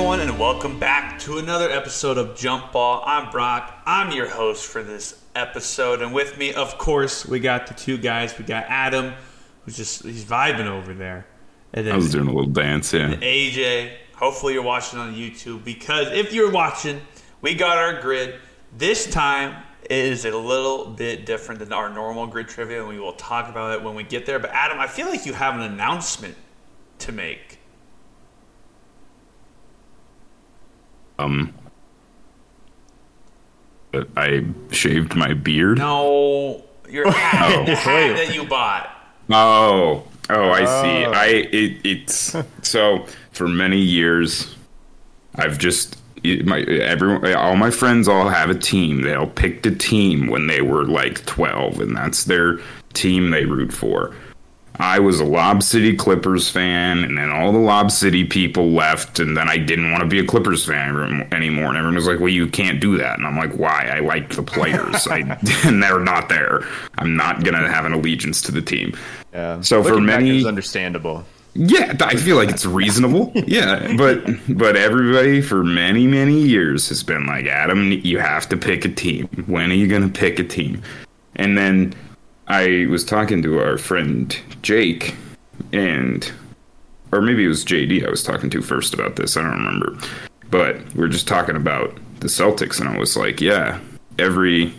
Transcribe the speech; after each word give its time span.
everyone, 0.00 0.20
and 0.20 0.38
welcome 0.38 0.78
back 0.78 1.18
to 1.18 1.36
another 1.36 1.68
episode 1.68 2.16
of 2.16 2.34
Jump 2.34 2.72
Ball. 2.72 3.02
I'm 3.04 3.30
Brock. 3.30 3.82
I'm 3.84 4.10
your 4.12 4.30
host 4.30 4.64
for 4.64 4.82
this 4.82 5.22
episode, 5.34 6.00
and 6.00 6.14
with 6.14 6.38
me, 6.38 6.54
of 6.54 6.78
course, 6.78 7.26
we 7.26 7.38
got 7.38 7.66
the 7.66 7.74
two 7.74 7.98
guys. 7.98 8.36
We 8.38 8.46
got 8.46 8.64
Adam, 8.68 9.12
who's 9.62 9.76
just 9.76 10.02
he's 10.02 10.24
vibing 10.24 10.64
over 10.64 10.94
there, 10.94 11.26
and 11.74 11.86
then 11.86 11.92
I 11.92 11.96
was 11.98 12.12
doing 12.12 12.28
a 12.28 12.32
little 12.32 12.50
dance, 12.50 12.94
yeah. 12.94 13.12
AJ. 13.16 13.92
Hopefully, 14.14 14.54
you're 14.54 14.62
watching 14.62 14.98
on 14.98 15.14
YouTube 15.14 15.64
because 15.64 16.06
if 16.12 16.32
you're 16.32 16.50
watching, 16.50 17.02
we 17.42 17.54
got 17.54 17.76
our 17.76 18.00
grid. 18.00 18.36
This 18.78 19.06
time 19.06 19.62
it 19.84 19.92
is 19.92 20.24
a 20.24 20.34
little 20.34 20.86
bit 20.86 21.26
different 21.26 21.58
than 21.58 21.74
our 21.74 21.90
normal 21.90 22.26
grid 22.26 22.48
trivia, 22.48 22.78
and 22.78 22.88
we 22.88 22.98
will 22.98 23.12
talk 23.12 23.50
about 23.50 23.78
it 23.78 23.84
when 23.84 23.94
we 23.94 24.04
get 24.04 24.24
there. 24.24 24.38
But 24.38 24.52
Adam, 24.54 24.80
I 24.80 24.86
feel 24.86 25.08
like 25.08 25.26
you 25.26 25.34
have 25.34 25.56
an 25.56 25.60
announcement 25.60 26.36
to 27.00 27.12
make. 27.12 27.59
Um, 31.24 31.54
but 33.92 34.08
I 34.16 34.44
shaved 34.70 35.14
my 35.16 35.34
beard. 35.34 35.78
No, 35.78 36.64
your 36.88 37.10
hat, 37.10 37.66
the 37.66 37.74
hat 37.74 38.16
that 38.16 38.34
you 38.34 38.44
bought. 38.44 38.88
Oh, 39.30 40.04
oh, 40.28 40.50
I 40.50 40.64
see. 40.64 41.04
I 41.04 41.26
it, 41.52 41.80
it's 41.84 42.36
so 42.62 43.06
for 43.32 43.48
many 43.48 43.78
years, 43.78 44.54
I've 45.36 45.58
just 45.58 45.96
it- 46.22 46.46
my 46.46 46.60
everyone, 46.62 47.32
all 47.34 47.56
my 47.56 47.70
friends 47.70 48.06
all 48.08 48.28
have 48.28 48.50
a 48.50 48.54
team. 48.54 49.02
They 49.02 49.14
all 49.14 49.26
picked 49.26 49.66
a 49.66 49.74
team 49.74 50.28
when 50.28 50.46
they 50.46 50.62
were 50.62 50.84
like 50.84 51.24
twelve, 51.26 51.80
and 51.80 51.96
that's 51.96 52.24
their 52.24 52.58
team 52.92 53.30
they 53.30 53.44
root 53.44 53.72
for. 53.72 54.14
I 54.80 54.98
was 54.98 55.20
a 55.20 55.24
Lob 55.24 55.62
City 55.62 55.94
Clippers 55.94 56.48
fan, 56.48 57.04
and 57.04 57.18
then 57.18 57.30
all 57.30 57.52
the 57.52 57.58
Lob 57.58 57.90
City 57.90 58.24
people 58.24 58.70
left, 58.70 59.18
and 59.20 59.36
then 59.36 59.48
I 59.48 59.58
didn't 59.58 59.90
want 59.90 60.02
to 60.02 60.08
be 60.08 60.18
a 60.18 60.24
Clippers 60.24 60.64
fan 60.66 61.28
anymore. 61.32 61.66
And 61.68 61.76
everyone 61.76 61.94
was 61.96 62.06
like, 62.06 62.18
"Well, 62.18 62.28
you 62.28 62.46
can't 62.46 62.80
do 62.80 62.96
that." 62.98 63.18
And 63.18 63.26
I'm 63.26 63.36
like, 63.36 63.52
"Why? 63.54 63.86
I 63.86 64.00
like 64.00 64.30
the 64.30 64.42
players, 64.42 65.06
I, 65.06 65.18
and 65.64 65.82
they're 65.82 66.00
not 66.00 66.28
there. 66.28 66.64
I'm 66.98 67.16
not 67.16 67.44
gonna 67.44 67.68
have 67.70 67.84
an 67.84 67.92
allegiance 67.92 68.40
to 68.42 68.52
the 68.52 68.62
team." 68.62 68.96
Yeah. 69.32 69.60
So 69.60 69.82
for 69.82 69.90
Looking 69.90 70.06
back, 70.06 70.20
it 70.20 70.24
many- 70.24 70.36
was 70.36 70.46
understandable. 70.46 71.24
Yeah, 71.54 71.96
I 72.00 72.14
feel 72.14 72.36
like 72.36 72.48
it's 72.48 72.64
reasonable. 72.64 73.32
Yeah, 73.46 73.94
but 73.96 74.24
but 74.56 74.76
everybody 74.76 75.40
for 75.40 75.64
many 75.64 76.06
many 76.06 76.38
years 76.38 76.88
has 76.90 77.02
been 77.02 77.26
like, 77.26 77.46
Adam, 77.46 77.90
you 77.90 78.18
have 78.18 78.48
to 78.50 78.56
pick 78.56 78.84
a 78.84 78.88
team. 78.88 79.26
When 79.46 79.70
are 79.72 79.74
you 79.74 79.88
going 79.88 80.08
to 80.08 80.20
pick 80.20 80.38
a 80.38 80.44
team? 80.44 80.80
And 81.34 81.58
then 81.58 81.92
I 82.50 82.86
was 82.86 83.04
talking 83.04 83.42
to 83.44 83.60
our 83.60 83.78
friend 83.78 84.36
Jake, 84.60 85.14
and 85.72 86.28
or 87.12 87.22
maybe 87.22 87.44
it 87.44 87.48
was 87.48 87.64
JD 87.64 88.04
I 88.04 88.10
was 88.10 88.24
talking 88.24 88.50
to 88.50 88.60
first 88.60 88.92
about 88.92 89.14
this. 89.14 89.36
I 89.36 89.42
don't 89.42 89.52
remember, 89.52 89.96
but 90.50 90.78
we 90.94 91.00
were 91.00 91.08
just 91.08 91.28
talking 91.28 91.54
about 91.54 91.96
the 92.18 92.26
Celtics, 92.26 92.80
and 92.80 92.88
I 92.88 92.98
was 92.98 93.16
like, 93.16 93.40
yeah, 93.40 93.78
every 94.18 94.74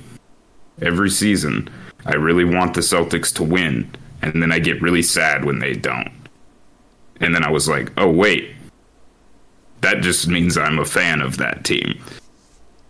every 0.82 1.10
season 1.10 1.70
I 2.06 2.16
really 2.16 2.44
want 2.44 2.74
the 2.74 2.82
Celtics 2.82 3.34
to 3.36 3.44
win, 3.44 3.90
and 4.22 4.44
then 4.44 4.52
I 4.52 4.60
get 4.60 4.82
really 4.82 5.02
sad 5.02 5.46
when 5.46 5.60
they 5.60 5.74
don't. 5.74 6.12
And 7.22 7.34
then 7.34 7.46
I 7.46 7.52
was 7.52 7.70
like, 7.70 7.90
oh, 7.98 8.10
wait. 8.10 8.54
That 9.80 10.02
just 10.02 10.28
means 10.28 10.58
I'm 10.58 10.78
a 10.78 10.86
fan 10.86 11.22
of 11.22 11.38
that 11.38 11.64
team. 11.64 12.04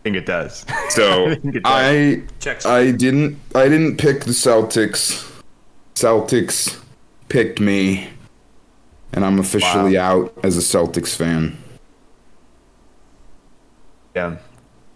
I 0.01 0.03
think 0.03 0.15
it 0.15 0.25
does. 0.25 0.65
So 0.89 1.27
I 1.29 1.35
think 1.35 1.55
it 1.55 1.63
does. 1.63 1.71
I 1.71 2.23
Checks. 2.39 2.65
I 2.65 2.91
didn't 2.91 3.39
I 3.55 3.69
didn't 3.69 3.97
pick 3.97 4.21
the 4.25 4.31
Celtics. 4.31 5.27
Celtics 5.95 6.81
picked 7.29 7.59
me, 7.59 8.09
and 9.13 9.23
I'm 9.23 9.39
officially 9.39 9.97
out 9.97 10.33
as 10.43 10.57
a 10.57 10.61
Celtics 10.61 11.15
fan. 11.15 11.57
yeah. 14.15 14.37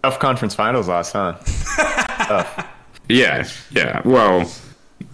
Tough 0.03 0.19
conference 0.19 0.53
finals 0.55 0.87
loss, 0.87 1.11
huh? 1.13 1.35
Yeah, 3.07 3.47
yeah. 3.71 4.01
Well, 4.03 4.49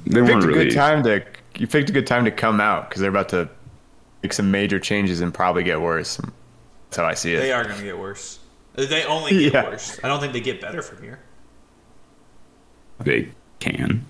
they 0.05 0.19
You 0.19 0.23
weren't 0.25 0.27
picked 0.27 0.43
a 0.43 0.47
really. 0.47 0.65
good 0.69 0.73
time 0.75 1.03
to 1.03 1.23
you 1.57 1.67
picked 1.67 1.89
a 1.89 1.93
good 1.93 2.07
time 2.07 2.23
to 2.25 2.31
come 2.31 2.61
out 2.61 2.89
because 2.89 3.01
they're 3.01 3.09
about 3.09 3.27
to 3.29 3.49
make 4.23 4.31
some 4.33 4.49
major 4.49 4.79
changes 4.79 5.19
and 5.19 5.33
probably 5.33 5.63
get 5.63 5.81
worse. 5.81 6.15
That's 6.89 6.97
how 6.97 7.05
I 7.05 7.13
see 7.13 7.33
it. 7.33 7.39
They 7.41 7.51
are 7.51 7.63
going 7.65 7.77
to 7.77 7.83
get 7.83 7.97
worse. 7.99 8.39
They 8.75 9.03
only 9.05 9.31
get 9.39 9.53
Yeah. 9.53 9.63
worse. 9.65 9.99
I 10.03 10.07
don't 10.07 10.19
think 10.19 10.33
they 10.33 10.41
get 10.41 10.61
better 10.61 10.81
from 10.81 11.03
here. 11.03 11.19
They 12.99 13.29
can. 13.59 14.05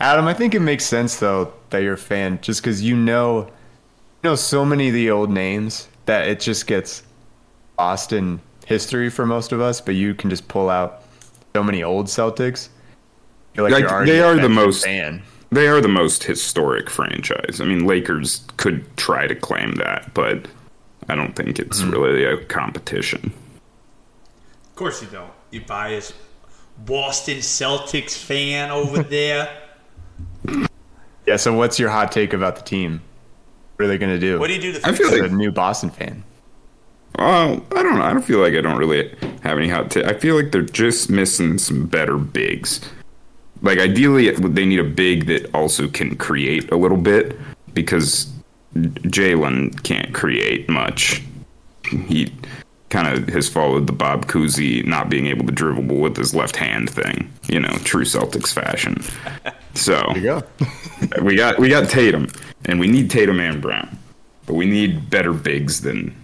Adam, 0.00 0.26
I 0.26 0.34
think 0.34 0.54
it 0.54 0.60
makes 0.60 0.84
sense 0.84 1.16
though 1.16 1.52
that 1.70 1.78
you're 1.82 1.94
a 1.94 1.98
fan 1.98 2.38
just 2.40 2.62
because 2.62 2.82
you 2.82 2.94
know 2.96 3.46
you 4.22 4.30
know 4.30 4.34
so 4.36 4.64
many 4.64 4.88
of 4.88 4.94
the 4.94 5.10
old 5.10 5.30
names 5.30 5.88
that 6.06 6.28
it 6.28 6.40
just 6.40 6.66
gets 6.66 7.02
lost 7.78 8.12
in 8.12 8.40
history 8.66 9.10
for 9.10 9.26
most 9.26 9.52
of 9.52 9.60
us, 9.60 9.80
but 9.80 9.94
you 9.94 10.14
can 10.14 10.30
just 10.30 10.46
pull 10.48 10.68
out 10.68 11.02
so 11.54 11.62
many 11.62 11.82
old 11.82 12.06
Celtics. 12.06 12.68
Like, 13.56 13.72
Like, 13.72 14.06
they 14.06 14.20
are 14.20 14.36
the 14.36 14.48
most- 14.48 14.84
fan. 14.84 15.22
They 15.50 15.66
are 15.66 15.80
the 15.80 15.88
most 15.88 16.24
historic 16.24 16.90
franchise. 16.90 17.60
I 17.60 17.64
mean, 17.64 17.86
Lakers 17.86 18.42
could 18.58 18.84
try 18.98 19.26
to 19.26 19.34
claim 19.34 19.72
that, 19.76 20.12
but 20.12 20.46
I 21.08 21.14
don't 21.14 21.34
think 21.34 21.58
it's 21.58 21.80
hmm. 21.80 21.90
really 21.90 22.24
a 22.24 22.36
competition. 22.44 23.32
Of 24.78 24.80
course 24.80 25.02
you 25.02 25.08
don't. 25.08 25.32
You 25.50 25.62
biased 25.62 26.14
Boston 26.86 27.38
Celtics 27.38 28.16
fan 28.16 28.70
over 28.70 29.02
there. 29.02 29.50
Yeah, 31.26 31.34
so 31.34 31.52
what's 31.52 31.80
your 31.80 31.90
hot 31.90 32.12
take 32.12 32.32
about 32.32 32.54
the 32.54 32.62
team? 32.62 33.02
What 33.74 33.86
are 33.86 33.88
they 33.88 33.98
going 33.98 34.12
to 34.12 34.20
do? 34.20 34.38
What 34.38 34.46
do 34.46 34.54
you 34.54 34.60
do 34.60 34.72
to 34.74 34.86
I 34.86 34.92
feel 34.92 35.10
like 35.10 35.28
a 35.28 35.34
new 35.34 35.50
Boston 35.50 35.90
fan. 35.90 36.22
Well, 37.18 37.60
I 37.74 37.82
don't 37.82 37.96
know. 37.96 38.04
I 38.04 38.12
don't 38.12 38.22
feel 38.22 38.38
like 38.38 38.54
I 38.54 38.60
don't 38.60 38.76
really 38.76 39.12
have 39.42 39.58
any 39.58 39.68
hot 39.68 39.90
take. 39.90 40.04
I 40.04 40.14
feel 40.14 40.36
like 40.36 40.52
they're 40.52 40.62
just 40.62 41.10
missing 41.10 41.58
some 41.58 41.88
better 41.88 42.16
bigs. 42.16 42.80
Like 43.62 43.80
ideally, 43.80 44.30
they 44.30 44.64
need 44.64 44.78
a 44.78 44.84
big 44.84 45.26
that 45.26 45.52
also 45.56 45.88
can 45.88 46.14
create 46.14 46.70
a 46.70 46.76
little 46.76 46.98
bit 46.98 47.36
because 47.74 48.32
Jalen 48.76 49.82
can't 49.82 50.14
create 50.14 50.68
much. 50.68 51.24
He 51.84 52.32
kind 52.90 53.06
of 53.06 53.28
has 53.28 53.48
followed 53.48 53.86
the 53.86 53.92
Bob 53.92 54.26
Cousy 54.26 54.84
not 54.84 55.10
being 55.10 55.26
able 55.26 55.46
to 55.46 55.52
dribble 55.52 55.96
with 55.96 56.16
his 56.16 56.34
left 56.34 56.56
hand 56.56 56.88
thing. 56.90 57.32
You 57.48 57.60
know, 57.60 57.76
true 57.84 58.04
Celtics 58.04 58.52
fashion. 58.52 59.02
So 59.74 60.02
go. 60.22 60.42
we 61.22 61.36
got 61.36 61.58
we 61.58 61.68
got 61.68 61.88
Tatum, 61.88 62.28
and 62.64 62.80
we 62.80 62.86
need 62.88 63.10
Tatum 63.10 63.40
and 63.40 63.60
Brown, 63.60 63.98
but 64.46 64.54
we 64.54 64.66
need 64.66 65.10
better 65.10 65.32
bigs 65.32 65.82
than 65.82 66.14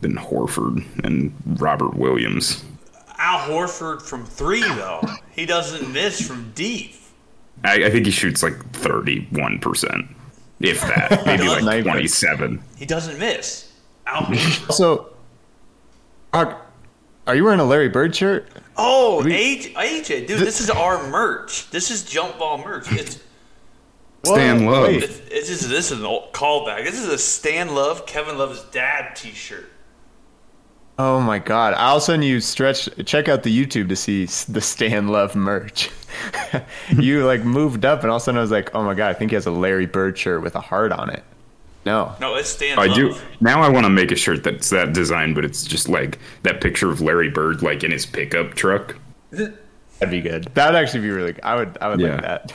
than 0.00 0.16
Horford 0.16 0.84
and 1.04 1.34
Robert 1.60 1.96
Williams. 1.96 2.64
Al 3.16 3.48
Horford 3.48 4.02
from 4.02 4.26
three, 4.26 4.62
though. 4.62 5.02
He 5.30 5.46
doesn't 5.46 5.92
miss 5.92 6.26
from 6.26 6.52
deep. 6.54 6.94
I, 7.64 7.84
I 7.84 7.90
think 7.90 8.04
he 8.06 8.12
shoots 8.12 8.42
like 8.42 8.54
thirty 8.72 9.26
one 9.30 9.58
percent, 9.58 10.06
if 10.60 10.80
that, 10.82 11.24
maybe 11.24 11.44
like 11.48 11.60
Sniper. 11.62 11.90
twenty 11.90 12.08
seven. 12.08 12.62
He 12.76 12.84
doesn't 12.84 13.18
miss. 13.18 13.72
Al 14.06 14.22
Horford. 14.24 14.72
So, 14.72 15.13
are, 16.34 16.60
are 17.26 17.34
you 17.34 17.44
wearing 17.44 17.60
a 17.60 17.64
Larry 17.64 17.88
Bird 17.88 18.14
shirt? 18.14 18.48
Oh, 18.76 19.22
AJ, 19.24 19.74
AJ, 19.74 20.26
dude, 20.26 20.40
this 20.40 20.60
is 20.60 20.68
our 20.68 21.08
merch. 21.08 21.70
This 21.70 21.90
is 21.90 22.04
Jump 22.04 22.38
Ball 22.38 22.58
merch. 22.58 22.90
It's, 22.92 23.22
Stan 24.24 24.64
Whoa, 24.64 24.72
Love. 24.72 24.88
wait. 24.88 25.02
it's, 25.02 25.20
it's 25.30 25.48
just, 25.48 25.68
this 25.68 25.90
is 25.90 26.00
an 26.00 26.06
old 26.06 26.32
callback. 26.32 26.84
This 26.84 26.98
is 26.98 27.08
a 27.08 27.18
Stan 27.18 27.74
Love, 27.74 28.06
Kevin 28.06 28.38
Love's 28.38 28.62
dad 28.64 29.14
T-shirt. 29.14 29.70
Oh 30.96 31.20
my 31.20 31.40
God! 31.40 31.74
All 31.74 31.96
of 31.96 32.02
a 32.02 32.04
sudden, 32.04 32.22
you 32.22 32.40
stretch. 32.40 32.88
Check 33.04 33.28
out 33.28 33.42
the 33.42 33.50
YouTube 33.66 33.88
to 33.88 33.96
see 33.96 34.26
the 34.26 34.60
Stan 34.60 35.08
Love 35.08 35.34
merch. 35.34 35.90
you 36.96 37.26
like 37.26 37.42
moved 37.44 37.84
up, 37.84 38.02
and 38.02 38.10
all 38.12 38.18
of 38.18 38.22
a 38.22 38.24
sudden, 38.24 38.38
I 38.38 38.42
was 38.42 38.52
like, 38.52 38.72
"Oh 38.76 38.84
my 38.84 38.94
God! 38.94 39.10
I 39.10 39.14
think 39.14 39.32
he 39.32 39.34
has 39.34 39.46
a 39.46 39.50
Larry 39.50 39.86
Bird 39.86 40.16
shirt 40.16 40.40
with 40.40 40.54
a 40.54 40.60
heart 40.60 40.92
on 40.92 41.10
it." 41.10 41.24
No, 41.84 42.14
No, 42.20 42.34
it's 42.36 42.48
Stan 42.48 42.78
I 42.78 42.86
Love. 42.86 42.96
do 42.96 43.14
now. 43.40 43.60
I 43.62 43.68
want 43.68 43.84
to 43.84 43.90
make 43.90 44.10
a 44.10 44.16
shirt 44.16 44.42
that's 44.42 44.70
that 44.70 44.92
design, 44.94 45.34
but 45.34 45.44
it's 45.44 45.64
just 45.64 45.88
like 45.88 46.18
that 46.42 46.60
picture 46.60 46.90
of 46.90 47.00
Larry 47.00 47.28
Bird, 47.30 47.62
like 47.62 47.84
in 47.84 47.90
his 47.90 48.06
pickup 48.06 48.54
truck. 48.54 48.96
that'd 49.30 50.10
be 50.10 50.20
good. 50.22 50.44
That'd 50.54 50.76
actually 50.76 51.00
be 51.00 51.10
really. 51.10 51.40
I 51.42 51.56
would. 51.56 51.76
I 51.80 51.88
would 51.88 52.00
Yeah. 52.00 52.12
like 52.14 52.22
that 52.22 52.52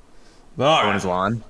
All 0.58 0.66
on 0.66 0.86
right. 0.86 0.94
his 0.94 1.04
lawn. 1.04 1.42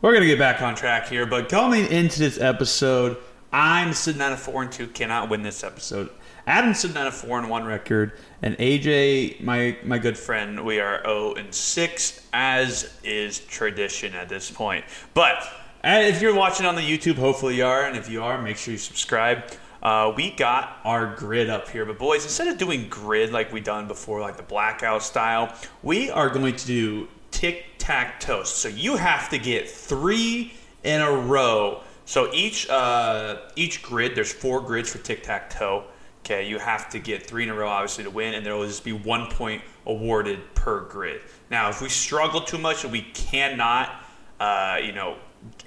We're 0.00 0.12
gonna 0.14 0.26
get 0.26 0.38
back 0.38 0.62
on 0.62 0.74
track 0.74 1.08
here, 1.08 1.26
but 1.26 1.48
coming 1.48 1.86
into 1.86 2.18
this 2.18 2.38
episode, 2.40 3.16
I'm 3.52 3.92
sitting 3.92 4.20
at 4.22 4.32
a 4.32 4.36
four 4.36 4.62
and 4.62 4.70
two, 4.72 4.86
cannot 4.88 5.28
win 5.30 5.42
this 5.42 5.62
episode. 5.64 6.10
Adam's 6.44 6.80
sitting 6.80 6.96
at 6.96 7.06
a 7.06 7.12
four 7.12 7.38
and 7.38 7.48
one 7.48 7.64
record, 7.64 8.12
and 8.42 8.56
AJ, 8.58 9.40
my 9.42 9.76
my 9.84 9.98
good 9.98 10.18
friend, 10.18 10.64
we 10.64 10.80
are 10.80 11.00
zero 11.04 11.34
and 11.34 11.54
six, 11.54 12.26
as 12.32 12.98
is 13.04 13.38
tradition 13.40 14.14
at 14.14 14.28
this 14.28 14.50
point. 14.50 14.84
But 15.14 15.44
uh, 15.84 16.00
if 16.02 16.22
you're 16.22 16.34
watching 16.34 16.66
on 16.66 16.74
the 16.74 16.82
YouTube, 16.82 17.16
hopefully 17.16 17.56
you 17.56 17.64
are, 17.64 17.84
and 17.84 17.96
if 17.96 18.08
you 18.08 18.22
are, 18.22 18.40
make 18.40 18.56
sure 18.56 18.72
you 18.72 18.78
subscribe. 18.78 19.44
Uh, 19.82 20.12
we 20.16 20.30
got 20.30 20.78
our 20.84 21.14
grid 21.16 21.50
up 21.50 21.68
here, 21.68 21.84
but 21.84 21.98
boys, 21.98 22.22
instead 22.22 22.46
of 22.46 22.56
doing 22.56 22.88
grid 22.88 23.32
like 23.32 23.52
we 23.52 23.60
done 23.60 23.88
before, 23.88 24.20
like 24.20 24.36
the 24.36 24.42
blackout 24.44 25.02
style, 25.02 25.52
we 25.82 26.08
are 26.10 26.30
going 26.30 26.54
to 26.54 26.66
do 26.66 27.08
tic 27.32 27.64
tac 27.78 28.20
toe. 28.20 28.44
So 28.44 28.68
you 28.68 28.96
have 28.96 29.28
to 29.30 29.38
get 29.38 29.68
three 29.68 30.52
in 30.84 31.00
a 31.00 31.10
row 31.10 31.82
So 32.04 32.32
each 32.32 32.68
uh, 32.68 33.36
each 33.56 33.82
grid, 33.82 34.14
there's 34.14 34.32
four 34.32 34.60
grids 34.60 34.90
for 34.90 34.98
tic 34.98 35.22
tac 35.22 35.50
toe. 35.50 35.84
Okay, 36.20 36.48
you 36.48 36.58
have 36.58 36.88
to 36.90 36.98
get 36.98 37.26
three 37.26 37.42
in 37.42 37.48
a 37.48 37.54
row, 37.54 37.68
obviously, 37.68 38.04
to 38.04 38.10
win, 38.10 38.34
and 38.34 38.46
there 38.46 38.54
will 38.54 38.66
just 38.66 38.84
be 38.84 38.92
one 38.92 39.28
point 39.30 39.62
awarded 39.86 40.38
per 40.54 40.80
grid. 40.80 41.20
Now, 41.50 41.68
if 41.68 41.82
we 41.82 41.88
struggle 41.88 42.40
too 42.40 42.58
much 42.58 42.84
and 42.84 42.92
we 42.92 43.02
cannot, 43.02 44.04
uh, 44.38 44.78
you 44.82 44.92
know, 44.92 45.16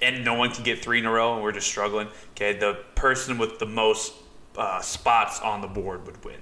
and 0.02 0.24
no 0.24 0.34
one 0.34 0.50
can 0.50 0.64
get 0.64 0.82
three 0.82 0.98
in 0.98 1.06
a 1.06 1.10
row, 1.10 1.34
and 1.34 1.42
we're 1.42 1.52
just 1.52 1.66
struggling, 1.66 2.08
okay, 2.32 2.58
the 2.58 2.78
person 2.94 3.38
with 3.38 3.58
the 3.58 3.66
most 3.66 4.12
uh, 4.56 4.80
spots 4.80 5.40
on 5.40 5.60
the 5.60 5.66
board 5.68 6.06
would 6.06 6.24
win. 6.24 6.36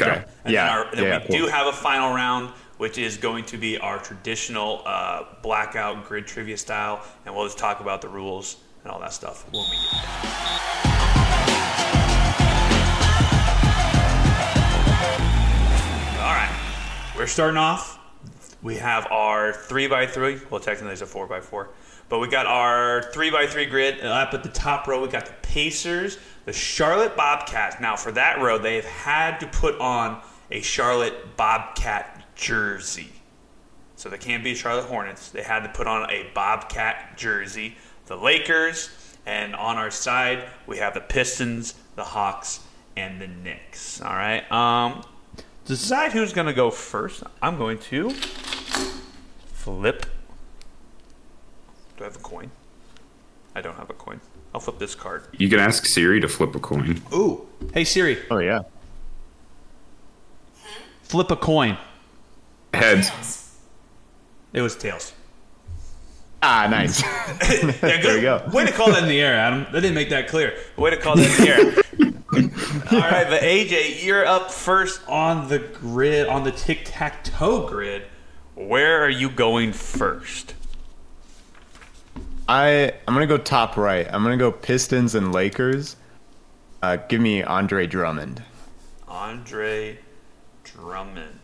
Okay. 0.00 0.24
And 0.44 0.52
Yeah, 0.52 0.66
then, 0.66 0.72
our, 0.86 0.94
then 0.94 1.04
yeah, 1.04 1.18
we 1.18 1.26
cool. 1.26 1.46
do 1.46 1.46
have 1.52 1.66
a 1.66 1.72
final 1.72 2.14
round, 2.14 2.48
which 2.78 2.98
is 2.98 3.16
going 3.16 3.44
to 3.46 3.58
be 3.58 3.78
our 3.78 3.98
traditional 3.98 4.82
uh, 4.86 5.24
blackout 5.42 6.06
grid 6.06 6.26
trivia 6.26 6.56
style, 6.56 7.04
and 7.26 7.34
we'll 7.34 7.44
just 7.46 7.58
talk 7.58 7.80
about 7.80 8.00
the 8.00 8.08
rules 8.08 8.56
and 8.84 8.90
all 8.92 8.98
that 9.00 9.12
stuff 9.12 9.44
when 9.52 9.62
we 9.62 9.76
get 9.76 10.02
there. 10.02 11.22
All 16.22 16.32
right, 16.32 16.54
we're 17.16 17.26
starting 17.26 17.58
off. 17.58 17.98
We 18.62 18.76
have 18.76 19.06
our 19.10 19.52
three 19.52 19.88
by 19.88 20.06
three. 20.06 20.40
Well, 20.48 20.60
technically 20.60 20.92
it's 20.92 21.02
a 21.02 21.06
four 21.06 21.26
by 21.26 21.40
four, 21.40 21.70
but 22.08 22.20
we 22.20 22.28
got 22.28 22.46
our 22.46 23.02
three 23.12 23.30
by 23.30 23.46
three 23.46 23.66
grid. 23.66 23.98
And 23.98 24.08
up 24.08 24.32
at 24.34 24.44
the 24.44 24.48
top 24.48 24.86
row, 24.86 25.02
we 25.02 25.08
got 25.08 25.26
the 25.26 25.34
Pacers, 25.42 26.18
the 26.44 26.52
Charlotte 26.52 27.16
Bobcats. 27.16 27.80
Now, 27.80 27.96
for 27.96 28.12
that 28.12 28.40
row, 28.40 28.58
they've 28.58 28.84
had 28.84 29.38
to 29.40 29.46
put 29.48 29.78
on 29.80 30.22
a 30.50 30.60
Charlotte 30.60 31.36
Bobcat 31.36 32.34
jersey. 32.36 33.10
So 33.96 34.08
they 34.08 34.18
can't 34.18 34.44
be 34.44 34.54
Charlotte 34.54 34.86
Hornets. 34.86 35.30
They 35.30 35.42
had 35.42 35.60
to 35.60 35.68
put 35.68 35.86
on 35.86 36.08
a 36.10 36.30
Bobcat 36.34 37.16
jersey. 37.16 37.76
The 38.06 38.16
Lakers, 38.16 38.90
and 39.26 39.54
on 39.54 39.76
our 39.76 39.90
side 39.90 40.48
we 40.66 40.78
have 40.78 40.94
the 40.94 41.00
Pistons, 41.00 41.74
the 41.96 42.04
Hawks, 42.04 42.60
and 42.96 43.20
the 43.20 43.28
Knicks. 43.28 44.00
All 44.00 44.14
right. 44.14 44.50
Um, 44.52 45.04
decide 45.66 46.12
who's 46.12 46.32
going 46.32 46.46
to 46.46 46.52
go 46.52 46.70
first, 46.70 47.22
I'm 47.40 47.56
going 47.56 47.78
to 47.78 48.10
flip. 49.52 50.06
Do 51.96 52.04
I 52.04 52.06
have 52.06 52.16
a 52.16 52.20
coin? 52.20 52.50
I 53.54 53.60
don't 53.60 53.76
have 53.76 53.90
a 53.90 53.94
coin. 53.94 54.20
I'll 54.54 54.60
flip 54.60 54.78
this 54.78 54.94
card. 54.94 55.24
You 55.32 55.48
can 55.48 55.58
ask 55.60 55.86
Siri 55.86 56.20
to 56.20 56.28
flip 56.28 56.54
a 56.54 56.60
coin. 56.60 57.00
Ooh. 57.14 57.46
Hey 57.72 57.84
Siri, 57.84 58.18
Oh 58.30 58.38
yeah. 58.38 58.60
flip 61.02 61.30
a 61.30 61.36
coin. 61.36 61.76
Heads. 62.74 63.10
It 64.52 64.60
was 64.62 64.76
tails. 64.76 65.12
Ah, 66.42 66.66
nice. 66.68 67.02
Yeah, 67.82 68.00
good. 68.00 68.02
There 68.02 68.16
you 68.16 68.22
go. 68.22 68.42
Way 68.52 68.66
to 68.66 68.72
call 68.72 68.90
that 68.92 69.02
in 69.02 69.08
the 69.08 69.20
air, 69.20 69.34
Adam. 69.36 69.66
They 69.72 69.80
didn't 69.80 69.94
make 69.94 70.10
that 70.10 70.28
clear. 70.28 70.56
Way 70.76 70.90
to 70.90 70.96
call 70.96 71.16
that 71.16 71.38
in 71.40 71.44
the 71.44 71.50
air. 71.50 72.11
All 72.34 72.40
right, 72.98 73.26
but 73.28 73.42
AJ, 73.42 74.02
you're 74.02 74.24
up 74.24 74.50
first 74.50 75.06
on 75.06 75.48
the 75.48 75.58
grid, 75.58 76.28
on 76.28 76.44
the 76.44 76.52
tic 76.52 76.82
tac 76.84 77.24
toe 77.24 77.68
grid. 77.68 78.04
Where 78.54 79.04
are 79.04 79.10
you 79.10 79.28
going 79.28 79.72
first? 79.74 80.54
I 82.48 82.94
I'm 83.06 83.14
gonna 83.14 83.26
go 83.26 83.36
top 83.36 83.76
right. 83.76 84.06
I'm 84.10 84.22
gonna 84.22 84.38
go 84.38 84.50
Pistons 84.50 85.14
and 85.14 85.32
Lakers. 85.32 85.96
Uh, 86.82 86.96
give 86.96 87.20
me 87.20 87.42
Andre 87.42 87.86
Drummond. 87.86 88.42
Andre 89.06 89.98
Drummond. 90.64 91.38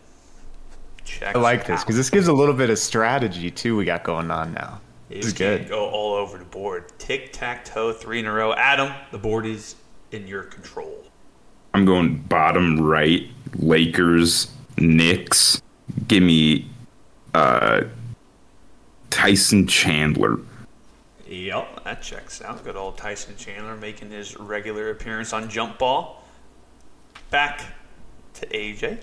Check. 1.05 1.35
I 1.35 1.39
like 1.39 1.67
this 1.67 1.83
because 1.83 1.95
this 1.97 2.09
gives 2.09 2.27
a 2.27 2.33
little 2.33 2.53
bit 2.53 2.69
of 2.71 2.79
strategy 2.79 3.51
too. 3.51 3.77
We 3.77 3.85
got 3.85 4.03
going 4.03 4.31
on 4.31 4.53
now. 4.53 4.81
Is 5.09 5.33
good. 5.33 5.69
Go 5.69 5.89
all 5.89 6.13
over 6.13 6.37
the 6.37 6.45
board. 6.45 6.91
Tic 6.99 7.33
tac 7.33 7.65
toe, 7.65 7.91
three 7.91 8.19
in 8.19 8.25
a 8.25 8.31
row. 8.31 8.53
Adam, 8.53 8.93
the 9.11 9.17
board 9.17 9.45
is 9.47 9.75
in 10.11 10.27
your 10.27 10.43
control. 10.43 11.05
I'm 11.73 11.85
going 11.85 12.17
bottom 12.17 12.81
right. 12.81 13.29
Lakers, 13.55 14.51
Knicks. 14.77 15.61
Give 16.07 16.23
me 16.23 16.69
uh, 17.33 17.83
Tyson 19.09 19.67
Chandler. 19.67 20.39
Yep, 21.27 21.83
that 21.83 22.01
checks 22.01 22.41
out. 22.41 22.63
Good 22.63 22.75
old 22.75 22.97
Tyson 22.97 23.35
Chandler 23.37 23.75
making 23.77 24.09
his 24.09 24.35
regular 24.37 24.89
appearance 24.89 25.31
on 25.31 25.49
Jump 25.49 25.77
Ball. 25.77 26.23
Back 27.29 27.61
to 28.35 28.47
AJ. 28.47 28.99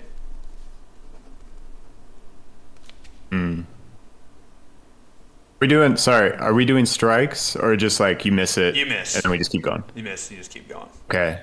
We 5.59 5.67
doing? 5.67 5.97
Sorry, 5.97 6.33
are 6.33 6.53
we 6.53 6.65
doing 6.65 6.85
strikes 6.85 7.55
or 7.55 7.75
just 7.75 7.99
like 7.99 8.25
you 8.25 8.31
miss 8.31 8.57
it? 8.57 8.75
You 8.75 8.85
miss. 8.85 9.15
and 9.15 9.23
then 9.23 9.31
we 9.31 9.37
just 9.39 9.51
keep 9.51 9.63
going. 9.63 9.83
You 9.95 10.03
miss, 10.03 10.29
You 10.29 10.37
just 10.37 10.51
keep 10.51 10.67
going. 10.69 10.87
Okay. 11.09 11.41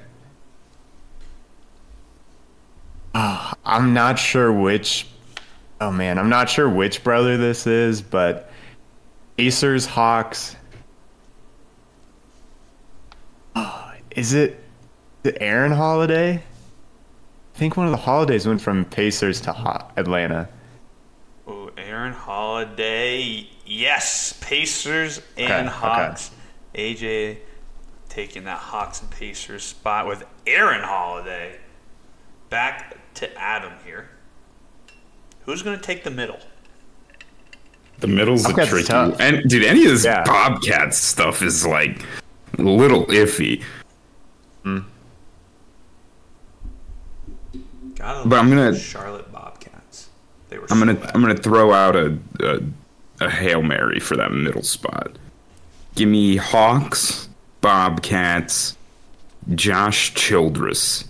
Ah, 3.14 3.54
I'm 3.64 3.92
not 3.94 4.18
sure 4.18 4.52
which. 4.52 5.06
Oh 5.80 5.90
man, 5.90 6.18
I'm 6.18 6.28
not 6.28 6.48
sure 6.48 6.68
which 6.68 7.02
brother 7.02 7.36
this 7.36 7.66
is, 7.66 8.00
but 8.02 8.50
Pacers 9.36 9.86
Hawks. 9.86 10.56
Ah, 13.56 13.94
is 14.14 14.32
it 14.34 14.60
the 15.24 15.40
Aaron 15.42 15.72
Holiday? 15.72 16.34
I 16.36 17.58
think 17.58 17.76
one 17.76 17.86
of 17.86 17.92
the 17.92 17.98
holidays 17.98 18.46
went 18.46 18.60
from 18.60 18.84
Pacers 18.84 19.40
to 19.42 19.52
Ho- 19.52 19.86
Atlanta. 19.96 20.48
Oh, 21.46 21.70
Aaron 21.76 22.12
Holiday. 22.12 23.48
Yes, 23.66 24.34
Pacers 24.40 25.18
and 25.36 25.46
Okay, 25.46 25.60
okay. 25.60 25.68
Hawks. 25.68 26.30
AJ 26.74 27.38
taking 28.08 28.44
that 28.44 28.58
Hawks 28.58 29.00
and 29.00 29.10
Pacers 29.10 29.62
spot 29.64 30.06
with 30.06 30.24
Aaron 30.46 30.82
Holiday. 30.82 31.58
Back 32.50 32.96
to 33.14 33.34
Adam 33.40 33.72
here. 33.84 34.08
Who's 35.46 35.62
going 35.62 35.76
to 35.76 35.82
take 35.82 36.04
the 36.04 36.10
middle? 36.10 36.38
The 37.98 38.06
middle's 38.08 38.44
a 38.44 38.48
Bobcats 38.48 38.70
tricky. 38.70 38.86
tough. 38.88 39.20
And 39.20 39.48
dude, 39.48 39.64
any 39.64 39.84
of 39.84 39.92
this 39.92 40.04
Yeah. 40.04 40.24
Bobcats 40.24 40.98
stuff 40.98 41.42
is 41.42 41.64
like 41.66 42.04
a 42.58 42.62
little 42.62 43.06
iffy. 43.06 43.62
Hmm. 44.62 44.78
Gotta 47.94 48.28
But 48.28 48.38
I'm 48.40 48.48
gonna- 48.48 48.76
Charlotte 48.78 49.30
Bobcats. 49.32 50.08
They 50.48 50.58
were. 50.58 50.64
I'm 50.64 50.78
so 50.80 50.84
gonna 50.86 50.94
bad. 50.94 51.10
I'm 51.14 51.20
gonna 51.20 51.36
throw 51.36 51.72
out 51.72 51.94
a, 51.96 52.18
a 52.40 52.60
a 53.20 53.30
hail 53.30 53.62
mary 53.62 54.00
for 54.00 54.16
that 54.16 54.32
middle 54.32 54.62
spot. 54.62 55.16
Give 55.94 56.08
me 56.08 56.36
Hawks, 56.36 57.28
Bobcats, 57.60 58.76
Josh 59.54 60.14
Childress. 60.14 61.04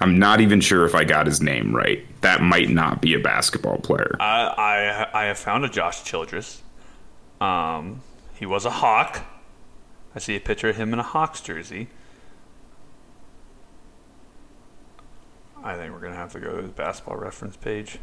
I'm 0.00 0.18
not 0.18 0.40
even 0.40 0.60
sure 0.60 0.86
if 0.86 0.94
I 0.94 1.04
got 1.04 1.26
his 1.26 1.42
name 1.42 1.74
right. 1.74 2.06
That 2.22 2.40
might 2.40 2.70
not 2.70 3.02
be 3.02 3.14
a 3.14 3.18
basketball 3.18 3.78
player. 3.78 4.16
I, 4.18 5.08
I 5.12 5.22
I 5.22 5.24
have 5.26 5.38
found 5.38 5.64
a 5.64 5.68
Josh 5.68 6.04
Childress. 6.04 6.62
Um, 7.40 8.02
he 8.38 8.46
was 8.46 8.64
a 8.64 8.70
Hawk. 8.70 9.24
I 10.14 10.18
see 10.18 10.36
a 10.36 10.40
picture 10.40 10.68
of 10.70 10.76
him 10.76 10.92
in 10.92 10.98
a 10.98 11.04
Hawks 11.04 11.40
jersey. 11.40 11.88
I 15.62 15.76
think 15.76 15.92
we're 15.92 16.00
gonna 16.00 16.14
have 16.14 16.32
to 16.32 16.40
go 16.40 16.56
to 16.56 16.62
his 16.62 16.70
basketball 16.70 17.16
reference 17.16 17.56
page. 17.56 17.98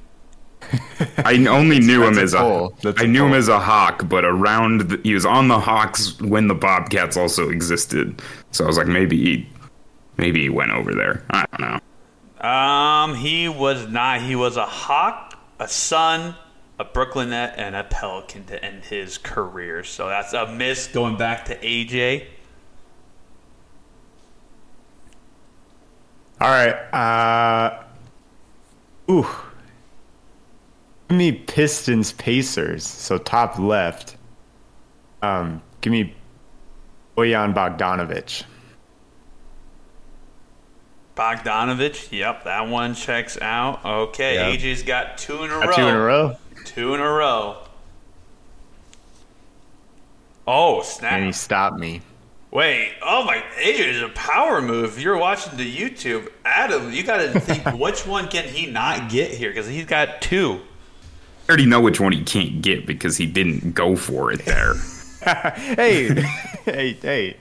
I 1.23 1.45
only 1.49 1.79
knew 1.79 2.03
him 2.03 2.15
that's 2.15 2.33
as 2.33 2.33
a 2.33 2.37
a. 2.37 2.41
poll. 2.41 2.73
That's 2.83 2.99
I 2.99 3.05
a 3.05 3.07
knew 3.07 3.25
him 3.25 3.33
as 3.33 3.47
a 3.47 3.59
Hawk, 3.59 4.07
but 4.09 4.25
around 4.25 4.81
the, 4.81 5.01
he 5.03 5.13
was 5.13 5.25
on 5.25 5.47
the 5.47 5.59
Hawks 5.59 6.19
when 6.21 6.47
the 6.47 6.55
Bobcats 6.55 7.15
also 7.17 7.49
existed. 7.49 8.21
So 8.51 8.63
I 8.63 8.67
was 8.67 8.77
like, 8.77 8.87
maybe 8.87 9.17
he, 9.17 9.49
maybe 10.17 10.41
he 10.41 10.49
went 10.49 10.71
over 10.71 10.93
there. 10.93 11.23
I 11.29 11.45
don't 11.51 11.61
know. 11.61 12.47
Um, 12.47 13.15
he 13.15 13.47
was 13.49 13.87
not. 13.87 14.21
He 14.21 14.35
was 14.35 14.57
a 14.57 14.65
Hawk, 14.65 15.39
a 15.59 15.67
Sun, 15.67 16.35
a 16.79 16.83
Brooklyn 16.83 17.29
Net, 17.29 17.55
and 17.57 17.75
a 17.75 17.83
Pelican 17.83 18.45
to 18.45 18.63
end 18.63 18.85
his 18.85 19.17
career. 19.17 19.83
So 19.83 20.07
that's 20.07 20.33
a 20.33 20.47
miss 20.47 20.87
going 20.87 21.17
back 21.17 21.45
to 21.45 21.57
AJ. 21.57 22.27
All 26.39 26.49
right. 26.49 26.75
Uh, 26.93 27.83
ooh. 29.09 29.27
Give 31.09 31.17
me 31.17 31.31
Pistons 31.31 32.11
Pacers. 32.13 32.85
So 32.85 33.17
top 33.17 33.57
left. 33.59 34.17
Um, 35.21 35.61
give 35.81 35.91
me 35.91 36.13
Bojan 37.15 37.53
Bogdanovich. 37.53 38.43
Bogdanovich. 41.15 42.11
Yep, 42.11 42.43
that 42.43 42.67
one 42.67 42.93
checks 42.93 43.39
out. 43.41 43.83
Okay, 43.85 44.35
Yep. 44.35 44.59
AJ's 44.59 44.83
got 44.83 45.17
two 45.17 45.43
in 45.43 45.49
a 45.51 45.59
Got 45.59 45.67
row. 45.69 45.75
two 45.75 45.87
in 45.87 45.95
a 45.95 45.99
row. 45.99 46.35
Two 46.65 46.93
in 46.93 46.99
a 46.99 47.09
row. 47.09 47.57
Oh 50.45 50.81
snap! 50.81 51.13
And 51.13 51.25
he 51.25 51.31
stopped 51.31 51.77
me. 51.79 52.01
Wait, 52.51 52.93
oh 53.01 53.23
my, 53.25 53.43
AJ 53.57 53.79
is 53.95 54.01
a 54.01 54.09
power 54.09 54.61
move. 54.61 54.99
You're 55.01 55.17
watching 55.17 55.57
the 55.57 55.75
YouTube, 55.75 56.29
Adam, 56.45 56.93
you 56.93 57.03
got 57.03 57.17
to 57.17 57.39
think 57.41 57.65
which 57.79 58.05
one 58.07 58.29
can 58.29 58.45
he 58.45 58.65
not 58.67 59.09
get 59.09 59.31
here 59.31 59.49
because 59.49 59.67
he's 59.67 59.85
got 59.85 60.21
two. 60.21 60.61
I 61.47 61.51
already 61.51 61.65
know 61.65 61.79
which 61.79 61.99
one 61.99 62.11
he 62.11 62.23
can't 62.23 62.61
get 62.61 62.85
because 62.85 63.15
he 63.17 63.25
didn't 63.25 63.73
go 63.73 63.95
for 63.95 64.31
it 64.31 64.43
there. 64.45 64.73
hey, 65.55 66.09
hey, 66.65 66.93
hey. 66.93 67.37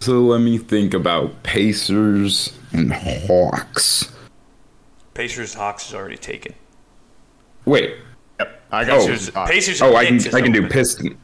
So 0.00 0.20
let 0.22 0.40
me 0.40 0.58
think 0.58 0.92
about 0.92 1.42
Pacers 1.44 2.56
and 2.72 2.92
Hawks. 2.92 4.12
Pacers 5.14 5.54
Hawks 5.54 5.88
is 5.88 5.94
already 5.94 6.16
taken. 6.16 6.54
Wait. 7.64 7.94
Yep, 8.40 8.62
I 8.72 8.84
got 8.84 8.98
Oh. 9.00 9.06
Pacers, 9.06 9.26
you. 9.28 9.32
Pacers 9.46 9.82
Oh, 9.82 9.88
and 9.88 9.96
I 9.96 10.04
can 10.06 10.16
Knicks 10.16 10.34
I 10.34 10.40
can 10.42 10.52
do 10.52 10.58
open. 10.60 10.70
Piston. 10.70 11.18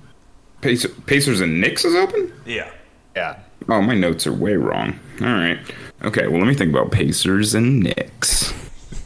Pacer, 0.61 0.89
Pacers 0.89 1.41
and 1.41 1.61
Knicks 1.61 1.85
is 1.85 1.95
open. 1.97 2.33
Yeah. 2.47 2.71
Yeah. 3.17 3.41
Oh, 3.69 3.83
my 3.83 3.95
notes 3.95 4.27
are 4.29 4.33
way 4.33 4.55
wrong. 4.55 4.99
All 5.21 5.27
right. 5.27 5.59
Okay. 6.03 6.29
Well, 6.29 6.39
let 6.39 6.47
me 6.47 6.55
think 6.55 6.71
about 6.71 6.93
Pacers 6.93 7.55
and 7.55 7.81
Knicks. 7.81 8.55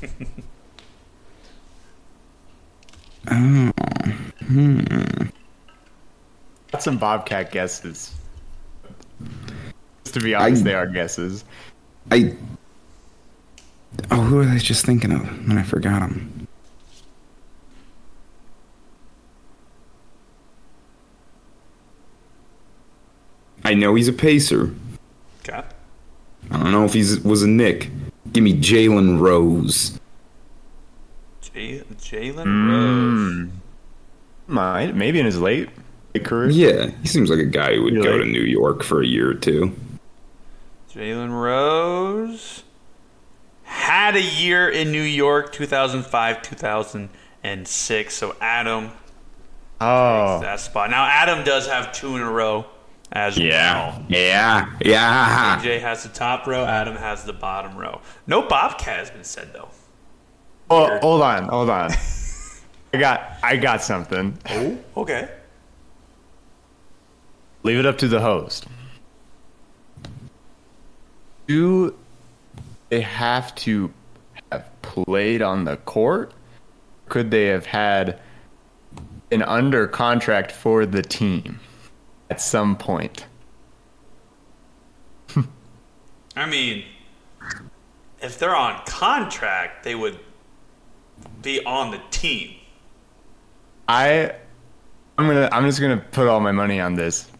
Hmm. 3.28 3.70
Got 6.72 6.82
some 6.82 6.98
Bobcat 6.98 7.50
guesses. 7.52 8.14
Just 10.04 10.14
to 10.14 10.20
be 10.20 10.34
honest, 10.34 10.62
I- 10.62 10.64
they 10.64 10.74
are 10.74 10.86
guesses. 10.86 11.44
I. 12.10 12.34
Oh, 14.10 14.20
who 14.20 14.36
was 14.36 14.48
I 14.48 14.58
just 14.58 14.84
thinking 14.84 15.12
of? 15.12 15.22
And 15.22 15.58
I 15.58 15.62
forgot 15.62 16.02
him. 16.02 16.46
I 23.64 23.74
know 23.74 23.94
he's 23.94 24.08
a 24.08 24.12
Pacer. 24.12 24.74
Okay. 25.40 25.62
I 26.50 26.62
don't 26.62 26.70
know 26.72 26.84
if 26.84 26.92
he's 26.94 27.20
was 27.20 27.42
a 27.42 27.48
Nick. 27.48 27.90
Give 28.32 28.44
me 28.44 28.54
Jalen 28.58 29.18
Rose. 29.18 29.98
J- 31.56 31.82
Jalen 31.98 32.42
Hmm. 32.44 33.40
Rose. 33.40 33.48
Might 34.48 34.94
maybe 34.94 35.18
in 35.18 35.24
his 35.26 35.40
late, 35.40 35.70
late 36.14 36.24
career. 36.24 36.50
Yeah, 36.50 36.90
he 37.02 37.08
seems 37.08 37.30
like 37.30 37.38
a 37.38 37.44
guy 37.46 37.74
who 37.74 37.84
would 37.84 37.94
go 37.94 38.02
Really? 38.02 38.18
to 38.24 38.24
New 38.26 38.42
York 38.42 38.82
for 38.82 39.00
a 39.02 39.06
year 39.06 39.30
or 39.30 39.34
two. 39.34 39.74
Jalen 40.94 41.30
Rose 41.30 42.62
had 43.64 44.16
a 44.16 44.22
year 44.22 44.68
in 44.68 44.92
New 44.92 45.02
York, 45.02 45.52
2005, 45.52 46.42
2006. 46.42 48.14
So 48.14 48.36
Adam 48.40 48.90
Oh, 49.80 50.40
that 50.40 50.60
spot. 50.60 50.88
Now 50.90 51.04
Adam 51.06 51.44
does 51.44 51.66
have 51.68 51.92
two 51.92 52.16
in 52.16 52.22
a 52.22 52.30
row 52.30 52.64
as 53.12 53.36
Yeah, 53.36 53.88
well. 53.90 54.02
yeah, 54.08 54.66
yeah. 54.82 55.60
Jay 55.62 55.78
has 55.80 56.02
the 56.02 56.08
top 56.08 56.46
row. 56.46 56.64
Adam 56.64 56.96
has 56.96 57.24
the 57.24 57.32
bottom 57.34 57.76
row. 57.76 58.00
No 58.26 58.42
Bobcat 58.42 58.98
has 59.00 59.10
been 59.10 59.24
said 59.24 59.52
though. 59.52 59.68
Oh, 60.70 60.98
hold 60.98 61.22
on, 61.22 61.44
hold 61.48 61.70
on. 61.70 61.90
I 62.94 62.98
got, 62.98 63.38
I 63.42 63.56
got 63.56 63.82
something. 63.82 64.38
Oh, 64.48 64.78
okay. 64.96 65.28
Leave 67.62 67.78
it 67.78 67.86
up 67.86 67.98
to 67.98 68.08
the 68.08 68.20
host. 68.20 68.66
Do 71.46 71.96
they 72.88 73.00
have 73.00 73.54
to 73.56 73.92
have 74.50 74.70
played 74.82 75.42
on 75.42 75.64
the 75.64 75.76
court? 75.78 76.32
Could 77.08 77.30
they 77.30 77.46
have 77.46 77.66
had 77.66 78.20
an 79.30 79.42
under 79.42 79.86
contract 79.86 80.52
for 80.52 80.86
the 80.86 81.02
team 81.02 81.60
at 82.30 82.40
some 82.40 82.76
point? 82.76 83.26
I 86.36 86.46
mean, 86.46 86.84
if 88.20 88.38
they're 88.38 88.56
on 88.56 88.80
contract, 88.86 89.84
they 89.84 89.94
would 89.94 90.18
be 91.46 91.64
on 91.64 91.92
the 91.92 92.00
team. 92.10 92.56
I 93.88 94.34
I'm 95.16 95.28
gonna 95.28 95.48
I'm 95.52 95.64
just 95.64 95.80
gonna 95.80 96.04
put 96.10 96.26
all 96.26 96.40
my 96.40 96.52
money 96.52 96.80
on 96.80 96.96
this. 96.96 97.30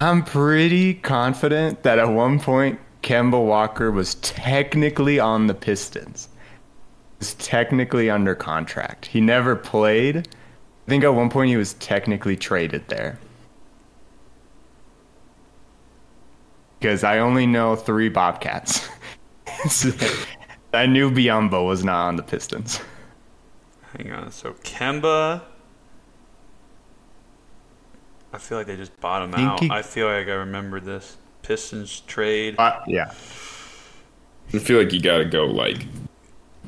I'm 0.00 0.24
pretty 0.24 0.94
confident 0.94 1.84
that 1.84 2.00
at 2.00 2.08
one 2.08 2.40
point 2.40 2.78
Kemba 3.02 3.42
Walker 3.42 3.92
was 3.92 4.16
technically 4.16 5.20
on 5.20 5.46
the 5.46 5.54
Pistons. 5.54 6.28
Was 7.20 7.34
technically 7.34 8.10
under 8.10 8.34
contract. 8.34 9.06
He 9.06 9.20
never 9.20 9.54
played. 9.54 10.16
I 10.16 10.88
think 10.88 11.04
at 11.04 11.14
one 11.14 11.30
point 11.30 11.50
he 11.50 11.56
was 11.56 11.74
technically 11.74 12.36
traded 12.36 12.88
there. 12.88 13.18
Because 16.80 17.04
I 17.04 17.18
only 17.18 17.46
know 17.46 17.76
three 17.76 18.08
Bobcats. 18.08 18.88
I 20.72 20.86
knew 20.86 21.10
Biyombo 21.10 21.66
was 21.66 21.84
not 21.84 22.08
on 22.08 22.16
the 22.16 22.22
Pistons. 22.22 22.80
Hang 23.96 24.12
on. 24.12 24.30
So 24.30 24.52
Kemba. 24.64 25.42
I 28.32 28.38
feel 28.38 28.58
like 28.58 28.66
they 28.66 28.76
just 28.76 28.98
bought 29.00 29.22
him 29.22 29.32
Think 29.32 29.48
out. 29.48 29.60
he- 29.60 29.70
I 29.70 29.80
feel 29.82 30.06
like 30.06 30.26
I 30.28 30.32
remember 30.32 30.80
this 30.80 31.16
Pistons 31.42 32.00
trade. 32.00 32.56
Uh, 32.58 32.80
yeah. 32.86 33.10
I 34.52 34.58
feel 34.58 34.78
like 34.78 34.92
you 34.92 35.00
gotta 35.00 35.24
go 35.24 35.46
like 35.46 35.86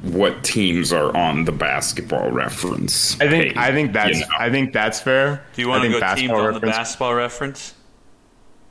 what 0.03 0.43
teams 0.43 0.93
are 0.95 1.15
on 1.15 1.45
the 1.45 1.53
basketball 1.53 2.31
reference. 2.31 3.21
I 3.21 3.29
think 3.29 3.45
page, 3.49 3.57
I 3.59 3.73
think 3.73 3.93
that's 3.93 4.19
you 4.21 4.25
know? 4.25 4.35
I 4.39 4.51
think 4.51 4.73
that's 4.73 4.99
fair. 5.01 5.45
Do 5.55 5.61
you 5.63 5.69
want 5.69 5.83
to 5.85 5.91
think 5.91 6.01
go 6.01 6.07
teams 6.15 6.31
Basketball 6.31 6.39
on 6.39 6.45
the 6.47 6.53
Reference- 6.61 6.77
basketball 6.77 7.15
reference? 7.15 7.75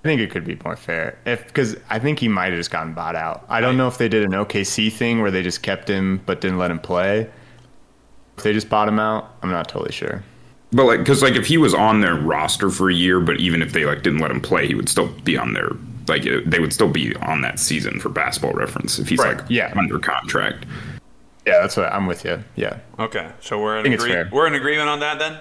I 0.04 0.08
think 0.08 0.22
it 0.22 0.32
could 0.32 0.46
be 0.46 0.58
more 0.64 0.78
fair 0.78 1.18
if 1.26 1.46
because 1.48 1.76
I 1.90 2.00
think 2.00 2.20
he 2.20 2.30
might 2.30 2.52
have 2.52 2.58
just 2.60 2.72
gotten 2.72 2.94
bought 2.94 3.16
out. 3.18 3.46
I 3.50 3.60
don't 3.60 3.76
know 3.76 3.88
if 3.90 3.98
they 3.98 4.08
did 4.08 4.24
an 4.24 4.32
OKC 4.32 4.92
thing 4.92 5.22
where 5.22 5.30
they 5.32 5.44
just 5.44 5.62
kept 5.62 5.90
him 5.90 6.22
but 6.26 6.40
didn't 6.40 6.58
let 6.58 6.72
him 6.72 6.80
play. 6.80 7.30
If 8.38 8.44
they 8.44 8.54
just 8.54 8.70
bought 8.70 8.88
him 8.88 9.00
out, 9.00 9.36
I'm 9.44 9.52
not 9.52 9.68
totally 9.68 9.92
sure. 9.92 10.24
But 10.72 10.86
like, 10.86 11.00
because 11.00 11.22
like 11.22 11.34
if 11.36 11.48
he 11.48 11.58
was 11.58 11.74
on 11.74 12.00
their 12.00 12.16
roster 12.16 12.70
for 12.70 12.90
a 12.90 12.94
year, 12.94 13.20
but 13.20 13.38
even 13.42 13.62
if 13.62 13.74
they 13.74 13.84
like 13.86 14.02
didn't 14.04 14.20
let 14.20 14.32
him 14.32 14.40
play, 14.40 14.68
he 14.68 14.76
would 14.76 14.88
still 14.88 15.08
be 15.26 15.38
on 15.38 15.52
their 15.54 15.70
like 16.08 16.26
it- 16.26 16.50
they 16.50 16.60
would 16.60 16.72
still 16.72 16.88
be 16.90 17.14
on 17.18 17.42
that 17.42 17.60
season 17.60 18.00
for 18.00 18.08
basketball 18.10 18.54
reference 18.54 19.00
if 19.00 19.10
he's 19.10 19.20
Right, 19.20 19.36
like 19.38 19.46
yeah. 19.50 19.74
under 19.76 20.00
contract. 20.00 20.66
Yeah, 21.46 21.60
that's 21.62 21.76
what 21.76 21.92
I'm 21.92 22.06
with 22.06 22.24
you. 22.24 22.42
Yeah, 22.56 22.78
Okay, 23.00 23.28
so 23.42 23.60
we're 23.62 23.80
in 23.80 23.92
agree- 23.92 24.24
we're 24.32 24.48
in 24.48 24.54
agreement 24.56 24.88
on 24.90 25.00
that 25.02 25.20
then. 25.20 25.38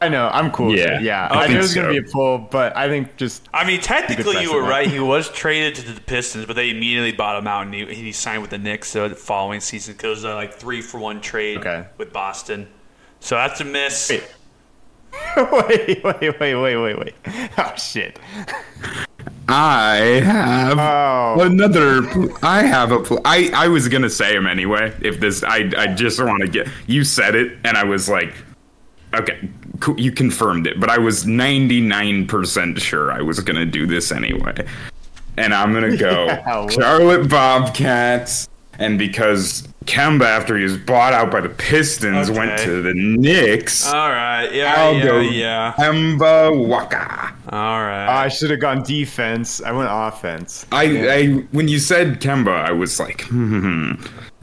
I 0.00 0.08
know. 0.10 0.28
I'm 0.30 0.50
cool. 0.50 0.66
with 0.68 0.78
Yeah, 0.78 0.98
it. 0.98 1.02
yeah. 1.02 1.26
I 1.30 1.44
I, 1.44 1.46
knew 1.48 1.54
it 1.54 1.58
was 1.62 1.74
gonna 1.74 1.88
be 1.88 1.96
a 1.98 2.02
pull, 2.02 2.36
but 2.38 2.76
I 2.76 2.86
think 2.88 3.16
just 3.16 3.48
I 3.54 3.66
mean, 3.66 3.80
technically, 3.80 4.42
you 4.42 4.52
were 4.52 4.60
precedent. 4.64 4.68
right. 4.68 4.86
He 4.90 5.00
was 5.00 5.30
traded 5.30 5.74
to 5.76 5.92
the 5.92 6.00
Pistons, 6.02 6.44
but 6.44 6.54
they 6.54 6.68
immediately 6.70 7.12
bought 7.12 7.38
him 7.38 7.46
out, 7.46 7.62
and 7.64 7.74
he, 7.74 7.86
he 7.94 8.12
signed 8.12 8.42
with 8.42 8.50
the 8.50 8.58
Knicks 8.58 8.88
so 8.90 9.08
the 9.08 9.14
following 9.14 9.60
season 9.60 9.94
because 9.94 10.22
uh, 10.24 10.34
like 10.34 10.52
three 10.52 10.82
for 10.82 10.98
one 10.98 11.20
trade 11.22 11.58
Okay. 11.58 11.86
with 11.96 12.12
Boston. 12.12 12.68
So 13.20 13.36
that's 13.36 13.60
a 13.62 13.64
miss. 13.64 14.10
Wait. 14.10 14.22
wait, 15.36 16.04
wait, 16.04 16.40
wait, 16.40 16.54
wait, 16.56 16.76
wait, 16.76 16.98
wait. 16.98 17.14
Oh 17.56 17.72
shit. 17.76 18.18
I 19.48 20.20
have 20.24 20.78
Oh. 20.78 21.40
another. 21.42 22.02
I 22.42 22.62
have 22.64 22.92
a. 22.92 23.00
pl- 23.00 23.20
I 23.24 23.50
I 23.54 23.68
was 23.68 23.88
gonna 23.88 24.10
say 24.10 24.34
him 24.36 24.46
anyway. 24.46 24.92
If 25.00 25.20
this, 25.20 25.42
I 25.42 25.70
I 25.78 25.86
just 25.94 26.22
want 26.22 26.42
to 26.42 26.48
get. 26.48 26.68
You 26.86 27.04
said 27.04 27.34
it, 27.34 27.56
and 27.64 27.76
I 27.76 27.84
was 27.84 28.08
like, 28.08 28.34
okay, 29.14 29.48
cool, 29.65 29.65
you 29.96 30.12
confirmed 30.12 30.66
it. 30.66 30.80
But 30.80 30.90
I 30.90 30.98
was 30.98 31.26
ninety 31.26 31.80
nine 31.80 32.26
percent 32.26 32.80
sure 32.80 33.12
I 33.12 33.20
was 33.20 33.40
gonna 33.40 33.66
do 33.66 33.86
this 33.86 34.12
anyway. 34.12 34.66
And 35.36 35.54
I'm 35.54 35.72
gonna 35.72 35.96
go 35.96 36.26
Yeah, 36.26 36.68
Charlotte 36.68 37.28
Bobcats, 37.28 38.48
and 38.78 38.98
because 38.98 39.68
Kemba, 39.86 40.24
after 40.24 40.56
he 40.56 40.64
was 40.64 40.76
bought 40.76 41.12
out 41.12 41.30
by 41.30 41.40
the 41.40 41.48
Pistons, 41.48 42.30
went 42.30 42.58
to 42.60 42.82
the 42.82 42.92
Knicks. 42.94 43.86
All 43.86 44.10
right. 44.10 44.48
Yeah. 44.52 44.74
I'll 44.76 44.94
yeah. 44.94 45.04
go 45.04 45.20
Yeah. 45.20 45.74
Kemba 45.78 46.66
Waka. 46.66 47.32
All 47.50 47.80
right. 47.80 48.24
I 48.24 48.28
should 48.28 48.50
have 48.50 48.60
gone 48.60 48.82
defense. 48.82 49.62
I 49.62 49.70
went 49.70 49.88
offense. 49.90 50.66
I, 50.72 51.08
I 51.08 51.26
when 51.52 51.68
you 51.68 51.78
said 51.78 52.20
Kemba, 52.20 52.48
I 52.48 52.72
was 52.72 52.98
like, 52.98 53.22
hmm. 53.22 53.92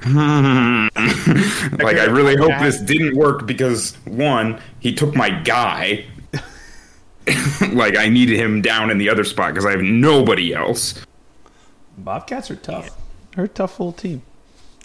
Hmm. 0.03 0.87
like 1.83 1.97
I 1.97 2.05
really 2.05 2.35
hope 2.35 2.59
this 2.61 2.79
didn't 2.79 3.15
work 3.15 3.45
because 3.45 3.95
one, 4.05 4.61
he 4.79 4.93
took 4.93 5.15
my 5.15 5.29
guy. 5.29 6.05
like 7.71 7.97
I 7.97 8.09
needed 8.09 8.37
him 8.37 8.61
down 8.61 8.89
in 8.89 8.97
the 8.97 9.09
other 9.09 9.23
spot 9.23 9.53
because 9.53 9.65
I 9.65 9.71
have 9.71 9.81
nobody 9.81 10.53
else. 10.53 11.01
Bobcats 11.97 12.51
are 12.51 12.55
tough. 12.55 12.89
They're 13.35 13.45
a 13.45 13.47
tough 13.47 13.79
little 13.79 13.93
team. 13.93 14.23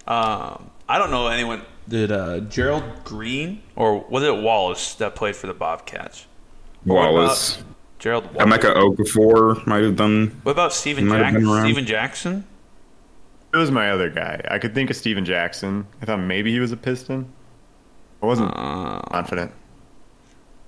Um, 0.07 0.71
I 0.89 0.99
don't 0.99 1.11
know 1.11 1.27
anyone. 1.29 1.63
Did 1.89 2.13
uh, 2.13 2.41
Gerald 2.41 2.85
Green 3.05 3.63
or 3.75 4.01
was 4.09 4.23
it 4.23 4.37
Wallace 4.37 4.95
that 4.97 5.15
played 5.15 5.37
for 5.37 5.47
the 5.47 5.55
Bobcats? 5.55 6.27
Wallace, 6.85 7.63
Gerald 7.99 8.33
Wallace. 8.35 8.59
Emeka 8.59 8.75
Okafor 8.75 9.67
might 9.67 9.83
have 9.83 9.97
done. 9.97 10.41
What 10.43 10.53
about 10.53 10.73
Steven 10.73 11.05
He 11.05 11.11
might 11.11 11.25
have 11.25 11.35
been 11.35 11.43
Jackson? 11.43 11.55
around. 11.55 11.65
Steven 11.65 11.87
Jackson? 11.87 12.45
It 13.53 13.57
was 13.57 13.71
my 13.71 13.91
other 13.91 14.11
guy. 14.11 14.41
I 14.51 14.59
could 14.59 14.75
think 14.75 14.91
of 14.91 14.97
Steven 14.97 15.25
Jackson. 15.25 15.87
I 16.03 16.05
thought 16.07 16.19
maybe 16.19 16.53
he 16.53 16.61
was 16.61 16.73
a 16.73 16.77
Piston. 16.77 17.31
I 18.23 18.27
wasn't 18.27 18.53
Uh, 18.55 19.01
confident. 19.03 19.53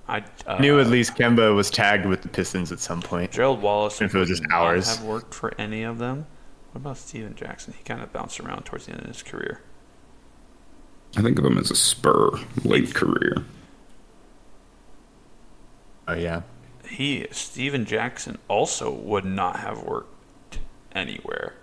I 0.07 0.23
uh, 0.47 0.57
Knew 0.59 0.79
at 0.79 0.87
least 0.87 1.15
Kemba 1.15 1.55
was 1.55 1.69
tagged 1.69 2.05
with 2.05 2.21
the 2.21 2.27
Pistons 2.27 2.71
at 2.71 2.79
some 2.79 3.01
point. 3.01 3.31
Gerald 3.31 3.61
Wallace. 3.61 4.01
If 4.01 4.13
it 4.15 4.17
was 4.17 4.27
just 4.29 4.43
hours. 4.51 4.97
Have 4.97 5.05
worked 5.05 5.33
for 5.33 5.53
any 5.57 5.83
of 5.83 5.99
them. 5.99 6.25
What 6.71 6.81
about 6.81 6.97
Steven 6.97 7.35
Jackson? 7.35 7.73
He 7.77 7.83
kind 7.83 8.01
of 8.01 8.11
bounced 8.11 8.39
around 8.39 8.63
towards 8.63 8.85
the 8.87 8.93
end 8.93 9.01
of 9.01 9.07
his 9.07 9.21
career. 9.23 9.61
I 11.15 11.21
think 11.21 11.37
of 11.37 11.45
him 11.45 11.57
as 11.57 11.69
a 11.69 11.75
Spur 11.75 12.31
late 12.63 12.93
career. 12.95 13.43
Oh 16.07 16.13
yeah. 16.13 16.41
He 16.87 17.27
Steven 17.31 17.85
Jackson 17.85 18.37
also 18.47 18.91
would 18.91 19.25
not 19.25 19.59
have 19.59 19.83
worked 19.83 20.59
anywhere. 20.93 21.53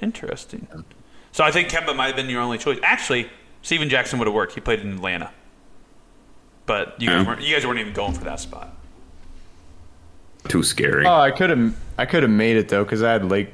Interesting. 0.00 0.66
So 1.32 1.44
I 1.44 1.50
think 1.50 1.68
Kemba 1.68 1.96
might 1.96 2.08
have 2.08 2.16
been 2.16 2.28
your 2.28 2.42
only 2.42 2.58
choice. 2.58 2.78
Actually, 2.82 3.28
Steven 3.62 3.88
Jackson 3.88 4.18
would 4.18 4.26
have 4.26 4.34
worked. 4.34 4.54
He 4.54 4.60
played 4.60 4.80
in 4.80 4.92
Atlanta, 4.92 5.32
but 6.66 7.00
you 7.00 7.08
guys 7.08 7.26
weren't. 7.26 7.42
You 7.42 7.54
guys 7.54 7.66
weren't 7.66 7.80
even 7.80 7.92
going 7.92 8.12
for 8.14 8.24
that 8.24 8.40
spot. 8.40 8.76
Too 10.48 10.62
scary. 10.62 11.06
Oh, 11.06 11.18
I 11.20 11.30
could 11.30 11.50
have 11.50 11.74
I 11.96 12.06
could 12.06 12.22
have 12.22 12.30
made 12.30 12.56
it 12.56 12.68
though 12.68 12.84
because 12.84 13.02
I 13.02 13.12
had 13.12 13.24
Lake 13.24 13.52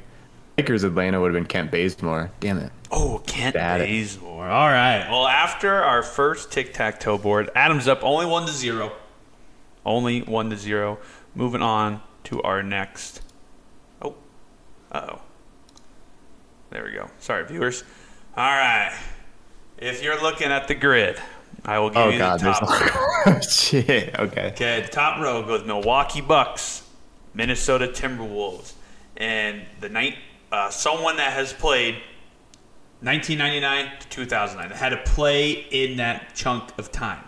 Lakers 0.59 0.85
Atlanta 0.85 1.21
would 1.21 1.33
have 1.33 1.41
been 1.41 1.47
Kent 1.47 1.71
Bazemore. 1.71 2.31
Damn 2.41 2.59
it. 2.59 2.73
Oh, 2.91 3.23
Kent 3.27 3.55
Got 3.55 3.81
it. 3.81 3.87
Bazemore. 3.87 4.49
All 4.49 4.69
right. 4.69 5.09
Well, 5.09 5.27
after 5.27 5.73
our 5.73 6.03
first 6.03 6.51
tic 6.51 6.75
tac 6.75 6.99
toe 7.01 7.17
board, 7.17 7.51
Adam's 7.55 7.87
up 7.89 8.03
only 8.03 8.27
one 8.27 8.47
to 8.47 8.53
zero. 8.53 8.93
Only 9.87 10.21
one 10.23 10.51
to 10.51 10.57
zero. 10.57 10.99
Moving 11.35 11.63
on 11.63 12.03
to 12.25 12.43
our 12.43 12.63
next. 12.63 13.23
Oh, 14.03 14.17
uh 14.93 15.07
oh. 15.13 15.21
There 16.71 16.85
we 16.85 16.93
go. 16.93 17.11
Sorry, 17.19 17.45
viewers. 17.45 17.85
All 18.37 18.45
right. 18.45 18.97
If 19.79 20.03
you're 20.03 20.21
looking 20.21 20.49
at 20.49 20.69
the 20.69 20.75
grid, 20.75 21.21
I 21.65 21.79
will 21.79 21.91
give 21.91 21.97
Oh 21.99 22.09
you 22.11 22.19
god, 22.19 22.41
the 22.41 22.53
top. 22.53 23.43
shit. 23.50 24.15
Okay. 24.19 24.49
Okay, 24.49 24.81
the 24.83 24.89
top 24.89 25.21
row 25.21 25.43
goes 25.43 25.65
Milwaukee 25.67 26.21
Bucks, 26.21 26.83
Minnesota 27.35 27.89
Timberwolves, 27.89 28.75
and 29.17 29.62
the 29.81 29.89
night 29.89 30.17
uh, 30.53 30.71
someone 30.71 31.17
that 31.17 31.33
has 31.33 31.53
played 31.53 31.95
1999 33.03 33.99
to 34.00 34.09
2009 34.09 34.69
that 34.69 34.77
had 34.77 34.91
to 34.91 35.11
play 35.12 35.53
in 35.53 35.97
that 35.97 36.35
chunk 36.35 36.77
of 36.79 36.93
time. 36.93 37.25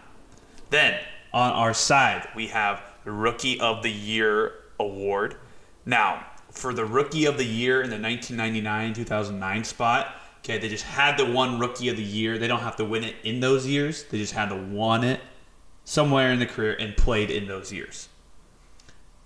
Then 0.70 1.00
on 1.32 1.52
our 1.52 1.72
side 1.74 2.28
we 2.36 2.48
have 2.48 2.82
the 3.04 3.12
Rookie 3.12 3.58
of 3.60 3.82
the 3.82 3.90
Year 3.90 4.52
award. 4.78 5.36
Now 5.86 6.26
for 6.52 6.72
the 6.72 6.84
Rookie 6.84 7.24
of 7.24 7.38
the 7.38 7.44
Year 7.44 7.82
in 7.82 7.90
the 7.90 7.96
1999-2009 7.96 9.66
spot, 9.66 10.14
okay, 10.40 10.58
they 10.58 10.68
just 10.68 10.84
had 10.84 11.16
the 11.16 11.26
one 11.26 11.58
Rookie 11.58 11.88
of 11.88 11.96
the 11.96 12.02
Year. 12.02 12.38
They 12.38 12.48
don't 12.48 12.60
have 12.60 12.76
to 12.76 12.84
win 12.84 13.04
it 13.04 13.16
in 13.24 13.40
those 13.40 13.66
years. 13.66 14.04
They 14.04 14.18
just 14.18 14.34
had 14.34 14.50
to 14.50 14.56
won 14.56 15.02
it 15.02 15.20
somewhere 15.84 16.30
in 16.30 16.38
the 16.38 16.46
career 16.46 16.76
and 16.78 16.96
played 16.96 17.30
in 17.30 17.48
those 17.48 17.72
years. 17.72 18.08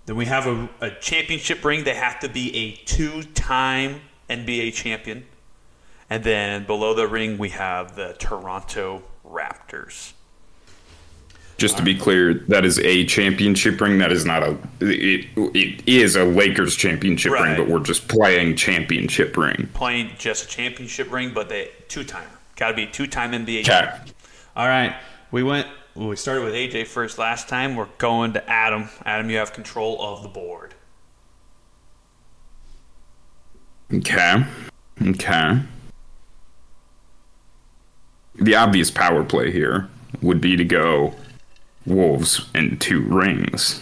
Then 0.05 0.15
we 0.15 0.25
have 0.25 0.47
a, 0.47 0.69
a 0.79 0.91
championship 0.91 1.63
ring. 1.63 1.83
They 1.83 1.93
have 1.93 2.19
to 2.21 2.29
be 2.29 2.55
a 2.55 2.71
two 2.85 3.23
time 3.23 4.01
NBA 4.29 4.73
champion. 4.73 5.25
And 6.09 6.23
then 6.23 6.65
below 6.65 6.93
the 6.93 7.07
ring, 7.07 7.37
we 7.37 7.49
have 7.49 7.95
the 7.95 8.15
Toronto 8.17 9.03
Raptors. 9.25 10.13
Just 11.57 11.75
to 11.77 11.83
be 11.83 11.95
clear, 11.95 12.35
that 12.49 12.65
is 12.65 12.77
a 12.79 13.03
championship 13.05 13.81
ring. 13.81 13.97
That 13.97 14.11
is 14.11 14.25
not 14.25 14.43
a. 14.43 14.57
It, 14.79 15.25
it 15.55 15.87
is 15.87 16.15
a 16.15 16.23
Lakers 16.23 16.75
championship 16.75 17.31
Right. 17.31 17.47
ring, 17.49 17.57
but 17.57 17.67
we're 17.67 17.83
just 17.83 18.07
playing 18.07 18.55
championship 18.57 19.35
ring. 19.35 19.67
Playing 19.73 20.11
just 20.19 20.45
a 20.45 20.47
championship 20.47 21.11
ring, 21.11 21.31
but 21.33 21.49
they 21.49 21.71
two 21.87 22.03
time. 22.03 22.27
Got 22.57 22.69
to 22.69 22.73
be 22.75 22.83
a 22.83 22.87
two 22.91 23.07
time 23.07 23.31
NBA 23.31 23.61
Okay. 23.61 23.89
All 24.55 24.67
right. 24.67 24.95
We 25.31 25.41
went. 25.41 25.67
We 25.95 26.15
started 26.15 26.43
with 26.43 26.53
AJ 26.53 26.85
first 26.85 27.17
last 27.17 27.49
time. 27.49 27.75
We're 27.75 27.89
going 27.97 28.33
to 28.33 28.47
Adam. 28.49 28.89
Adam, 29.03 29.31
you 29.31 29.37
have 29.37 29.51
control 29.51 29.99
of 29.99 30.21
the 30.21 30.29
board. 30.29 30.75
Okay. 33.91 34.43
Okay. 35.01 35.59
The 38.35 38.55
obvious 38.55 38.91
power 38.91 39.23
play 39.23 39.51
here 39.51 39.89
would 40.21 40.39
be 40.39 40.55
to 40.55 40.65
go 40.65 41.15
Wolves 41.87 42.47
and 42.53 42.79
two 42.79 43.01
rings. 43.01 43.81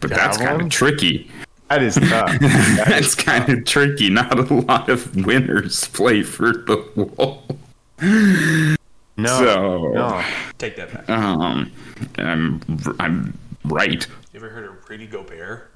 But 0.00 0.10
that's 0.10 0.36
kind 0.38 0.60
of 0.62 0.68
tricky. 0.68 1.30
That 1.68 1.82
is 1.82 1.94
tough. 1.94 2.36
That's 2.40 3.14
kind 3.14 3.48
of 3.48 3.64
tricky. 3.64 4.10
Not 4.10 4.36
a 4.36 4.42
lot 4.54 4.88
of 4.88 5.14
winners 5.24 5.86
play 5.88 6.22
for 6.24 6.50
the 6.52 6.84
Wolves. 6.96 8.76
No. 9.16 9.26
So- 9.38 9.92
no. 9.92 10.24
Take 10.58 10.74
that 10.76 10.92
back. 10.92 11.08
Um, 11.08 11.70
I'm 12.18 12.60
I'm 12.98 13.38
right. 13.64 14.04
You 14.32 14.40
ever 14.40 14.48
heard 14.48 14.64
of 14.68 14.88
Rudy 14.90 15.06
Gobert? 15.06 15.70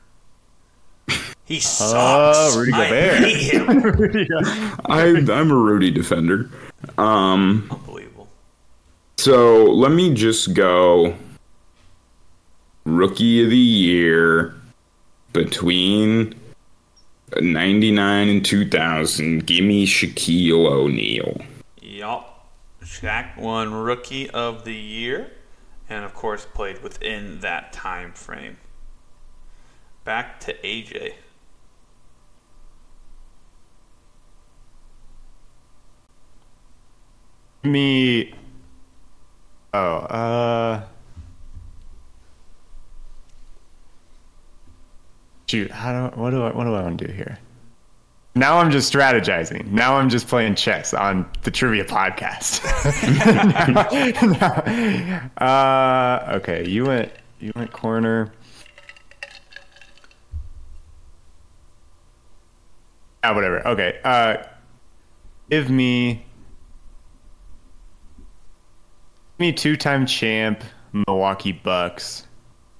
He 1.47 1.61
sucks. 1.61 1.93
Oh, 1.95 2.59
Rudy 2.59 2.73
I 2.73 2.85
Gobert. 2.89 3.19
hate 3.19 3.53
him. 3.53 4.81
I 4.87 5.03
I'm 5.31 5.51
a 5.51 5.55
Rudy 5.55 5.91
defender. 5.91 6.49
Um, 6.97 7.69
Unbelievable. 7.71 8.04
So 9.25 9.65
let 9.65 9.91
me 9.91 10.13
just 10.13 10.53
go 10.53 11.17
rookie 12.85 13.43
of 13.43 13.49
the 13.49 13.57
year 13.57 14.55
between 15.33 16.35
99 17.41 18.29
and 18.29 18.45
2000. 18.45 19.47
Give 19.47 19.65
me 19.65 19.87
Shaquille 19.87 20.67
O'Neal. 20.67 21.41
Yup. 21.81 22.51
Shaq 22.83 23.39
won 23.39 23.73
Rookie 23.73 24.29
of 24.29 24.65
the 24.65 24.75
Year, 24.75 25.33
and 25.89 26.05
of 26.05 26.13
course 26.13 26.45
played 26.45 26.83
within 26.83 27.41
that 27.41 27.73
time 27.73 28.13
frame. 28.13 28.59
Back 30.05 30.39
to 30.41 30.55
AJ. 30.59 31.15
Me. 37.63 38.35
Oh, 39.75 39.97
uh. 39.97 40.85
Shoot, 45.49 45.73
how 45.73 46.11
do 46.11 46.17
what 46.17 46.31
do 46.31 46.45
I 46.45 46.53
what 46.53 46.63
do 46.63 46.75
I 46.75 46.83
want 46.83 46.97
to 47.01 47.09
do 47.09 47.13
here? 47.13 47.41
Now 48.37 48.59
I'm 48.59 48.71
just 48.71 48.93
strategizing. 48.93 49.67
Now 49.73 49.97
I'm 49.97 50.09
just 50.09 50.29
playing 50.29 50.55
chess 50.55 50.95
on 50.95 51.29
the 51.43 51.51
trivia 51.51 51.85
podcast. 51.85 52.63
No. 55.41 55.45
Uh, 55.45 56.35
okay, 56.37 56.69
you 56.69 56.85
went 56.85 57.11
you 57.41 57.51
went 57.57 57.73
corner. 57.73 58.33
Ah, 63.25 63.35
whatever. 63.35 63.67
Okay. 63.67 63.99
Uh, 64.05 64.37
give 65.51 65.69
me 65.69 66.25
me 69.39 69.53
two-time 69.53 70.07
champ 70.07 70.63
Milwaukee 70.93 71.53
Bucks. 71.53 72.27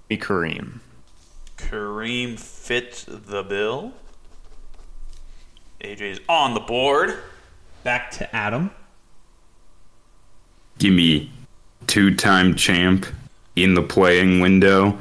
Me 0.09 0.17
Kareem. 0.17 0.81
Kareem 1.57 2.39
fits 2.39 3.05
the 3.05 3.43
bill. 3.43 3.93
AJ's 5.81 6.21
on 6.29 6.55
the 6.55 6.61
board. 6.61 7.19
Back 7.83 8.11
to 8.13 8.35
Adam. 8.35 8.71
Give 10.79 10.95
me 10.95 11.31
two-time 11.87 12.55
champ 12.55 13.07
in 13.57 13.75
the 13.75 13.83
playing 13.83 14.41
window, 14.41 14.99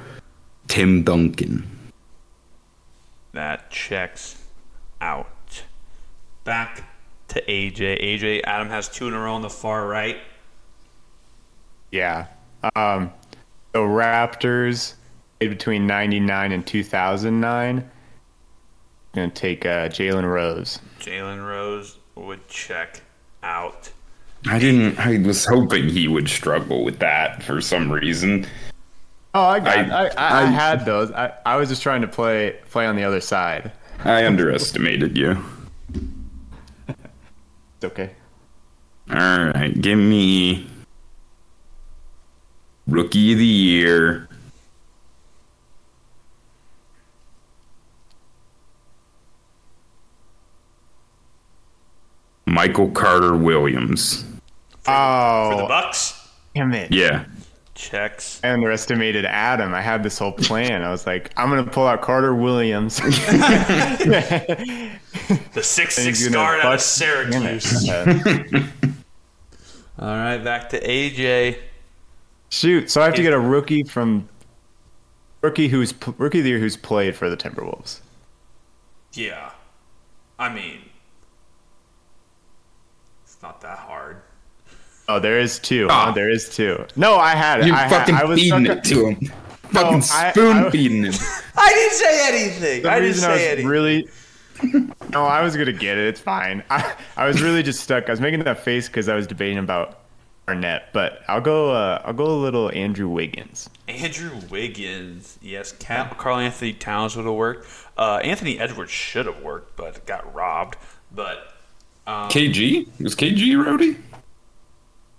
Tim 0.68 1.04
Duncan. 1.04 1.68
That 3.32 3.72
checks 3.72 4.44
out. 5.02 5.64
Back 6.44 6.84
to 7.30 7.42
AJ. 7.46 8.04
AJ, 8.04 8.42
Adam 8.44 8.70
has 8.70 8.90
two 8.90 9.08
in 9.08 9.14
a 9.14 9.20
row 9.20 9.34
on 9.34 9.42
the 9.42 9.50
far 9.50 9.88
right. 9.88 10.18
Yeah. 11.94 12.26
Um, 12.76 13.12
the 13.72 13.80
Raptors 13.80 14.96
played 15.40 15.50
between 15.50 15.86
99 15.86 16.52
and 16.52 16.66
2009. 16.66 17.90
Gonna 19.14 19.30
take 19.30 19.64
uh, 19.64 19.90
Jalen 19.90 20.24
Rose. 20.28 20.80
Jalen 21.00 21.48
Rose 21.48 22.00
would 22.16 22.48
check 22.48 23.02
out. 23.44 23.92
I 24.48 24.58
didn't. 24.58 24.98
I 25.00 25.20
was 25.20 25.46
hoping 25.46 25.88
he 25.88 26.08
would 26.08 26.28
struggle 26.28 26.84
with 26.84 26.98
that 26.98 27.44
for 27.44 27.62
some 27.62 27.92
reason. 27.92 28.48
Oh, 29.36 29.44
I 29.44 29.60
got. 29.60 29.68
I, 29.78 29.82
I- 29.84 30.08
I, 30.08 30.08
I, 30.18 30.42
I- 30.42 30.46
had 30.46 30.86
those. 30.86 31.12
I, 31.12 31.32
I 31.46 31.58
was 31.58 31.70
just 31.70 31.84
trying 31.84 32.02
to 32.02 32.08
play 32.08 32.58
play 32.72 32.88
on 32.88 32.96
the 32.96 33.04
other 33.04 33.22
side. 33.22 33.72
I 34.04 34.26
underestimated 34.26 35.16
you. 35.16 35.38
It's 36.88 37.92
okay. 37.92 38.12
All 39.12 39.18
right, 39.18 39.74
give 39.82 40.00
me 40.00 40.66
rookie 42.88 43.34
of 43.34 43.40
the 43.40 43.46
year. 43.46 44.28
Michael 52.46 52.90
Carter 52.92 53.36
Williams. 53.36 54.24
Oh, 54.86 55.52
For 55.52 55.58
the 55.62 55.68
Bucks, 55.68 56.30
damn 56.56 56.74
it! 56.74 56.92
Yeah. 56.92 57.26
checks. 57.74 58.40
I 58.44 58.52
underestimated 58.52 59.26
Adam. 59.26 59.74
I 59.74 59.82
had 59.82 60.04
this 60.04 60.18
whole 60.20 60.34
plan. 60.34 60.84
I 60.84 60.92
was 60.92 61.08
like, 61.08 61.32
I'm 61.38 61.50
gonna 61.50 61.64
pull 61.66 61.88
out 61.88 62.02
Carter 62.02 62.36
Williams. 62.36 63.00
The 65.54 65.62
six 65.64 65.98
And 65.98 66.06
six 66.06 66.20
he's 66.20 66.28
gonna 66.28 66.38
guard 66.38 66.60
out 66.62 66.74
of 66.74 66.82
Syracuse. 66.82 67.90
All 70.00 70.08
right, 70.08 70.38
back 70.44 70.70
to 70.70 70.80
AJ. 70.82 71.60
Shoot, 72.54 72.92
so 72.92 73.02
I 73.02 73.06
have 73.06 73.16
to 73.16 73.24
get 73.24 73.34
a 73.34 73.40
rookie 73.40 73.82
from 73.82 74.30
rookie 75.42 75.68
who's 75.68 75.92
rookie 76.20 76.38
of 76.38 76.44
the 76.44 76.52
year 76.52 76.60
who's 76.60 76.78
played 76.78 77.16
for 77.16 77.28
the 77.28 77.36
Timberwolves. 77.36 78.02
Yeah. 79.14 79.50
I 80.38 80.54
mean, 80.54 80.82
it's 83.24 83.42
not 83.42 83.60
that 83.62 83.80
hard. 83.80 84.18
Oh, 85.10 85.20
there 85.20 85.40
is 85.40 85.58
two. 85.58 85.88
Ah. 85.90 86.06
huh? 86.06 86.12
there 86.12 86.30
is 86.30 86.48
two. 86.56 86.86
No, 86.96 87.16
I 87.16 87.32
had 87.34 87.62
it. 87.62 87.66
You're 87.66 87.76
I, 87.76 87.90
fucking 87.90 88.14
had, 88.14 88.26
I 88.26 88.28
was 88.28 88.40
feeding 88.40 88.68
it 88.68 88.84
to 88.84 89.08
him. 89.08 89.16
fucking 89.72 90.02
spoon 90.04 90.58
I- 90.58 90.70
feeding 90.70 91.06
him. 91.06 91.14
I 91.58 91.74
didn't 91.74 91.94
say 91.94 92.28
anything. 92.28 92.84
The 92.84 92.92
I 92.92 93.00
didn't 93.00 93.14
reason 93.14 93.32
I 93.32 93.36
say 93.36 93.42
was 93.42 93.48
anything. 93.48 93.68
really 93.68 94.10
no, 95.10 95.24
I 95.26 95.42
was 95.42 95.58
gonna 95.58 95.74
get 95.74 95.98
it. 95.98 96.06
It's 96.06 96.20
fine. 96.22 96.64
I, 96.70 96.94
I 97.18 97.26
was 97.26 97.42
really 97.42 97.64
just 97.64 97.80
stuck. 97.80 98.10
I 98.10 98.12
was 98.12 98.22
making 98.22 98.44
that 98.44 98.60
face 98.64 98.88
because 98.88 99.10
I 99.10 99.16
was 99.16 99.26
debating 99.26 99.58
about 99.58 100.03
Arnett, 100.48 100.92
but 100.92 101.22
I'll 101.28 101.40
go. 101.42 101.72
Uh, 101.72 102.02
I'll 102.04 102.14
go 102.14 102.26
a 102.26 102.36
little 102.40 102.70
Andrew 102.72 103.08
Wiggins. 103.08 103.70
Andrew 103.88 104.32
Wiggins. 104.50 105.40
Yes, 105.42 105.72
Karl-Anthony 105.72 106.74
Towns 106.74 107.16
would 107.16 107.26
have 107.26 107.34
worked. 107.36 107.68
Uh, 107.98 108.18
Anthony 108.18 108.60
Edwards 108.60 108.92
should 108.92 109.26
have 109.26 109.42
worked, 109.42 109.78
but 109.78 110.06
got 110.06 110.34
robbed. 110.36 110.78
But 111.14 111.54
um, 112.06 112.30
KG 112.30 112.88
was 113.02 113.16
KG 113.16 113.64
Rody. 113.66 113.98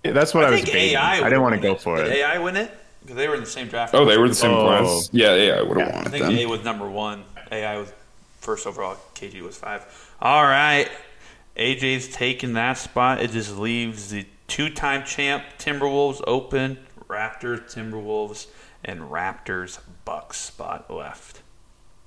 Yeah, 0.04 0.12
that's 0.12 0.34
what 0.34 0.44
I, 0.44 0.48
I 0.48 0.50
was 0.50 0.60
think 0.60 0.66
debating. 0.72 0.96
AI. 0.96 1.16
I 1.20 1.22
didn't 1.24 1.40
want 1.42 1.54
to 1.54 1.60
go 1.60 1.70
won 1.72 1.78
for 1.78 1.96
Did 1.96 2.08
it. 2.08 2.16
AI 2.18 2.38
win 2.38 2.56
it? 2.56 2.70
Because 3.00 3.16
they 3.16 3.26
were 3.28 3.34
in 3.34 3.40
the 3.40 3.46
same 3.46 3.68
draft. 3.68 3.94
Oh, 3.94 4.04
they 4.04 4.18
were 4.18 4.28
the 4.28 4.34
same 4.34 4.50
Oh. 4.50 4.64
class. 4.66 5.08
Yeah, 5.12 5.34
yeah, 5.34 5.52
I 5.54 5.62
would 5.62 5.78
have 5.78 5.88
Yeah, 5.88 5.92
I 5.92 5.96
wanted 5.96 6.10
think 6.10 6.24
them. 6.24 6.36
A 6.36 6.46
was 6.46 6.62
number 6.64 6.88
one. 6.88 7.24
AI 7.50 7.78
was 7.78 7.92
first 8.40 8.66
overall. 8.66 8.96
KG 9.14 9.40
was 9.40 9.56
five. 9.56 9.86
All 10.20 10.42
right. 10.42 10.90
AJ's 11.56 12.08
taking 12.08 12.54
that 12.54 12.76
spot. 12.78 13.22
It 13.22 13.30
just 13.30 13.56
leaves 13.56 14.10
the 14.10 14.26
two-time 14.54 15.04
champ 15.04 15.42
Timberwolves 15.58 16.22
open. 16.28 16.78
Raptors, 17.08 17.74
Timberwolves, 17.74 18.46
and 18.84 19.00
Raptors 19.00 19.80
Bucks 20.04 20.40
spot 20.40 20.88
left. 20.88 21.42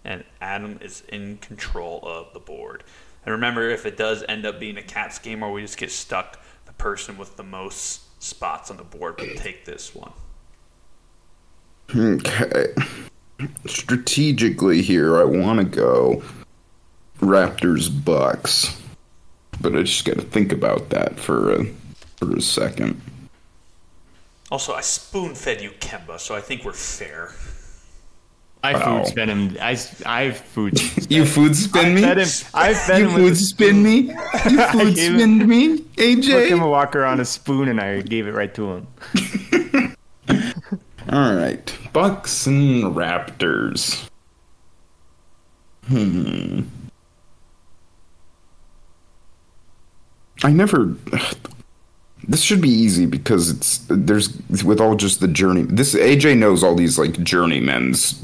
And 0.06 0.24
Adam 0.40 0.80
is 0.82 1.04
in 1.10 1.40
control 1.40 2.00
of 2.04 2.32
the 2.32 2.40
board. 2.40 2.86
And 3.26 3.34
remember, 3.34 3.70
if 3.70 3.86
it 3.86 3.98
does 3.98 4.24
end 4.30 4.46
up 4.46 4.62
being 4.62 4.78
a 4.78 4.82
Cats 4.82 5.20
game 5.20 5.42
where 5.42 5.52
we 5.52 5.62
just 5.62 5.78
get 5.78 5.92
stuck, 5.92 6.42
the 6.66 6.72
person 6.72 7.18
with 7.18 7.36
the 7.36 7.44
most 7.44 8.24
spots 8.24 8.72
on 8.72 8.78
the 8.78 8.84
board 8.84 9.20
will 9.20 9.36
take 9.36 9.66
this 9.66 9.94
one. 9.94 10.14
Okay. 11.94 12.68
Strategically 13.66 14.82
here, 14.82 15.18
I 15.18 15.26
want 15.26 15.60
to 15.60 15.66
go 15.66 16.24
Raptors 17.20 17.90
Bucks, 18.06 18.82
but 19.60 19.76
I 19.76 19.82
just 19.82 20.06
got 20.06 20.16
to 20.16 20.22
think 20.22 20.54
about 20.54 20.92
that 20.92 21.20
for 21.20 21.52
a 21.52 21.66
for 22.18 22.36
a 22.36 22.42
second. 22.42 23.00
Also, 24.52 24.74
I 24.74 24.82
spoon 24.82 25.36
fed 25.36 25.62
you 25.62 25.72
Kemba, 25.72 26.20
so 26.20 26.36
I 26.36 26.42
think 26.42 26.64
we're 26.64 26.74
fair. 26.74 27.32
I 28.64 28.74
Wow. 28.74 29.04
food 29.04 29.08
spin 29.12 29.30
him. 29.30 29.58
I 29.62 29.78
I 30.06 30.32
food. 30.32 30.80
You 31.12 31.26
food 31.26 31.56
spin 31.56 31.94
me. 31.96 32.02
fed 32.02 32.18
him. 32.18 32.28
I 32.54 32.74
fed 32.74 33.00
You 33.02 33.08
him 33.10 33.16
food 33.16 33.24
with 33.24 33.34
a 33.34 33.36
spin 33.36 33.84
me. 33.84 33.98
You 34.50 34.62
food 34.72 34.96
gave 34.96 35.14
him- 35.14 35.20
spin 35.20 35.48
me, 35.48 35.78
Took 36.22 36.50
him 36.50 36.62
a 36.62 36.68
walker 36.68 37.06
on 37.06 37.20
a 37.20 37.26
spoon, 37.26 37.68
and 37.70 37.80
I 37.80 38.02
gave 38.02 38.28
it 38.28 38.32
right 38.34 38.54
to 38.56 38.72
him. 38.74 38.88
All 41.10 41.36
right, 41.36 41.74
Bucks 41.94 42.48
and 42.48 42.84
Raptors. 42.96 44.10
Hmm. 45.88 46.62
I 50.44 50.52
never. 50.52 50.96
This 52.28 52.42
should 52.42 52.62
be 52.62 52.70
easy 52.70 53.06
because 53.06 53.50
it's 53.50 53.86
there's 53.90 54.38
with 54.64 54.82
all 54.82 54.96
just 54.96 55.22
the 55.22 55.30
journey. 55.30 55.64
This 55.64 55.96
AJ 55.96 56.38
knows 56.38 56.62
all 56.62 56.76
these 56.76 57.00
like 57.00 57.14
journeymen's 57.24 58.22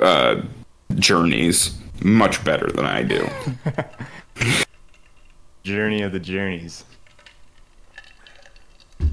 uh, 0.00 0.42
journeys 0.94 1.76
much 2.02 2.44
better 2.44 2.70
than 2.70 2.84
I 2.84 3.02
do. 3.02 3.28
Journey 5.64 6.02
of 6.02 6.12
the 6.12 6.20
journeys. 6.20 6.84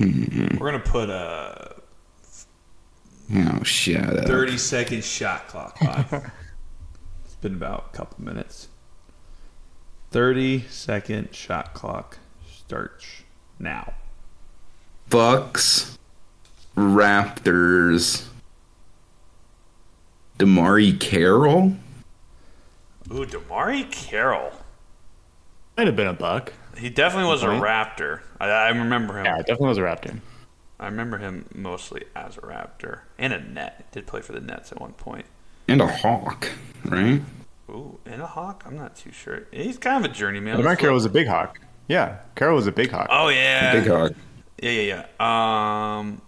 We're 0.00 0.58
gonna 0.58 0.80
put 0.80 1.08
a 1.08 1.79
Oh 3.32 3.62
shut 3.62 4.18
up. 4.18 4.24
30 4.26 4.58
second 4.58 5.04
shot 5.04 5.46
clock 5.48 5.76
on. 5.82 6.04
it's 7.24 7.34
been 7.36 7.54
about 7.54 7.90
a 7.92 7.96
couple 7.96 8.24
minutes. 8.24 8.68
30 10.10 10.64
second 10.68 11.34
shot 11.34 11.72
clock 11.72 12.18
starts 12.52 13.22
now. 13.58 13.94
Bucks, 15.08 15.98
Raptors, 16.76 18.26
DeMarre 20.38 20.98
Carroll. 20.98 21.76
Ooh, 23.12 23.26
DeMarre 23.26 23.90
Carroll. 23.90 24.52
Might 25.76 25.86
have 25.86 25.96
been 25.96 26.06
a 26.08 26.12
buck. 26.12 26.52
He 26.76 26.90
definitely 26.90 27.28
was 27.28 27.42
a 27.42 27.48
Raptor. 27.48 28.20
I, 28.40 28.48
I 28.48 28.68
remember 28.68 29.18
him. 29.18 29.26
Yeah, 29.26 29.38
definitely 29.38 29.68
was 29.68 29.78
a 29.78 29.82
raptor. 29.82 30.20
I 30.80 30.86
remember 30.86 31.18
him 31.18 31.44
mostly 31.54 32.04
as 32.16 32.38
a 32.38 32.40
Raptor 32.40 33.00
and 33.18 33.32
a 33.34 33.38
Net. 33.40 33.92
Did 33.92 34.06
play 34.06 34.22
for 34.22 34.32
the 34.32 34.40
Nets 34.40 34.72
at 34.72 34.80
one 34.80 34.94
point. 34.94 35.26
and 35.68 35.80
a 35.82 35.86
hawk, 35.86 36.48
right? 36.86 37.20
Ooh, 37.68 37.98
and 38.06 38.20
a 38.22 38.26
Hawk. 38.26 38.64
I'm 38.66 38.76
not 38.76 38.96
too 38.96 39.12
sure. 39.12 39.42
He's 39.52 39.78
kind 39.78 40.04
of 40.04 40.10
a 40.10 40.14
journeyman. 40.14 40.56
Lamar 40.56 40.70
Let's 40.72 40.80
Carroll 40.80 40.94
was 40.94 41.04
a 41.04 41.10
big 41.10 41.28
hawk. 41.28 41.60
Yeah, 41.86 42.18
Carroll 42.34 42.56
was 42.56 42.66
a 42.66 42.72
big 42.72 42.90
hawk. 42.90 43.08
Oh 43.10 43.28
yeah, 43.28 43.72
Big 43.72 43.86
hawk. 43.86 44.12
Yeah, 44.60 44.70
yeah, 44.70 45.04
yeah. 45.20 45.98
Um, 45.98 46.22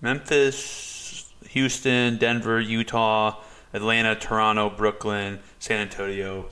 Memphis, 0.00 1.32
Houston, 1.50 2.16
Denver, 2.18 2.60
Utah, 2.60 3.40
Atlanta, 3.72 4.14
Toronto, 4.14 4.70
Brooklyn, 4.70 5.38
San 5.58 5.80
Antonio, 5.80 6.48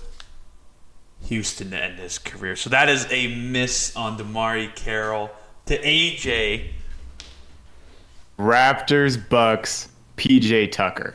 Houston 1.27 1.71
to 1.71 1.83
end 1.83 1.99
his 1.99 2.19
career. 2.19 2.57
So 2.57 2.71
that 2.71 2.89
is 2.89 3.07
a 3.11 3.35
miss 3.35 3.95
on 3.97 4.19
DeMarre 4.19 4.75
Carroll 4.75 5.31
to 5.67 5.79
AJ. 5.79 6.71
Raptors, 8.39 9.17
Bucks, 9.29 9.89
PJ 10.17 10.73
Tucker. 10.73 11.15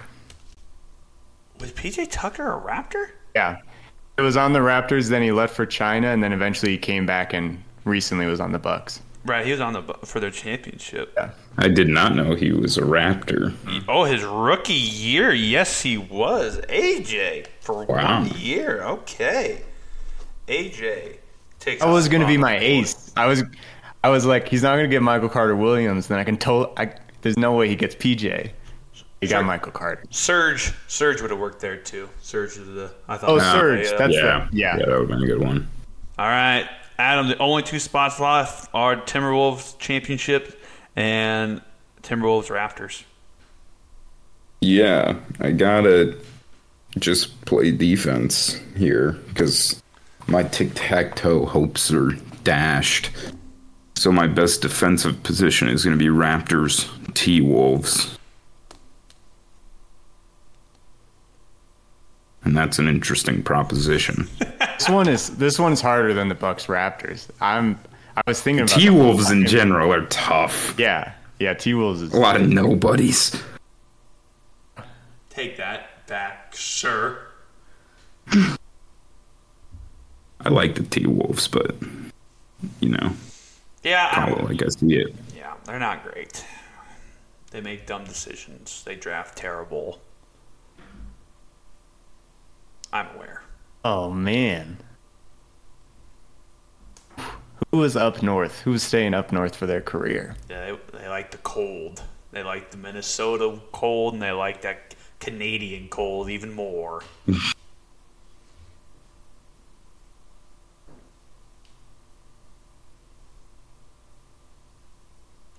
Was 1.59 1.71
PJ 1.71 2.07
Tucker 2.09 2.53
a 2.53 2.61
Raptor? 2.61 3.09
Yeah, 3.35 3.57
it 4.17 4.21
was 4.21 4.37
on 4.37 4.53
the 4.53 4.59
Raptors. 4.59 5.09
Then 5.09 5.21
he 5.21 5.31
left 5.31 5.55
for 5.55 5.65
China, 5.65 6.07
and 6.07 6.23
then 6.23 6.31
eventually 6.33 6.71
he 6.71 6.77
came 6.77 7.05
back 7.05 7.33
and 7.33 7.61
recently 7.85 8.25
was 8.25 8.39
on 8.39 8.51
the 8.51 8.59
Bucks. 8.59 9.01
Right, 9.25 9.45
he 9.45 9.51
was 9.51 9.59
on 9.59 9.73
the 9.73 9.81
for 10.05 10.21
their 10.21 10.31
championship. 10.31 11.13
Yeah. 11.17 11.31
I 11.57 11.67
did 11.67 11.89
not 11.89 12.15
know 12.15 12.35
he 12.35 12.53
was 12.53 12.77
a 12.77 12.81
Raptor. 12.81 13.53
Oh, 13.89 14.05
his 14.05 14.23
rookie 14.23 14.73
year. 14.73 15.33
Yes, 15.33 15.81
he 15.81 15.97
was. 15.97 16.57
AJ 16.69 17.47
for 17.59 17.83
Wow. 17.85 18.21
one 18.21 18.29
year. 18.37 18.81
Okay. 18.83 19.63
AJ 20.47 21.17
takes. 21.59 21.81
That 21.81 21.89
a 21.89 21.91
was 21.91 22.07
going 22.07 22.21
to 22.21 22.27
be 22.27 22.37
my 22.37 22.57
ace. 22.57 23.11
I 23.17 23.25
was, 23.27 23.43
I 24.05 24.09
was 24.09 24.25
like, 24.25 24.47
he's 24.47 24.63
not 24.63 24.75
going 24.77 24.85
to 24.85 24.89
get 24.89 25.01
Michael 25.01 25.27
Carter 25.29 25.55
Williams. 25.55 26.07
Then 26.07 26.17
I 26.17 26.23
can 26.23 26.37
tell. 26.37 26.73
I, 26.77 26.93
there's 27.21 27.37
no 27.37 27.53
way 27.53 27.67
he 27.67 27.75
gets 27.75 27.95
PJ. 27.95 28.51
He 29.21 29.27
Sure. 29.27 29.39
got 29.39 29.45
Michael 29.45 29.71
Carter. 29.73 30.03
Serge, 30.11 30.71
Serge 30.87 31.21
would 31.21 31.29
have 31.31 31.39
worked 31.39 31.59
there 31.59 31.75
too. 31.75 32.07
Serge 32.21 32.51
is 32.51 32.67
the 32.67 32.91
I 33.09 33.17
thought. 33.17 33.29
Oh, 33.29 33.37
that 33.39 33.43
was 33.53 33.61
Serge. 33.61 33.87
great. 33.87 33.97
That's 33.97 34.13
yeah, 34.15 34.47
the, 34.49 34.57
yeah. 34.57 34.77
that 34.77 34.87
would 34.87 34.99
have 34.99 35.07
been 35.09 35.23
a 35.23 35.27
good 35.27 35.41
one. 35.43 35.67
all 36.17 36.27
right, 36.27 36.69
Adam. 36.97 37.27
The 37.27 37.37
only 37.39 37.63
two 37.63 37.79
spots 37.79 38.19
left 38.19 38.69
are 38.73 38.95
Timberwolves 38.95 39.77
championship 39.77 40.61
and 40.95 41.61
Timberwolves 42.01 42.47
Raptors. 42.47 43.03
Yeah, 44.61 45.15
I 45.39 45.51
gotta 45.51 46.17
just 46.97 47.39
play 47.45 47.71
defense 47.71 48.59
here 48.77 49.13
because 49.29 49.81
my 50.27 50.43
tic 50.43 50.71
tac 50.75 51.15
toe 51.15 51.45
hopes 51.45 51.91
are 51.93 52.11
dashed. 52.43 53.09
So 53.95 54.11
my 54.11 54.27
best 54.27 54.61
defensive 54.61 55.21
position 55.23 55.67
is 55.67 55.83
going 55.83 55.97
to 55.97 56.01
be 56.03 56.09
Raptors 56.09 56.89
T 57.09 57.41
Wolves. 57.41 58.17
And 62.43 62.55
that's 62.55 62.79
an 62.79 62.87
interesting 62.87 63.43
proposition. 63.43 64.27
This 64.77 64.87
one 64.89 65.07
is 65.09 65.35
this 65.37 65.59
one's 65.59 65.81
harder 65.81 66.13
than 66.13 66.29
the 66.29 66.35
Bucks 66.35 66.67
Raptors. 66.67 67.27
I'm. 67.41 67.77
I 68.15 68.21
was 68.27 68.41
thinking 68.41 68.63
about 68.63 68.79
T 68.79 68.89
Wolves 68.89 69.29
in 69.29 69.45
general 69.45 69.93
are 69.93 70.05
tough. 70.05 70.73
Yeah, 70.77 71.13
yeah. 71.39 71.53
T 71.53 71.73
Wolves 71.73 72.01
is 72.01 72.13
A 72.13 72.17
lot 72.17 72.35
of 72.39 72.47
nobodies. 72.47 73.41
Take 75.29 75.57
that 75.57 76.07
back, 76.07 76.55
sir. 76.55 77.19
I 78.31 78.57
like 80.49 80.75
the 80.75 80.83
T 80.83 81.05
Wolves, 81.07 81.47
but 81.49 81.75
you 82.79 82.89
know, 82.89 83.11
Yeah, 83.83 84.09
I, 84.11 84.15
call 84.29 84.39
it 84.39 84.45
like 84.45 84.63
I 84.63 84.69
see 84.69 84.95
it. 84.95 85.13
yeah, 85.35 85.53
they're 85.65 85.79
not 85.79 86.03
great. 86.03 86.43
They 87.51 87.61
make 87.61 87.85
dumb 87.87 88.05
decisions. 88.05 88.83
They 88.83 88.95
draft 88.95 89.37
terrible. 89.37 90.01
I'm 92.93 93.07
aware. 93.15 93.43
Oh 93.83 94.09
man. 94.11 94.77
Who 97.71 97.77
was 97.77 97.95
up 97.95 98.23
north? 98.23 98.61
Who 98.61 98.71
was 98.71 98.83
staying 98.83 99.13
up 99.13 99.31
north 99.31 99.55
for 99.55 99.67
their 99.67 99.81
career? 99.81 100.35
Yeah, 100.49 100.71
they, 100.91 100.99
they 100.99 101.07
like 101.07 101.31
the 101.31 101.37
cold. 101.37 102.01
They 102.31 102.43
like 102.43 102.71
the 102.71 102.77
Minnesota 102.77 103.59
cold, 103.71 104.13
and 104.13 104.21
they 104.21 104.31
like 104.31 104.61
that 104.61 104.95
Canadian 105.19 105.89
cold 105.89 106.29
even 106.29 106.53
more. 106.53 107.03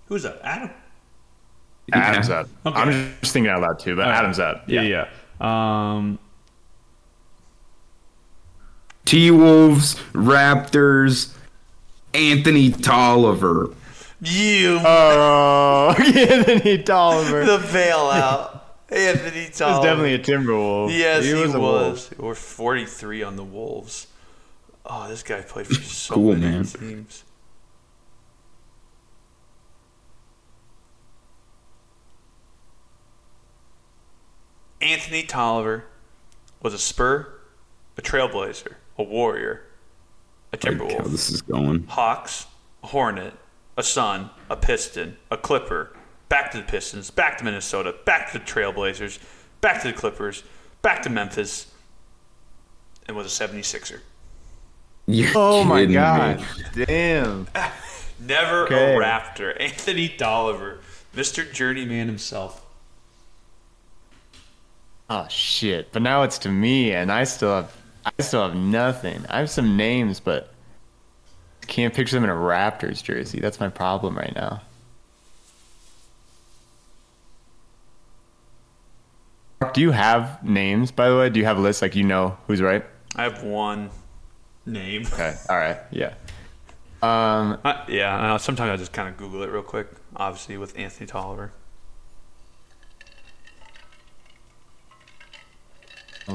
Who's 0.07 0.25
up? 0.25 0.41
Adam. 0.43 0.71
Adam's 1.93 2.29
Yeah. 2.29 2.35
up. 2.41 2.49
Okay. 2.67 2.81
I'm 2.81 3.15
just 3.21 3.33
thinking 3.33 3.51
out 3.51 3.61
loud 3.63 3.79
too, 3.79 3.97
but 3.97 4.07
Adam's 4.09 4.39
up. 4.39 4.65
Yeah, 4.69 4.83
yeah. 4.83 5.07
Um, 5.41 6.19
T 9.05 9.31
Wolves, 9.31 9.95
Raptors, 10.13 11.35
Anthony 12.15 12.71
Tolliver. 12.71 13.71
you 14.21 14.79
Oh, 14.85 15.95
Anthony 15.99 16.79
Tolliver. 16.83 17.45
the 17.45 17.59
bailout. 17.59 18.61
Anthony 18.91 19.41
He 19.43 19.47
was 19.49 19.59
Tolliver. 19.59 19.83
definitely 19.87 20.15
a 20.15 20.19
Timberwolf. 20.19 20.97
Yes, 20.97 21.25
he, 21.25 21.33
was. 21.35 21.47
was. 21.49 21.55
a 21.55 21.61
Wolf. 21.61 22.13
Or 22.19 22.35
43 22.35 23.23
on 23.23 23.37
the 23.37 23.45
Wolves. 23.45 24.09
Oh, 24.85 25.09
this 25.09 25.23
guy 25.23 25.41
played 25.43 25.67
for 25.69 25.75
so 25.75 26.15
Cool, 26.15 26.35
many 26.35 26.41
man. 26.57 26.65
teams. 26.65 27.25
Anthony 34.81 35.23
Tolliver 35.23 35.85
was 36.63 36.75
a 36.75 36.79
Spur, 36.79 37.33
a 37.97 38.03
Trailblazer, 38.03 38.75
a 38.99 39.03
Warrior, 39.03 39.63
a 40.53 40.57
Like 40.57 40.65
how 40.65 40.71
Timberwolf, 40.71 41.11
this 41.11 41.31
is 41.31 41.43
going. 41.43 41.85
Hawks, 41.87 42.47
a 42.83 42.89
Hornet, 42.89 43.35
a 43.77 43.83
Sun, 43.83 44.31
a 44.49 44.57
Piston, 44.57 45.17
a 45.31 45.37
Clipper, 45.37 45.95
back 46.29 46.51
to 46.53 46.59
the 46.59 46.65
Pistons, 46.65 47.11
back 47.11 47.39
to 47.39 47.45
Minnesota, 47.45 47.95
back 48.05 48.33
to 48.33 48.39
the 48.39 48.45
Trailblazers, 48.45 49.19
back 49.61 49.83
to 49.83 49.89
the 49.89 49.95
Clippers, 49.95 50.43
back 50.83 51.03
to 51.03 51.11
Memphis, 51.11 51.71
and 53.07 53.17
was 53.17 53.27
a 53.41 53.49
76er. 53.49 54.01
You're 55.07 55.31
Oh 55.35 55.65
my 55.65 55.81
kidding 55.81 55.89
me. 55.89 55.95
god. 55.95 56.45
Damn. 56.75 57.49
Never 58.21 58.65
Okay. 58.65 58.95
a 58.95 58.99
Raptor. 58.99 59.57
Anthony 59.59 60.09
Tolliver, 60.09 60.81
Mr. 61.15 61.51
Journeyman 61.51 62.07
himself. 62.07 62.65
Oh 65.11 65.27
shit. 65.29 65.91
But 65.93 66.03
now 66.03 66.23
it's 66.23 66.39
to 66.39 66.49
me 66.49 66.93
and 66.93 67.11
I 67.11 67.25
still 67.25 67.51
have 67.55 67.77
I 68.05 68.23
still 68.23 68.43
have 68.47 68.57
nothing. 68.57 69.27
I 69.29 69.41
have 69.41 69.51
some 69.51 69.77
names, 69.77 70.21
but 70.21 70.55
can't 71.67 71.93
picture 71.93 72.17
them 72.17 72.25
in 72.25 72.31
a 72.31 72.35
Raptors 72.35 73.03
jersey. 73.03 73.41
That's 73.41 73.59
my 73.61 73.69
problem 73.69 74.17
right 74.17 74.35
now. 74.35 74.63
Do 79.75 79.81
you 79.81 79.91
have 79.91 80.43
names, 80.43 80.91
by 80.91 81.11
the 81.11 81.17
way? 81.17 81.29
Do 81.29 81.39
you 81.39 81.45
have 81.45 81.59
a 81.59 81.61
list 81.61 81.83
like 81.83 81.95
you 81.95 82.05
know 82.05 82.39
who's 82.47 82.63
right? 82.63 82.85
I 83.17 83.25
have 83.25 83.43
one 83.43 83.91
name. 84.65 85.07
Okay. 85.13 85.37
All 85.51 85.57
right. 85.57 85.79
Yeah. 85.91 86.15
Um 87.03 87.59
Uh, 87.65 87.85
yeah, 87.89 88.37
sometimes 88.37 88.71
I 88.71 88.77
just 88.77 88.93
kind 88.93 89.09
of 89.09 89.17
Google 89.17 89.43
it 89.43 89.51
real 89.51 89.63
quick, 89.63 89.89
obviously, 90.15 90.57
with 90.57 90.79
Anthony 90.79 91.07
Tolliver. 91.07 91.51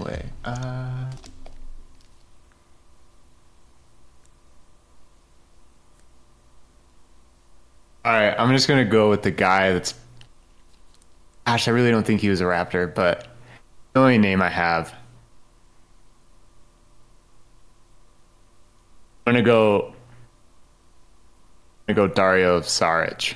Wait. 0.04 0.26
Uh 0.44 1.12
All 8.06 8.12
right, 8.12 8.36
I'm 8.38 8.52
just 8.52 8.68
gonna 8.68 8.86
go 8.86 9.10
with 9.10 9.24
the 9.24 9.32
guy 9.32 9.74
that's. 9.74 9.96
Gosh, 11.48 11.68
I 11.68 11.72
really 11.72 11.90
don't 11.90 12.06
think 12.06 12.22
he 12.22 12.30
was 12.30 12.40
a 12.40 12.44
Raptor, 12.44 12.94
but 12.94 13.28
the 13.94 14.00
only 14.00 14.20
name 14.20 14.44
I 14.44 14.50
have. 14.50 14.94
I'm 19.26 19.34
gonna 19.34 19.44
go. 19.44 19.96
I'm 21.88 21.96
gonna 21.96 22.08
go 22.08 22.14
Dario 22.14 22.60
Saric. 22.60 23.34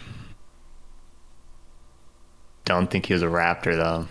Don't 2.65 2.91
think 2.91 3.07
he 3.07 3.13
was 3.13 3.23
a 3.23 3.27
Raptor 3.27 3.75
though. 3.75 4.07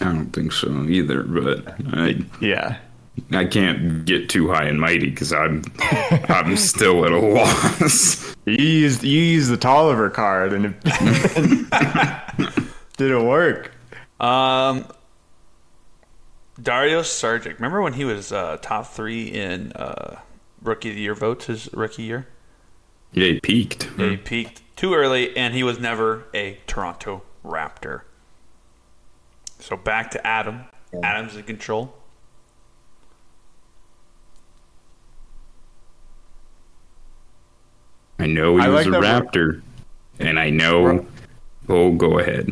I 0.00 0.06
don't 0.06 0.32
think 0.32 0.52
so 0.52 0.84
either, 0.84 1.22
but 1.22 1.74
I 1.92 2.24
Yeah. 2.40 2.78
I 3.30 3.44
can't 3.44 4.04
get 4.04 4.28
too 4.28 4.50
high 4.50 4.64
and 4.64 4.80
mighty 4.80 5.10
because 5.10 5.32
I'm 5.32 5.62
I'm 6.28 6.56
still 6.56 7.04
at 7.04 7.12
a 7.12 7.18
loss. 7.18 8.34
You 8.44 8.56
used 8.64 9.04
you 9.04 9.20
used 9.20 9.50
the 9.50 9.56
Tolliver 9.56 10.10
card 10.10 10.52
and 10.52 10.74
it 10.84 10.84
didn't 12.96 13.26
work. 13.26 13.72
Um, 14.20 14.86
Dario 16.60 17.02
Saric. 17.02 17.54
Remember 17.54 17.82
when 17.82 17.94
he 17.94 18.04
was 18.04 18.32
uh, 18.32 18.58
top 18.60 18.86
three 18.86 19.28
in 19.28 19.72
uh, 19.72 20.20
rookie 20.62 20.90
of 20.90 20.96
the 20.96 21.02
year 21.02 21.14
votes 21.14 21.46
his 21.46 21.72
rookie 21.72 22.02
year? 22.02 22.26
Yeah, 23.12 23.28
he 23.28 23.40
peaked. 23.40 23.88
Yeah, 23.96 24.10
He 24.10 24.16
peaked 24.16 24.62
too 24.76 24.94
early, 24.94 25.36
and 25.36 25.54
he 25.54 25.62
was 25.62 25.78
never 25.78 26.24
a 26.34 26.58
Toronto 26.66 27.22
Raptor. 27.44 28.02
So 29.64 29.78
back 29.78 30.10
to 30.10 30.26
Adam. 30.26 30.60
Adam's 31.02 31.36
in 31.36 31.42
control. 31.44 31.94
I 38.18 38.26
know 38.26 38.58
he 38.58 38.62
I 38.62 38.68
was 38.68 38.86
like 38.86 38.94
a 38.94 39.00
that 39.00 39.24
Raptor, 39.24 39.62
and 40.18 40.38
I 40.38 40.50
know. 40.50 41.06
Oh, 41.70 41.92
go 41.92 42.18
ahead. 42.18 42.50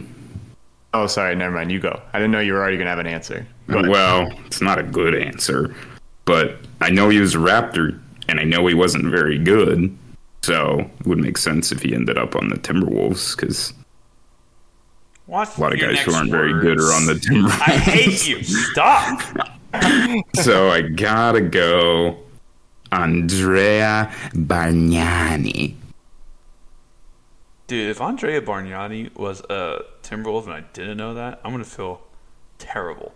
Oh, 0.95 1.07
sorry, 1.07 1.37
never 1.37 1.55
mind. 1.55 1.71
You 1.71 1.81
go. 1.81 2.01
I 2.15 2.19
didn't 2.19 2.31
know 2.31 2.41
you 2.41 2.55
were 2.55 2.61
already 2.61 2.79
gonna 2.79 2.89
have 2.89 2.99
an 2.99 3.07
answer. 3.07 3.47
Well, 3.69 4.33
it's 4.47 4.63
not 4.63 4.79
a 4.79 4.83
good 4.83 5.15
answer, 5.15 5.75
but 6.25 6.57
I 6.81 6.89
know 6.89 7.11
he 7.11 7.21
was 7.21 7.35
a 7.35 7.39
Raptor, 7.39 8.01
and 8.29 8.41
I 8.41 8.45
know 8.45 8.67
he 8.67 8.75
wasn't 8.75 9.05
very 9.05 9.39
good. 9.39 9.95
So 10.45 10.91
it 11.01 11.07
would 11.07 11.19
make 11.19 11.37
sense 11.37 11.73
if 11.73 11.83
he 11.83 11.95
ended 11.95 12.17
up 12.17 12.35
on 12.37 12.49
the 12.49 12.57
Timberwolves 12.57 13.37
because 13.37 13.75
Watch 15.33 15.57
a 15.57 15.61
lot 15.63 15.73
of 15.73 15.81
guys 15.81 15.99
who 16.01 16.13
aren't 16.13 16.31
very 16.31 16.53
good 16.61 16.79
are 16.79 16.93
on 16.93 17.07
the 17.07 17.15
Timberwolves. 17.15 17.61
I 17.67 17.71
hate 17.79 18.29
you. 18.29 18.43
Stop. 18.43 19.23
so 20.35 20.69
I 20.69 20.83
gotta 20.83 21.41
go 21.41 22.19
Andrea 22.93 24.13
Bargnani. 24.35 25.75
Dude, 27.67 27.89
if 27.89 28.03
Andrea 28.03 28.43
Bargnani 28.43 29.17
was 29.17 29.41
a 29.49 29.87
Timberwolf 30.03 30.45
and 30.45 30.53
I 30.53 30.65
didn't 30.75 30.99
know 30.99 31.15
that, 31.15 31.41
I'm 31.43 31.53
gonna 31.53 31.65
feel 31.65 32.03
terrible. 32.59 33.15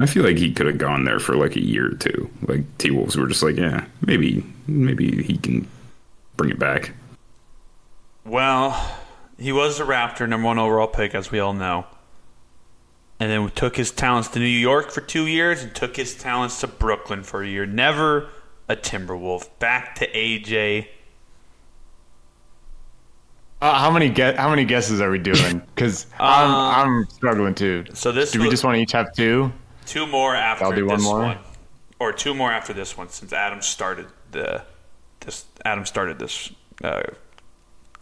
I 0.00 0.06
feel 0.06 0.24
like 0.24 0.38
he 0.38 0.52
could 0.52 0.66
have 0.66 0.78
gone 0.78 1.04
there 1.04 1.20
for 1.20 1.36
like 1.36 1.54
a 1.54 1.64
year 1.64 1.92
or 1.92 1.94
two. 1.94 2.28
Like 2.48 2.62
T 2.78 2.90
Wolves 2.90 3.16
were 3.16 3.28
just 3.28 3.44
like, 3.44 3.54
yeah, 3.54 3.84
maybe 4.04 4.44
maybe 4.66 5.22
he 5.22 5.38
can 5.38 5.68
bring 6.36 6.50
it 6.50 6.58
back. 6.58 6.92
Well, 8.24 8.98
he 9.42 9.52
was 9.52 9.80
a 9.80 9.84
Raptor, 9.84 10.28
number 10.28 10.46
one 10.46 10.58
overall 10.58 10.86
pick, 10.86 11.14
as 11.14 11.30
we 11.30 11.40
all 11.40 11.52
know. 11.52 11.86
And 13.20 13.30
then 13.30 13.44
we 13.44 13.50
took 13.50 13.76
his 13.76 13.90
talents 13.90 14.28
to 14.30 14.38
New 14.38 14.44
York 14.46 14.90
for 14.90 15.00
two 15.00 15.26
years 15.26 15.62
and 15.62 15.74
took 15.74 15.96
his 15.96 16.14
talents 16.16 16.60
to 16.60 16.66
Brooklyn 16.66 17.22
for 17.22 17.42
a 17.42 17.46
year. 17.48 17.66
Never 17.66 18.28
a 18.68 18.74
Timberwolf. 18.76 19.48
Back 19.58 19.94
to 19.96 20.08
AJ. 20.12 20.88
Uh, 23.60 23.78
how 23.78 23.90
many 23.92 24.08
get 24.08 24.36
how 24.36 24.50
many 24.50 24.64
guesses 24.64 25.00
are 25.00 25.10
we 25.10 25.18
doing? 25.18 25.62
Because 25.74 26.06
I'm 26.18 26.50
I'm 27.00 27.06
struggling 27.10 27.54
too. 27.54 27.84
So 27.94 28.10
this 28.10 28.32
Do 28.32 28.40
we 28.40 28.46
was- 28.46 28.52
just 28.54 28.64
want 28.64 28.76
to 28.76 28.80
each 28.82 28.92
have 28.92 29.12
two? 29.14 29.52
Two 29.86 30.06
more 30.06 30.34
after 30.34 30.64
I'll 30.64 30.72
do 30.72 30.86
one 30.86 30.96
this 30.98 31.04
more. 31.06 31.20
one, 31.20 31.38
or 32.00 32.12
two 32.12 32.34
more 32.34 32.50
after 32.52 32.72
this 32.72 32.96
one, 32.96 33.08
since 33.08 33.32
Adam 33.32 33.62
started 33.62 34.06
the 34.32 34.64
this. 35.20 35.44
Adam 35.64 35.86
started 35.86 36.18
this 36.18 36.50
uh, 36.82 37.02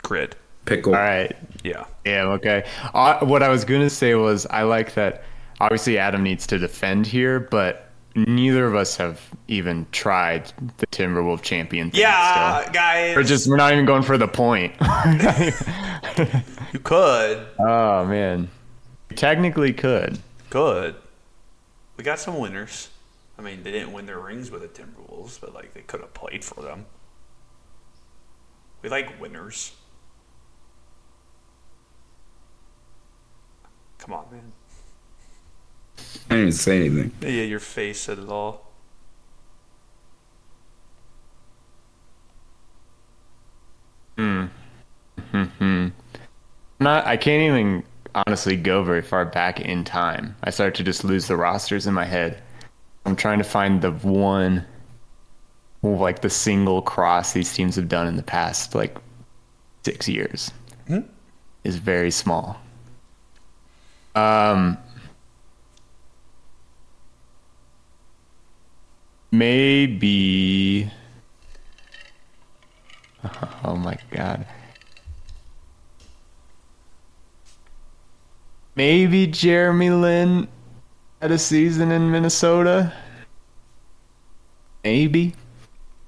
grid. 0.03 0.37
Pickle. 0.65 0.95
All 0.95 1.01
right. 1.01 1.37
Yeah, 1.65 1.85
Yeah. 2.05 2.25
Okay. 2.25 2.65
Uh, 2.95 3.25
what 3.25 3.43
I 3.43 3.49
was 3.49 3.65
gonna 3.65 3.91
say 3.91 4.15
was 4.15 4.47
I 4.47 4.63
like 4.63 4.95
that. 4.95 5.25
Obviously, 5.61 5.99
Adam 5.99 6.23
needs 6.23 6.47
to 6.49 6.59
defend 6.59 7.07
here, 7.07 7.41
but 7.41 7.91
neither 8.15 8.67
of 8.67 8.75
us 8.75 8.97
have 8.97 9.21
even 9.49 9.87
tried 9.93 10.53
the 10.79 10.87
Timberwolf 10.89 11.43
champion. 11.43 11.91
Thing 11.91 12.01
yeah, 12.01 12.63
still. 12.63 12.73
guys. 12.73 13.17
Or 13.17 13.23
just 13.23 13.49
we're 13.49 13.57
not 13.57 13.73
even 13.73 13.85
going 13.85 14.03
for 14.03 14.19
the 14.19 14.29
point. 14.29 14.75
you 16.73 16.81
could, 16.81 17.47
oh 17.59 18.05
man. 18.07 18.49
Technically 19.17 19.73
could. 19.73 20.19
could. 20.51 20.95
We 21.97 22.05
got 22.05 22.19
some 22.19 22.39
winners. 22.39 22.89
I 23.39 23.43
mean, 23.43 23.63
they 23.63 23.73
didn't 23.73 23.93
win 23.93 24.07
their 24.07 24.19
rings 24.19 24.51
with 24.51 24.63
the 24.63 24.69
Timberwolves, 24.69 25.41
but 25.41 25.55
like 25.55 25.75
they 25.75 25.81
could 25.81 26.01
have 26.01 26.15
played 26.15 26.45
for 26.45 26.63
them. 26.63 26.87
We 28.83 28.89
like 28.89 29.21
winners. 29.21 29.73
Come 34.01 34.15
on, 34.15 34.25
man. 34.33 34.53
I 36.31 36.37
didn't 36.37 36.53
say 36.53 36.87
anything. 36.87 37.13
Yeah, 37.21 37.43
your 37.43 37.61
face 37.61 38.01
said 38.01 38.19
it 38.19 38.29
all. 38.29 38.67
Hmm. 44.17 44.47
Hmm. 45.33 45.89
Not, 46.79 47.07
I 47.07 47.17
can't 47.17 47.43
even 47.43 47.85
honestly 48.15 48.57
go 48.57 48.83
very 48.83 49.03
far 49.03 49.25
back 49.27 49.61
in 49.61 49.85
time. 49.85 50.35
I 50.43 50.51
start 50.51 50.75
to 50.77 50.83
just 50.83 51.05
lose 51.05 51.29
the 51.29 51.37
rosters 51.37 51.87
in 51.87 51.95
my 51.95 52.07
head. 52.07 52.43
I'm 53.05 53.17
trying 53.17 53.39
to 53.39 53.45
find 53.45 53.83
the 53.83 53.93
one, 53.93 54.65
like 55.83 56.23
the 56.23 56.31
single 56.31 56.81
cross 56.81 57.33
these 57.33 57.53
teams 57.53 57.77
have 57.77 57.89
done 57.89 58.07
in 58.07 58.17
the 58.17 58.23
past 58.23 58.75
like 58.75 58.97
six 59.85 60.09
years. 60.09 60.51
Is 61.65 61.77
very 61.77 62.11
small. 62.11 62.59
Um, 64.15 64.79
maybe. 69.31 70.91
Oh 73.63 73.77
my 73.77 73.99
god. 74.11 74.47
Maybe 78.75 79.27
Jeremy 79.27 79.91
Lin 79.91 80.49
had 81.21 81.31
a 81.31 81.39
season 81.39 81.93
in 81.93 82.11
Minnesota. 82.11 82.95
Maybe. 84.83 85.35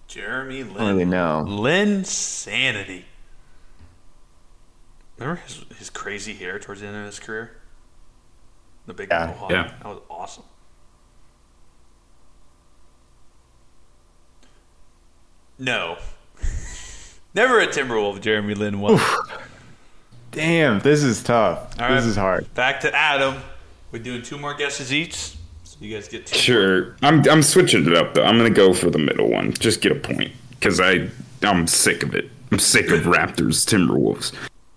Jeremy 0.06 0.62
Lin. 0.62 0.76
I 0.76 0.78
don't 0.78 0.88
really 0.88 1.04
know. 1.04 1.42
Lin 1.42 2.04
Sanity. 2.04 3.04
Remember 5.18 5.42
his, 5.46 5.64
his 5.78 5.90
crazy 5.90 6.32
hair 6.32 6.58
towards 6.58 6.80
the 6.80 6.86
end 6.86 6.96
of 6.96 7.04
his 7.04 7.18
career? 7.20 7.61
The 8.86 8.94
big 8.94 9.08
Yeah. 9.10 9.26
mohawk. 9.26 9.50
Yeah. 9.50 9.62
That 9.82 9.84
was 9.88 10.00
awesome. 10.10 10.44
No. 15.58 15.96
Never 17.34 17.60
a 17.60 17.66
Timberwolf, 17.66 18.20
Jeremy 18.20 18.54
Lin 18.54 18.80
was. 18.80 19.00
Damn, 20.32 20.80
this 20.80 21.02
is 21.02 21.22
tough. 21.22 21.58
All 21.80 21.88
this 21.94 22.02
right. 22.02 22.04
is 22.04 22.16
hard. 22.16 22.54
Back 22.54 22.80
to 22.80 22.94
Adam. 22.94 23.36
We're 23.90 24.02
doing 24.02 24.22
two 24.22 24.38
more 24.38 24.54
guesses 24.54 24.92
each. 24.92 25.14
So 25.64 25.76
you 25.80 25.94
guys 25.94 26.08
get 26.08 26.26
two. 26.26 26.36
Sure. 26.38 26.96
I'm 27.02 27.26
I'm 27.28 27.42
switching 27.42 27.86
it 27.86 27.94
up 27.94 28.14
though. 28.14 28.24
I'm 28.24 28.36
gonna 28.38 28.50
go 28.50 28.72
for 28.72 28.90
the 28.90 28.98
middle 28.98 29.28
one. 29.30 29.52
Just 29.52 29.80
get 29.82 29.92
a 29.92 29.94
point 29.96 30.32
because 30.50 30.80
I 30.80 31.08
I'm 31.42 31.66
sick 31.66 32.02
of 32.02 32.14
it. 32.14 32.30
I'm 32.50 32.58
sick 32.58 32.90
of 32.90 33.00
Raptors 33.02 33.66
Timberwolves. 33.66 34.32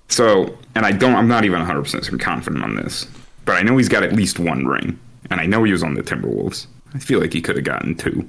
So 0.10 0.58
and 0.76 0.86
I 0.86 0.92
don't. 0.92 1.16
I'm 1.16 1.28
not 1.28 1.46
even 1.46 1.60
100 1.60 1.82
percent 1.84 2.20
confident 2.22 2.64
on 2.64 2.76
this, 2.76 3.08
but 3.46 3.56
I 3.56 3.62
know 3.62 3.78
he's 3.78 3.90
got 3.90 4.04
at 4.04 4.14
least 4.14 4.40
one 4.40 4.66
ring, 4.66 5.00
and 5.30 5.40
I 5.40 5.46
know 5.46 5.64
he 5.64 5.72
was 5.72 5.84
on 5.84 5.94
the 5.94 6.04
Timberwolves. 6.04 6.68
I 6.94 7.00
feel 7.00 7.20
like 7.20 7.34
he 7.34 7.42
could 7.42 7.56
have 7.56 7.66
gotten 7.66 7.96
two. 7.96 8.28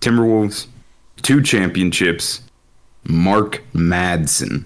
Timberwolves, 0.00 0.66
two 1.22 1.42
championships. 1.42 2.42
Mark 3.06 3.62
Madsen. 3.74 4.64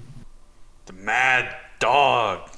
The 0.86 0.92
Mad 0.92 1.54
Dog. 1.80 2.50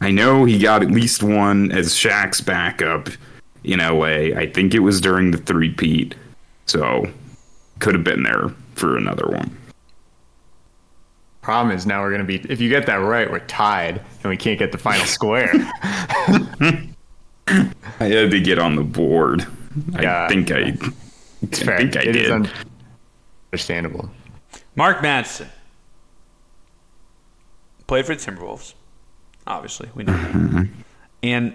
I 0.00 0.10
know 0.10 0.44
he 0.44 0.58
got 0.58 0.82
at 0.82 0.90
least 0.90 1.22
one 1.22 1.70
as 1.72 1.94
Shaq's 1.94 2.40
backup 2.40 3.08
in 3.64 3.78
LA. 3.78 4.36
I 4.36 4.50
think 4.52 4.74
it 4.74 4.80
was 4.80 5.00
during 5.00 5.30
the 5.30 5.38
three-peat, 5.38 6.14
so 6.66 7.08
could 7.78 7.94
have 7.94 8.04
been 8.04 8.22
there 8.22 8.50
for 8.74 8.96
another 8.96 9.26
one. 9.26 9.56
Problem 11.42 11.76
is 11.76 11.84
now 11.86 12.00
we're 12.02 12.12
gonna 12.12 12.24
be. 12.24 12.36
If 12.48 12.60
you 12.60 12.68
get 12.68 12.86
that 12.86 12.94
right, 12.96 13.30
we're 13.30 13.40
tied, 13.40 13.96
and 14.22 14.30
we 14.30 14.36
can't 14.36 14.58
get 14.58 14.70
the 14.72 14.78
final 14.78 15.04
square. 15.04 15.50
I 17.48 18.04
had 18.06 18.30
to 18.30 18.40
get 18.40 18.58
on 18.58 18.76
the 18.76 18.84
board. 18.84 19.46
Yeah. 20.00 20.24
I 20.24 20.28
think 20.28 20.50
I, 20.52 20.74
It's 21.42 21.60
I 21.62 21.64
fair. 21.64 21.78
think 21.78 21.96
I 21.96 22.00
It 22.02 22.08
is 22.16 22.22
did. 22.22 22.30
un- 22.30 22.48
understandable. 23.52 24.10
Mark 24.76 24.98
Madsen. 24.98 25.48
Played 27.86 28.06
for 28.06 28.14
the 28.14 28.20
Timberwolves. 28.20 28.74
Obviously, 29.46 29.88
we 29.94 30.04
know 30.04 30.12
that. 30.12 30.68
And 31.24 31.54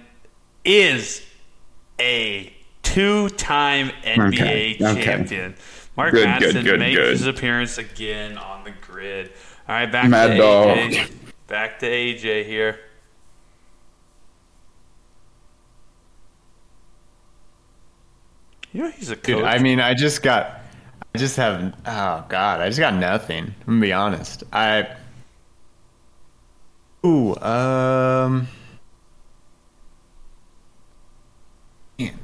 is 0.66 1.26
a 2.00 2.54
two-time 2.84 3.90
NBA 4.04 4.76
Okay, 4.76 4.78
okay. 4.86 5.04
champion. 5.04 5.56
Mark 5.96 6.12
Good, 6.14 6.28
Madsen 6.28 6.52
good, 6.54 6.66
good, 6.66 6.80
makes 6.80 6.98
good. 6.98 7.10
his 7.12 7.26
appearance 7.26 7.78
again 7.78 8.38
on 8.38 8.64
the 8.66 8.72
grid. 8.82 9.32
All 9.68 9.76
right, 9.76 9.92
back 9.92 10.10
Mad 10.10 10.28
to 10.28 10.38
dog. 10.38 10.78
AJ. 10.78 11.12
Back 11.48 11.80
to 11.80 11.86
AJ 11.86 12.46
here. 12.46 12.80
You 18.72 18.84
know 18.84 18.92
he's 18.92 19.10
a 19.10 19.16
coach. 19.16 19.26
Dude, 19.26 19.44
I 19.44 19.58
mean, 19.58 19.82
I 19.82 19.94
just 19.94 20.22
got, 20.22 20.62
I 21.14 21.18
just 21.18 21.36
have, 21.36 21.74
oh 21.86 22.26
god, 22.30 22.62
I 22.62 22.68
just 22.68 22.80
got 22.80 22.94
nothing. 22.94 23.46
I'm 23.46 23.66
gonna 23.66 23.82
be 23.82 23.92
honest. 23.92 24.44
I, 24.54 24.88
ooh, 27.06 27.36
um, 27.38 28.48
man. 31.98 32.20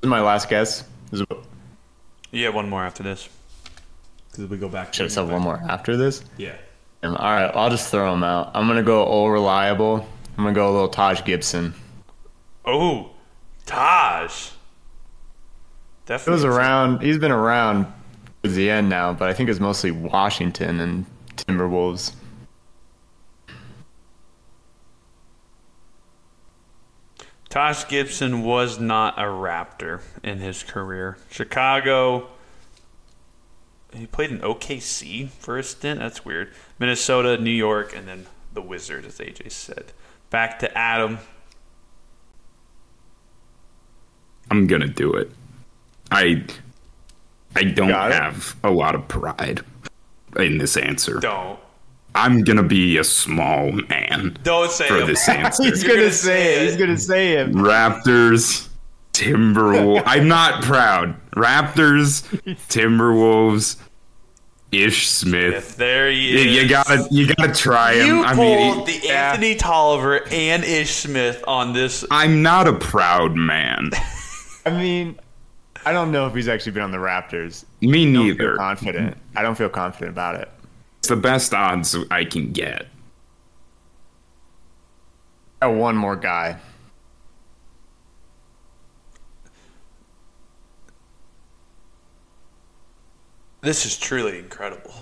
This 0.00 0.02
is 0.02 0.08
my 0.08 0.20
last 0.20 0.48
guess. 0.48 0.84
This 1.10 1.20
is, 1.20 1.26
you 2.30 2.44
have 2.44 2.54
one 2.54 2.68
more 2.68 2.84
after 2.84 3.02
this. 3.02 3.28
Because 4.30 4.46
we 4.46 4.56
go 4.56 4.68
back 4.68 4.94
should 4.94 5.04
have 5.04 5.12
said 5.12 5.28
one 5.28 5.42
more 5.42 5.60
after 5.68 5.96
this. 5.96 6.24
Yeah. 6.36 6.54
All 7.02 7.12
right, 7.12 7.50
I'll 7.54 7.70
just 7.70 7.90
throw 7.90 8.10
them 8.10 8.22
out. 8.22 8.50
I'm 8.54 8.66
gonna 8.66 8.82
go 8.82 9.02
all 9.04 9.30
reliable. 9.30 10.06
I'm 10.36 10.44
gonna 10.44 10.54
go 10.54 10.70
a 10.70 10.72
little 10.72 10.88
Taj 10.88 11.24
Gibson. 11.24 11.74
Oh, 12.64 13.10
Taj. 13.66 14.50
Definitely. 16.06 16.32
was 16.32 16.44
around. 16.44 17.02
He's 17.02 17.18
been 17.18 17.30
around 17.30 17.86
towards 18.42 18.56
the 18.56 18.70
end 18.70 18.88
now, 18.88 19.12
but 19.12 19.28
I 19.28 19.32
think 19.32 19.48
it's 19.48 19.60
mostly 19.60 19.90
Washington 19.90 20.80
and 20.80 21.06
Timberwolves. 21.36 22.14
Taj 27.48 27.88
Gibson 27.88 28.42
was 28.42 28.78
not 28.78 29.18
a 29.18 29.22
Raptor 29.24 30.02
in 30.22 30.38
his 30.38 30.62
career. 30.62 31.18
Chicago. 31.30 32.28
He 33.94 34.06
played 34.06 34.30
in 34.30 34.38
OKC 34.40 35.28
for 35.30 35.58
a 35.58 35.62
stint. 35.62 35.98
That's 36.00 36.24
weird. 36.24 36.52
Minnesota, 36.78 37.36
New 37.38 37.50
York, 37.50 37.94
and 37.94 38.06
then 38.06 38.26
the 38.54 38.62
Wizards, 38.62 39.06
as 39.06 39.18
AJ 39.18 39.50
said. 39.50 39.92
Back 40.30 40.58
to 40.60 40.78
Adam. 40.78 41.18
I'm 44.50 44.66
gonna 44.66 44.88
do 44.88 45.12
it. 45.14 45.30
I 46.10 46.44
I 47.56 47.64
don't 47.64 47.88
Got 47.88 48.10
it. 48.10 48.14
have 48.14 48.56
a 48.64 48.70
lot 48.70 48.94
of 48.94 49.06
pride 49.08 49.62
in 50.36 50.58
this 50.58 50.76
answer. 50.76 51.18
Don't. 51.20 51.58
I'm 52.14 52.42
gonna 52.42 52.64
be 52.64 52.96
a 52.98 53.04
small 53.04 53.70
man 53.70 54.36
Don't 54.42 54.70
say 54.70 54.88
for 54.88 54.96
him. 54.98 55.06
this 55.06 55.28
answer. 55.28 55.62
He's 55.64 55.82
gonna, 55.84 55.96
gonna 55.96 56.10
say 56.12 56.26
say 56.28 56.54
it. 56.56 56.62
it. 56.62 56.66
He's 56.68 56.76
gonna 56.76 56.98
say 56.98 57.32
it. 57.34 57.52
Raptors, 57.52 58.68
Timberwolves. 59.12 60.02
I'm 60.06 60.28
not 60.28 60.62
proud. 60.62 61.16
Raptors, 61.32 62.22
Timberwolves, 62.68 63.76
Ish 64.72 65.08
Smith. 65.08 65.76
There 65.76 66.10
he 66.10 66.30
You, 66.30 66.38
is. 66.38 66.62
you 66.62 66.68
gotta, 66.68 67.08
you 67.10 67.34
gotta 67.34 67.52
try 67.52 67.94
him. 67.94 68.06
You 68.06 68.24
I 68.24 68.34
pulled 68.34 68.38
mean, 68.38 68.86
he- 68.86 68.98
the 69.00 69.10
Anthony 69.10 69.54
Tolliver 69.56 70.20
and 70.30 70.64
Ish 70.64 70.90
Smith 70.94 71.42
on 71.46 71.72
this. 71.72 72.04
I'm 72.10 72.42
not 72.42 72.66
a 72.68 72.72
proud 72.72 73.34
man. 73.34 73.90
I 74.66 74.70
mean, 74.70 75.18
I 75.84 75.92
don't 75.92 76.12
know 76.12 76.26
if 76.26 76.34
he's 76.34 76.48
actually 76.48 76.72
been 76.72 76.82
on 76.82 76.90
the 76.92 76.98
Raptors. 76.98 77.64
Me 77.80 77.88
I 77.88 78.04
don't 78.04 78.12
feel 78.14 78.22
neither. 78.24 78.56
confident. 78.56 79.16
I 79.34 79.42
don't 79.42 79.56
feel 79.56 79.68
confident 79.70 80.10
about 80.12 80.36
it. 80.36 80.48
It's 80.98 81.08
the 81.08 81.16
best 81.16 81.52
odds 81.54 81.96
I 82.10 82.24
can 82.26 82.52
get. 82.52 82.86
I 85.62 85.66
got 85.68 85.74
one 85.76 85.96
more 85.96 86.16
guy. 86.16 86.58
This 93.62 93.84
is 93.84 93.98
truly 93.98 94.38
incredible. 94.38 94.94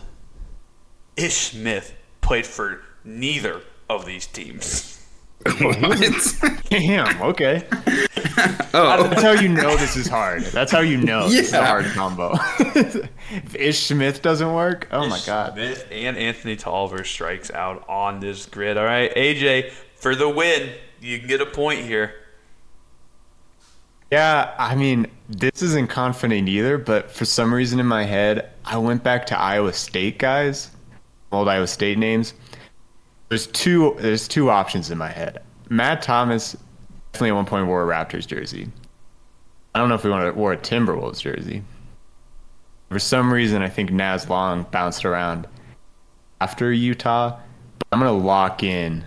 Ish 1.16 1.52
Smith 1.52 1.94
played 2.20 2.46
for 2.46 2.82
neither 3.04 3.62
of 3.88 4.04
these 4.04 4.26
teams. 4.26 5.06
what? 5.60 6.60
Damn. 6.68 7.22
Okay. 7.22 7.64
oh, 8.74 9.08
That's 9.08 9.22
how 9.22 9.32
you 9.32 9.48
know 9.48 9.76
this 9.76 9.96
is 9.96 10.08
hard. 10.08 10.42
That's 10.42 10.72
how 10.72 10.80
you 10.80 10.96
know 10.96 11.28
this 11.28 11.48
is 11.48 11.52
a 11.52 11.64
hard 11.64 11.86
combo. 11.86 12.32
if 12.58 13.54
Ish 13.54 13.86
Smith 13.86 14.22
doesn't 14.22 14.52
work, 14.52 14.88
oh 14.90 15.08
my 15.08 15.20
god. 15.24 15.52
Smith 15.54 15.86
and 15.92 16.16
Anthony 16.16 16.56
Tolliver 16.56 17.04
strikes 17.04 17.52
out 17.52 17.88
on 17.88 18.18
this 18.18 18.46
grid. 18.46 18.76
All 18.76 18.84
right, 18.84 19.14
AJ, 19.14 19.70
for 19.94 20.16
the 20.16 20.28
win, 20.28 20.70
you 21.00 21.20
can 21.20 21.28
get 21.28 21.40
a 21.40 21.46
point 21.46 21.80
here. 21.80 22.14
Yeah, 24.10 24.54
I 24.58 24.74
mean, 24.74 25.06
this 25.28 25.60
isn't 25.60 25.90
confident 25.90 26.48
either, 26.48 26.78
but 26.78 27.10
for 27.10 27.24
some 27.24 27.52
reason 27.52 27.78
in 27.78 27.86
my 27.86 28.04
head, 28.04 28.50
I 28.64 28.78
went 28.78 29.02
back 29.02 29.26
to 29.26 29.38
Iowa 29.38 29.72
State 29.72 30.18
guys. 30.18 30.70
old 31.30 31.48
Iowa 31.48 31.66
State 31.66 31.98
names. 31.98 32.34
There's 33.28 33.46
two. 33.48 33.94
There's 33.98 34.26
two 34.26 34.48
options 34.48 34.90
in 34.90 34.96
my 34.96 35.10
head. 35.10 35.42
Matt 35.68 36.00
Thomas 36.00 36.56
definitely 37.12 37.30
at 37.30 37.34
one 37.34 37.44
point 37.44 37.66
wore 37.66 37.90
a 37.90 37.94
Raptors 37.94 38.26
jersey. 38.26 38.68
I 39.74 39.78
don't 39.78 39.90
know 39.90 39.96
if 39.96 40.02
he 40.02 40.08
wanted 40.08 40.34
wore 40.36 40.52
a 40.52 40.56
Timberwolves 40.56 41.20
jersey. 41.20 41.62
For 42.88 42.98
some 42.98 43.32
reason, 43.32 43.60
I 43.60 43.68
think 43.68 43.90
Naz 43.92 44.30
Long 44.30 44.64
bounced 44.70 45.04
around 45.04 45.46
after 46.40 46.72
Utah. 46.72 47.38
But 47.78 47.88
I'm 47.92 47.98
gonna 47.98 48.12
lock 48.12 48.62
in. 48.62 49.04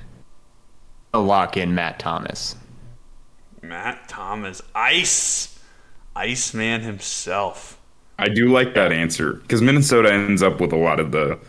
I'll 1.14 1.24
lock 1.24 1.58
in 1.58 1.74
Matt 1.74 1.98
Thomas. 1.98 2.56
Matt 3.62 4.08
Thomas, 4.10 4.62
Ice, 4.76 5.60
Iceman 6.16 6.82
himself. 6.82 7.78
I 8.20 8.30
do 8.30 8.50
like 8.50 8.74
that 8.76 8.92
answer 8.92 9.34
because 9.34 9.62
Minnesota 9.62 10.12
ends 10.14 10.44
up 10.44 10.60
with 10.60 10.74
a 10.74 10.78
lot 10.78 11.00
of 11.00 11.12
the 11.12 11.40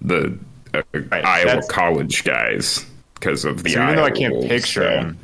the 0.00 0.38
uh, 0.74 0.82
Right, 0.92 1.24
Iowa 1.24 1.62
college 1.68 2.24
guys 2.24 2.84
because 3.14 3.44
of 3.44 3.62
the 3.62 3.70
So 3.70 3.78
even 3.82 3.88
Iowa 3.90 3.96
though 3.96 4.04
I 4.04 4.10
can't 4.10 4.32
Wolves, 4.34 4.48
picture 4.48 5.16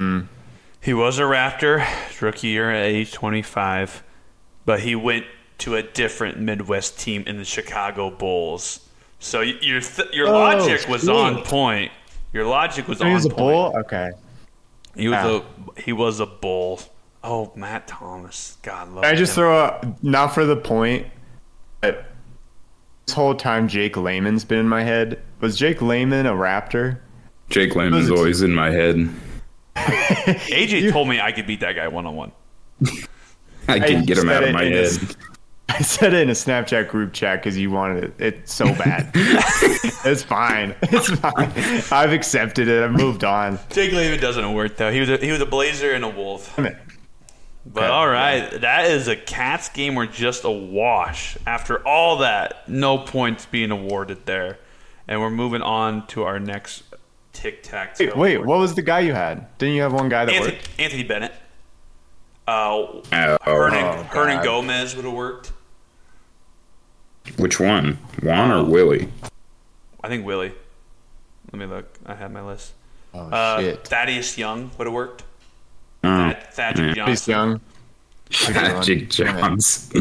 so- 0.00 0.04
him, 0.04 0.28
He 0.80 0.92
was 0.94 1.18
a 1.18 1.22
Raptor, 1.22 1.84
rookie 2.20 2.48
year 2.48 2.70
at 2.70 2.84
age 2.86 3.12
25, 3.12 4.02
but 4.64 4.80
he 4.80 4.96
went 4.96 5.26
to 5.58 5.76
a 5.76 5.82
different 5.82 6.40
Midwest 6.40 6.98
team 6.98 7.22
in 7.26 7.36
the 7.38 7.44
Chicago 7.44 8.10
Bulls. 8.10 8.80
So 9.20 9.40
your 9.42 9.80
th- 9.80 10.08
your 10.12 10.26
Oh, 10.28 10.32
logic 10.32 10.88
was 10.88 11.02
shit. 11.02 11.10
on 11.10 11.42
point. 11.44 11.92
Your 12.32 12.46
logic 12.46 12.88
was 12.88 12.98
he 12.98 13.04
on 13.04 13.12
was 13.12 13.26
a 13.26 13.28
point. 13.28 13.38
bull. 13.38 13.76
Okay. 13.80 14.10
He 14.96 15.08
was 15.08 15.18
Ah. 15.18 15.42
a 15.76 15.80
he 15.80 15.92
was 15.92 16.20
a 16.20 16.26
bull. 16.26 16.80
Oh, 17.24 17.52
Matt 17.54 17.86
Thomas. 17.86 18.56
God 18.62 18.92
love 18.92 19.04
I 19.04 19.14
just 19.14 19.32
him. 19.32 19.36
throw 19.36 19.58
out 19.64 20.02
not 20.04 20.34
for 20.34 20.44
the 20.44 20.56
point, 20.56 21.06
but 21.80 22.06
this 23.06 23.14
whole 23.14 23.34
time 23.34 23.68
Jake 23.68 23.96
Layman's 23.96 24.44
been 24.44 24.58
in 24.58 24.68
my 24.68 24.82
head. 24.82 25.20
Was 25.40 25.56
Jake 25.56 25.80
Layman 25.80 26.26
a 26.26 26.32
Raptor? 26.32 26.98
Jake 27.48 27.74
Layman's 27.76 28.10
always 28.10 28.42
in 28.42 28.52
my 28.54 28.70
head. 28.70 29.08
AJ 29.76 30.90
told 30.92 31.08
me 31.08 31.20
I 31.20 31.32
could 31.32 31.46
beat 31.46 31.60
that 31.60 31.74
guy 31.74 31.88
one 31.88 32.06
on 32.06 32.16
one. 32.16 32.32
I 33.68 33.78
can 33.78 34.04
get 34.04 34.18
him 34.18 34.28
out 34.28 34.42
of 34.44 34.52
my 34.52 34.64
in 34.64 34.72
a- 34.72 34.76
head. 34.88 35.16
I 35.68 35.80
said 35.80 36.12
it 36.12 36.20
in 36.22 36.28
a 36.28 36.32
Snapchat 36.34 36.88
group 36.88 37.12
chat 37.12 37.40
because 37.40 37.56
you 37.56 37.70
wanted 37.70 38.04
it. 38.04 38.14
It's 38.18 38.52
so 38.52 38.66
bad. 38.74 39.10
it's 39.14 40.22
fine. 40.22 40.74
It's 40.82 41.08
fine. 41.10 41.50
I've 41.90 42.12
accepted 42.12 42.68
it. 42.68 42.82
I've 42.82 42.92
moved 42.92 43.24
on. 43.24 43.58
Jake 43.70 43.92
Layman 43.92 44.20
doesn't 44.20 44.52
work 44.52 44.76
though. 44.76 44.92
He 44.92 45.00
was 45.00 45.08
a, 45.08 45.16
he 45.16 45.30
was 45.32 45.40
a 45.40 45.46
Blazer 45.46 45.92
and 45.92 46.04
a 46.04 46.08
Wolf. 46.10 46.54
Damn 46.56 46.66
it. 46.66 46.76
But 47.64 47.84
Okay. 47.84 47.92
all 47.92 48.08
right, 48.08 48.60
that 48.60 48.90
is 48.90 49.06
a 49.06 49.14
Cats 49.14 49.68
game 49.68 49.96
or 49.96 50.04
just 50.04 50.42
a 50.44 50.50
wash. 50.50 51.38
After 51.46 51.78
all 51.86 52.18
that, 52.18 52.68
no 52.68 52.98
points 52.98 53.46
being 53.46 53.70
awarded 53.70 54.26
there, 54.26 54.58
and 55.06 55.20
we're 55.20 55.30
moving 55.30 55.62
on 55.62 56.04
to 56.08 56.24
our 56.24 56.40
next 56.40 56.82
tic 57.32 57.62
tac 57.62 57.96
toe. 57.96 58.06
Wait, 58.06 58.16
wait, 58.16 58.44
what 58.44 58.58
was 58.58 58.74
the 58.74 58.82
guy 58.82 58.98
you 59.00 59.12
had? 59.14 59.46
Didn't 59.58 59.76
you 59.76 59.82
have 59.82 59.92
one 59.92 60.08
guy 60.08 60.24
that 60.24 60.34
Anthony, 60.34 60.56
worked? 60.56 60.70
Anthony 60.80 61.02
Bennett. 61.04 61.32
Uh, 62.48 62.50
Oh, 62.50 63.02
Hernan, 63.44 63.84
Oh, 63.84 64.08
Hernangomez 64.10 64.96
would 64.96 65.04
have 65.04 65.14
worked. 65.14 65.52
which 67.36 67.60
one? 67.60 67.98
Juan 68.22 68.50
or 68.50 68.64
Willy? 68.64 69.08
I 70.02 70.08
think 70.08 70.26
Willy. 70.26 70.52
Let 71.52 71.58
me 71.58 71.66
look. 71.66 71.86
I 72.06 72.14
have 72.14 72.32
my 72.32 72.42
list. 72.42 72.72
Oh 73.14 73.20
Uh, 73.20 73.60
shit. 73.60 73.86
Thaddeus 73.86 74.36
Young 74.38 74.70
would 74.78 74.86
have 74.86 74.94
worked. 74.94 75.22
Oh, 76.02 76.08
Thad- 76.08 76.52
Thaddeus 76.54 76.96
yeah. 76.96 77.06
Johnson. 77.06 77.30
young. 77.32 77.60
Magic 78.54 79.10
Damn. 79.10 79.36
Johns. 79.38 79.90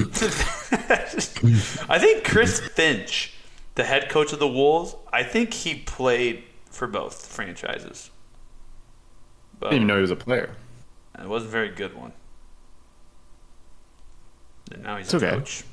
I 1.89 1.99
think 1.99 2.23
Chris 2.23 2.59
Finch, 2.61 3.33
the 3.75 3.83
head 3.83 4.09
coach 4.09 4.31
of 4.31 4.39
the 4.39 4.47
Wolves, 4.47 4.95
I 5.11 5.23
think 5.23 5.53
he 5.53 5.75
played 5.75 6.43
for 6.69 6.87
both 6.87 7.25
franchises. 7.27 8.09
I 9.61 9.65
didn't 9.65 9.75
even 9.75 9.87
know 9.87 9.95
he 9.95 10.01
was 10.01 10.11
a 10.11 10.15
player. 10.15 10.51
it 11.19 11.27
wasn't 11.27 11.49
a 11.49 11.51
very 11.51 11.69
good 11.69 11.93
one. 11.95 12.13
And 14.73 14.83
now 14.83 14.97
he's 14.97 15.05
It's 15.13 15.13
a 15.13 15.17
okay. 15.27 15.37
coach. 15.37 15.63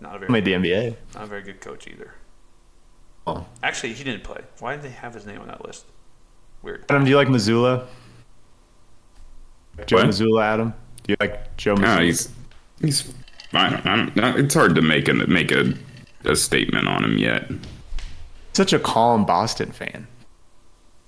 Not 0.00 0.16
a 0.16 0.18
very 0.20 0.30
Made 0.32 0.44
the 0.44 0.52
NBA. 0.52 0.96
not 1.14 1.24
a 1.24 1.26
very 1.26 1.42
good 1.42 1.60
coach 1.60 1.86
either. 1.88 2.14
Oh. 3.26 3.44
Actually, 3.62 3.92
he 3.94 4.04
didn't 4.04 4.24
play. 4.24 4.40
Why 4.60 4.74
did 4.76 4.82
they 4.84 4.90
have 4.90 5.12
his 5.14 5.26
name 5.26 5.40
on 5.40 5.48
that 5.48 5.64
list? 5.66 5.84
Weird. 6.62 6.84
Adam, 6.88 7.04
do 7.04 7.10
you 7.10 7.16
like 7.16 7.28
Mazzulla? 7.28 7.86
Joe 9.86 9.96
What? 9.98 10.06
Mazzulla, 10.06 10.42
Adam? 10.42 10.74
Do 11.04 11.12
you 11.12 11.16
like 11.20 11.56
Joe 11.56 11.74
No, 11.74 11.86
Mazzulla? 11.86 12.02
he's 12.04 12.28
he's 12.80 13.14
fine. 13.50 13.74
I 13.74 13.96
don't, 13.96 14.38
it's 14.38 14.54
hard 14.54 14.74
to 14.76 14.82
make 14.82 15.08
a 15.08 15.14
make 15.14 15.52
a 15.52 15.74
a 16.24 16.34
statement 16.36 16.88
on 16.88 17.04
him 17.04 17.16
yet. 17.18 17.48
such 18.52 18.72
a 18.72 18.78
calm 18.78 19.24
Boston 19.24 19.70
fan. 19.72 20.06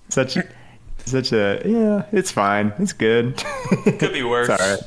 Such, 0.08 0.36
such 1.04 1.32
a 1.32 1.62
yeah. 1.64 2.06
It's 2.12 2.30
fine. 2.30 2.72
It's 2.78 2.92
good. 2.92 3.36
Could 3.98 4.12
be 4.12 4.22
worse. 4.22 4.48
It's 4.50 4.60
all 4.62 4.68
right. 4.76 4.82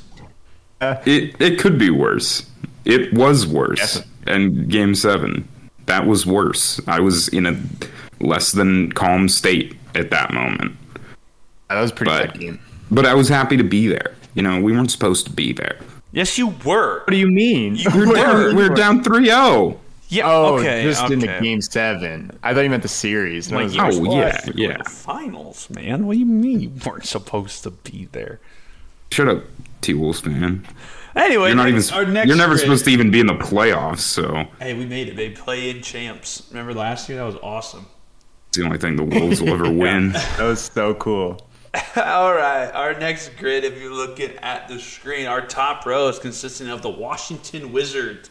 It 1.05 1.35
it 1.39 1.59
could 1.59 1.77
be 1.77 1.89
worse. 1.89 2.49
It 2.85 3.13
was 3.13 3.45
worse. 3.47 3.79
Yes. 3.79 4.03
And 4.27 4.69
game 4.69 4.95
seven, 4.95 5.47
that 5.85 6.05
was 6.07 6.25
worse. 6.25 6.79
I 6.87 6.99
was 6.99 7.27
in 7.29 7.45
a 7.45 7.55
less 8.23 8.51
than 8.53 8.91
calm 8.93 9.27
state 9.29 9.75
at 9.95 10.09
that 10.11 10.33
moment. 10.33 10.75
That 11.69 11.81
was 11.81 11.91
a 11.91 11.93
pretty 11.95 12.11
But 12.11 12.27
bad 12.33 12.39
game. 12.39 12.59
but 12.91 13.05
I 13.05 13.13
was 13.13 13.27
happy 13.29 13.57
to 13.57 13.63
be 13.63 13.87
there. 13.87 14.13
You 14.35 14.43
know, 14.43 14.59
we 14.61 14.71
weren't 14.71 14.91
supposed 14.91 15.25
to 15.27 15.31
be 15.31 15.53
there. 15.53 15.77
Yes, 16.11 16.37
you 16.37 16.47
were. 16.65 16.99
What 16.99 17.09
do 17.09 17.17
you 17.17 17.27
mean? 17.29 17.75
You 17.75 17.89
We're 17.93 18.07
were. 18.07 18.15
down, 18.15 18.55
we're 18.55 18.69
down 18.69 19.03
3-0. 19.03 19.77
Yeah. 20.09 20.23
Oh, 20.31 20.57
okay. 20.59 20.83
just 20.83 21.09
in 21.11 21.19
the 21.19 21.27
game 21.41 21.59
seven. 21.61 22.37
I 22.43 22.53
thought 22.53 22.61
you 22.61 22.69
meant 22.69 22.83
the 22.83 22.87
series. 22.89 23.51
Like, 23.51 23.63
was 23.63 23.75
you 23.75 23.81
were 23.81 23.87
like, 23.87 23.93
Oh, 23.95 24.03
supposed 24.03 24.17
yeah, 24.17 24.31
to 24.41 24.51
go 24.51 24.53
to 24.57 24.61
yeah. 24.61 24.77
the 24.77 24.89
Finals, 24.89 25.69
man. 25.71 26.05
What 26.05 26.13
do 26.13 26.19
you 26.19 26.25
mean 26.27 26.59
you 26.59 26.71
weren't 26.85 27.05
supposed 27.05 27.63
to 27.63 27.71
be 27.71 28.07
there? 28.11 28.39
Shut 29.11 29.27
up, 29.27 29.43
T 29.83 29.93
Wolves 29.93 30.19
fan. 30.21 30.65
Anyway, 31.15 31.49
You're 31.49 31.55
not 31.55 31.67
even. 31.69 31.83
our 31.93 32.05
next 32.05 32.27
You're 32.27 32.37
never 32.37 32.53
grid- 32.53 32.61
supposed 32.61 32.85
to 32.85 32.91
even 32.91 33.11
be 33.11 33.19
in 33.19 33.27
the 33.27 33.35
playoffs. 33.35 33.99
So 33.99 34.45
Hey, 34.59 34.73
we 34.73 34.85
made 34.85 35.09
it. 35.09 35.15
They 35.15 35.29
play 35.29 35.69
in 35.69 35.81
champs. 35.83 36.47
Remember 36.49 36.73
last 36.73 37.07
year? 37.07 37.19
That 37.19 37.25
was 37.25 37.35
awesome. 37.43 37.85
it's 38.47 38.57
the 38.57 38.63
only 38.65 38.79
thing 38.79 38.95
the 38.95 39.03
Wolves 39.03 39.39
will 39.41 39.53
ever 39.53 39.71
win. 39.71 40.13
that 40.13 40.39
was 40.41 40.61
so 40.61 40.95
cool. 40.95 41.39
All 41.95 42.33
right, 42.33 42.69
our 42.73 42.93
next 42.99 43.35
grid. 43.37 43.63
If 43.63 43.79
you're 43.79 43.93
looking 43.93 44.31
at 44.37 44.67
the 44.67 44.79
screen, 44.79 45.25
our 45.27 45.45
top 45.45 45.85
row 45.85 46.07
is 46.07 46.17
consisting 46.19 46.69
of 46.69 46.81
the 46.81 46.89
Washington 46.89 47.71
Wizards. 47.71 48.29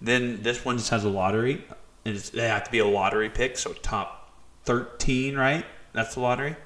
Then 0.00 0.42
this 0.42 0.64
one 0.64 0.78
just 0.78 0.90
has 0.90 1.04
a 1.04 1.08
lottery. 1.08 1.64
And 2.04 2.16
it's, 2.16 2.30
they 2.30 2.48
have 2.48 2.64
to 2.64 2.70
be 2.70 2.80
a 2.80 2.86
lottery 2.86 3.30
pick, 3.30 3.56
so 3.56 3.72
top 3.74 4.32
13, 4.64 5.36
right? 5.36 5.64
That's 5.92 6.14
the 6.14 6.20
lottery. 6.20 6.56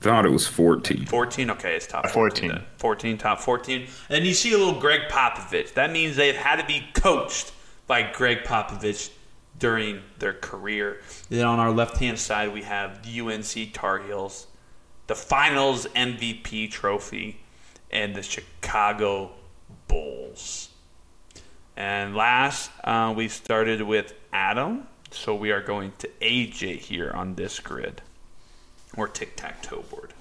Thought 0.00 0.26
it 0.26 0.30
was 0.30 0.46
14. 0.46 1.06
14, 1.06 1.50
okay, 1.50 1.74
it's 1.74 1.86
top 1.86 2.08
14. 2.08 2.50
14. 2.50 2.66
14, 2.76 3.18
top 3.18 3.40
14. 3.40 3.88
And 4.08 4.24
you 4.24 4.32
see 4.32 4.52
a 4.52 4.58
little 4.58 4.80
Gregg 4.80 5.08
Popovich. 5.10 5.74
That 5.74 5.90
means 5.90 6.14
they've 6.14 6.36
had 6.36 6.60
to 6.60 6.66
be 6.66 6.86
coached 6.94 7.52
by 7.88 8.02
Gregg 8.12 8.44
Popovich 8.44 9.10
during 9.58 10.02
their 10.20 10.34
career. 10.34 11.00
Then 11.30 11.46
on 11.46 11.58
our 11.58 11.72
left 11.72 11.96
hand 11.96 12.18
side, 12.18 12.52
we 12.52 12.62
have 12.62 13.02
the 13.02 13.20
UNC 13.20 13.72
Tar 13.72 13.98
Heels, 13.98 14.46
the 15.08 15.16
finals 15.16 15.86
MVP 15.96 16.70
trophy, 16.70 17.40
and 17.90 18.14
the 18.14 18.22
Chicago 18.22 19.32
Bulls. 19.88 20.68
And 21.76 22.14
last, 22.14 22.70
uh, 22.84 23.12
we 23.16 23.26
started 23.26 23.82
with 23.82 24.14
Adam. 24.32 24.86
So 25.10 25.34
we 25.34 25.50
are 25.50 25.62
going 25.62 25.92
to 25.98 26.08
AJ 26.20 26.80
here 26.80 27.10
on 27.10 27.34
this 27.34 27.58
grid 27.58 28.02
or 28.96 29.08
tic 29.08 29.36
tac 29.36 29.62
toe 29.62 29.84
board. 29.90 30.12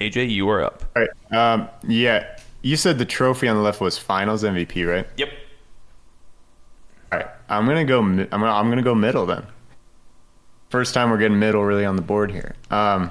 AJ, 0.00 0.30
you 0.30 0.48
are 0.48 0.62
up. 0.62 0.82
All 0.96 1.02
right. 1.02 1.32
Um, 1.32 1.68
yeah. 1.86 2.36
You 2.62 2.76
said 2.76 2.98
the 2.98 3.04
trophy 3.04 3.48
on 3.48 3.56
the 3.56 3.62
left 3.62 3.80
was 3.80 3.98
Finals 3.98 4.42
MVP, 4.42 4.88
right? 4.88 5.06
Yep. 5.16 5.28
All 7.12 7.18
right. 7.18 7.28
I'm 7.48 7.66
gonna 7.66 7.84
go. 7.84 8.00
I'm 8.00 8.16
gonna. 8.16 8.46
I'm 8.46 8.68
gonna 8.68 8.82
go 8.82 8.94
middle 8.94 9.26
then. 9.26 9.44
First 10.70 10.94
time 10.94 11.10
we're 11.10 11.18
getting 11.18 11.38
middle 11.38 11.62
really 11.62 11.84
on 11.84 11.94
the 11.96 12.02
board 12.02 12.32
here. 12.32 12.56
Um, 12.70 13.10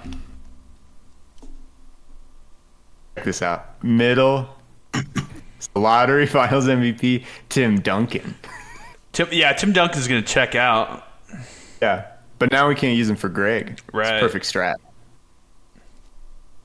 check 3.15 3.23
this 3.23 3.41
out. 3.41 3.83
Middle. 3.83 4.49
Lottery 5.75 6.25
Finals 6.27 6.67
MVP 6.67 7.25
Tim 7.49 7.79
Duncan. 7.79 8.35
Tim, 9.11 9.27
yeah, 9.31 9.53
Tim 9.53 9.71
Duncan's 9.71 10.07
going 10.07 10.23
to 10.23 10.27
check 10.27 10.55
out. 10.55 11.07
Yeah. 11.81 12.07
But 12.43 12.51
now 12.51 12.67
we 12.67 12.75
can't 12.75 12.97
use 12.97 13.09
him 13.09 13.15
for 13.15 13.29
Gregg. 13.29 13.69
It's 13.69 13.81
Right. 13.93 14.19
perfect 14.19 14.43
strat. 14.43 14.75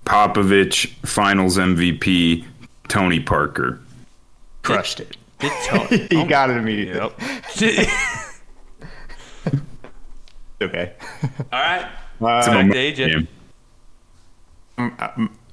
Popovich, 0.04 0.88
Finals 1.06 1.56
MVP, 1.56 2.44
Tony 2.88 3.20
Parker. 3.20 3.78
Crushed 4.62 4.98
it. 4.98 5.16
Did 5.38 5.52
tell- 5.66 5.86
he 5.86 6.08
oh, 6.16 6.26
got 6.26 6.50
it 6.50 6.56
immediately. 6.56 7.12
Yep. 7.60 7.88
Okay. 10.60 10.92
All 11.52 11.60
right. 11.60 11.82
Uh, 11.84 11.86
Back 12.20 12.44
to 12.72 12.76
AJ. 12.76 13.28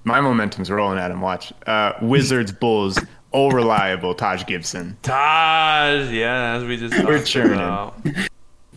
My 0.04 0.20
momentum's 0.20 0.72
rolling 0.72 0.98
at 0.98 1.12
him. 1.12 1.22
Watch. 1.22 1.54
Uh, 1.68 1.94
Wizards 2.02 2.52
Bulls 2.52 2.98
all 3.30 3.52
reliable 3.52 4.16
Taj 4.16 4.48
Gibson. 4.48 4.98
Taj, 5.04 6.10
yeah, 6.10 6.56
as 6.56 6.64
we 6.64 6.78
just 6.78 6.96
We're 7.06 7.18
talked 7.18 7.28
churning. 7.28 7.54
about. 7.60 7.96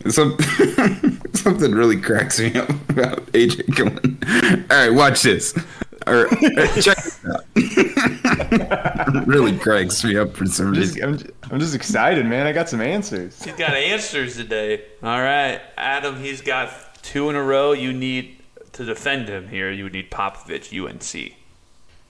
Some, 0.09 0.37
something 1.49 1.71
really 1.71 1.99
cracks 1.99 2.39
me 2.39 2.53
up 2.55 2.69
about 2.89 3.25
AJ 3.27 3.75
Glenn. 3.75 4.65
All 4.69 4.77
right, 4.77 4.93
watch 4.93 5.23
this. 5.23 5.57
Or 6.05 6.27
uh, 6.27 6.81
check 6.81 6.97
this 6.97 7.25
out. 7.25 7.43
really 9.27 9.57
cracks 9.57 10.03
me 10.03 10.17
up 10.17 10.35
for 10.35 10.45
some 10.45 10.67
I'm 10.67 10.73
just, 10.75 10.95
reason. 10.95 11.09
I'm, 11.09 11.17
just, 11.17 11.31
I'm 11.51 11.59
just 11.59 11.75
excited, 11.75 12.25
man. 12.25 12.45
I 12.45 12.51
got 12.51 12.69
some 12.69 12.81
answers. 12.81 13.41
He's 13.43 13.55
got 13.55 13.71
answers 13.71 14.35
today. 14.35 14.83
All 15.01 15.21
right, 15.21 15.59
Adam, 15.75 16.19
he's 16.19 16.41
got 16.41 16.71
two 17.01 17.29
in 17.29 17.35
a 17.35 17.43
row. 17.43 17.71
You 17.71 17.93
need 17.93 18.37
to 18.73 18.85
defend 18.85 19.27
him 19.27 19.47
here. 19.47 19.71
You 19.71 19.85
would 19.85 19.93
need 19.93 20.11
Popovich, 20.11 20.71
UNC. 20.71 21.33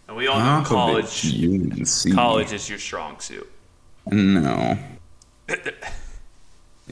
And 0.07 0.17
we 0.17 0.27
all 0.27 0.39
know 0.39 0.65
college. 0.65 1.33
UNC. 1.33 2.13
College 2.13 2.51
is 2.51 2.69
your 2.69 2.79
strong 2.79 3.19
suit. 3.19 3.49
No. 4.11 4.77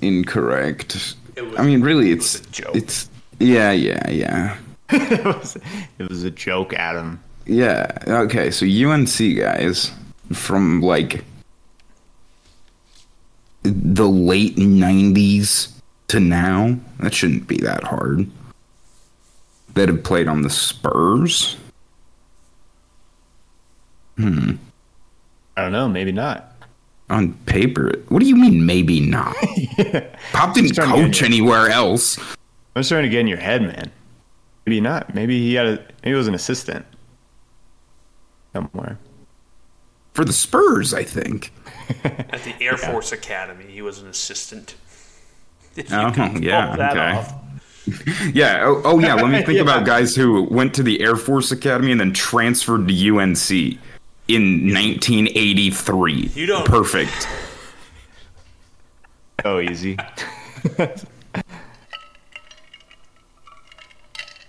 Incorrect. 0.01 1.15
Was- 1.41 1.59
I 1.59 1.63
mean, 1.63 1.81
really, 1.81 2.11
it's 2.11 2.39
a 2.39 2.43
joke. 2.49 2.75
it's 2.75 3.09
yeah, 3.39 3.71
yeah, 3.71 4.09
yeah, 4.09 4.57
it, 4.89 5.23
was, 5.25 5.55
it 5.99 6.09
was 6.09 6.23
a 6.23 6.31
joke, 6.31 6.73
Adam. 6.73 7.21
yeah. 7.45 7.91
Okay, 8.07 8.49
so 8.51 8.65
UNC 8.65 9.37
guys 9.37 9.91
from 10.33 10.81
like 10.81 11.23
the 13.63 14.07
late 14.09 14.55
'90s 14.55 15.71
to 16.07 16.19
now. 16.19 16.77
That 16.99 17.13
shouldn't 17.13 17.47
be 17.47 17.57
that 17.57 17.83
hard. 17.83 18.29
That 19.75 19.89
have 19.89 20.03
played 20.03 20.27
on 20.27 20.41
the 20.41 20.49
Spurs. 20.49 21.55
Hmm. 24.17 24.53
I 25.55 25.61
don't 25.61 25.71
know. 25.71 25.87
Maybe 25.87 26.11
not. 26.11 26.51
On 27.09 27.33
paper, 27.45 27.93
what 28.09 28.19
do 28.19 28.25
you 28.25 28.35
mean? 28.35 28.65
Maybe 28.65 28.99
not. 28.99 29.35
Pop 30.33 30.53
didn't 30.53 30.75
trying 30.75 30.89
to 30.89 30.95
get 30.97 31.05
coach 31.05 31.23
anywhere 31.23 31.69
else. 31.69 32.17
I'm 32.17 32.81
just 32.81 32.89
trying 32.89 33.03
to 33.03 33.09
get 33.09 33.21
in 33.21 33.27
your 33.27 33.37
head, 33.37 33.61
man. 33.61 33.91
Maybe 34.65 34.81
not. 34.81 35.15
Maybe 35.15 35.39
he 35.39 35.53
had 35.55 35.65
a. 35.67 35.71
Maybe 35.77 35.87
he 36.11 36.13
was 36.13 36.27
an 36.27 36.35
assistant 36.35 36.85
somewhere. 38.53 38.97
For 40.13 40.25
the 40.25 40.33
Spurs, 40.33 40.93
I 40.93 41.03
think. 41.03 41.53
At 42.03 42.43
the 42.43 42.53
Air 42.59 42.75
Force 42.75 43.11
Academy, 43.13 43.65
he 43.69 43.81
was 43.81 43.99
an 43.99 44.07
assistant. 44.07 44.75
Oh, 45.91 46.11
yeah, 46.41 46.73
okay. 46.73 48.31
Yeah. 48.33 48.63
Oh, 48.65 48.81
oh 48.83 48.99
yeah. 48.99 49.13
Let 49.13 49.29
me 49.29 49.43
think 49.43 49.57
Yeah. 49.57 49.61
about 49.61 49.85
guys 49.85 50.15
who 50.15 50.45
went 50.49 50.73
to 50.73 50.81
the 50.81 50.99
Air 51.01 51.15
Force 51.15 51.51
Academy 51.51 51.91
and 51.91 52.01
then 52.01 52.13
transferred 52.13 52.87
to 52.87 53.17
UNC 53.19 53.77
in 54.27 54.73
1983. 54.73 56.31
You 56.35 56.45
don't- 56.45 56.65
Perfect. 56.65 57.27
Oh, 59.45 59.59
easy. 59.59 59.97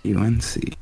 UNC. 0.05 0.75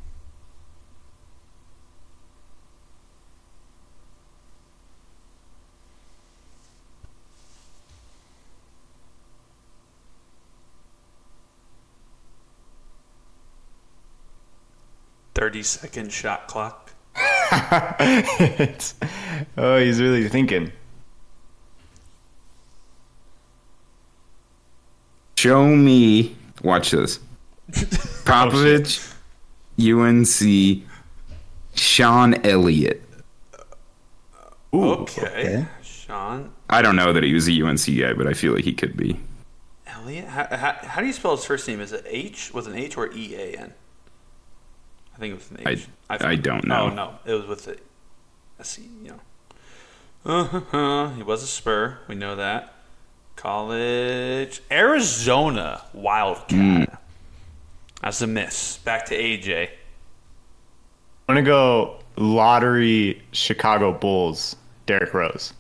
Thirty 15.33 15.63
second 15.63 16.11
shot 16.11 16.47
clock. 16.47 16.86
It's- 17.19 18.93
oh, 19.57 19.77
he's 19.77 20.01
really 20.01 20.27
thinking. 20.29 20.71
Show 25.37 25.65
me. 25.67 26.35
Watch 26.63 26.91
this. 26.91 27.19
Popovich, 27.71 29.13
UNC, 29.79 30.83
Sean 31.75 32.33
Elliott. 32.45 33.03
okay. 34.73 35.65
Sean 35.83 36.51
I 36.69 36.81
don't 36.81 36.95
know 36.95 37.13
that 37.13 37.23
he 37.23 37.33
was 37.33 37.47
a 37.47 37.61
UNC 37.61 37.85
guy, 37.99 38.13
but 38.13 38.27
I 38.27 38.33
feel 38.33 38.53
like 38.53 38.63
he 38.63 38.73
could 38.73 38.95
be. 38.97 39.19
Elliott. 39.85 40.25
How, 40.27 40.47
how, 40.49 40.73
how 40.81 41.01
do 41.01 41.07
you 41.07 41.13
spell 41.13 41.35
his 41.35 41.45
first 41.45 41.67
name? 41.67 41.81
Is 41.81 41.91
it 41.91 42.03
H? 42.07 42.53
Was 42.53 42.67
an 42.67 42.75
H 42.75 42.97
or 42.97 43.11
E 43.13 43.35
A 43.35 43.59
N? 43.59 43.73
I 45.17 45.19
think 45.19 45.31
it 45.33 45.35
was 45.35 45.51
an 45.51 45.67
H. 45.67 45.87
I- 46.09 46.27
I 46.31 46.35
don't 46.35 46.67
know. 46.67 46.89
Oh 46.91 46.93
no, 46.93 47.15
it 47.25 47.33
was 47.33 47.45
with 47.47 47.67
a, 47.67 47.77
a 48.59 48.63
C. 48.63 48.87
You 49.03 49.09
know. 49.11 49.19
Uh-huh. 50.25 51.09
He 51.15 51.23
was 51.23 51.41
a 51.43 51.47
Spur. 51.47 51.97
We 52.07 52.15
know 52.15 52.35
that. 52.35 52.73
College 53.35 54.61
Arizona 54.71 55.81
Wildcat. 55.93 56.49
Hmm. 56.89 56.95
That's 58.01 58.21
a 58.21 58.27
miss. 58.27 58.77
Back 58.79 59.05
to 59.07 59.15
AJ. 59.17 59.69
I'm 61.29 61.35
gonna 61.35 61.43
go 61.43 61.99
lottery 62.15 63.21
Chicago 63.31 63.91
Bulls. 63.93 64.55
Derrick 64.85 65.13
Rose. 65.13 65.53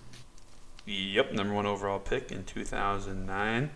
Yep, 0.85 1.33
number 1.33 1.53
one 1.53 1.65
overall 1.65 1.99
pick 1.99 2.31
in 2.31 2.45
2009. 2.45 3.69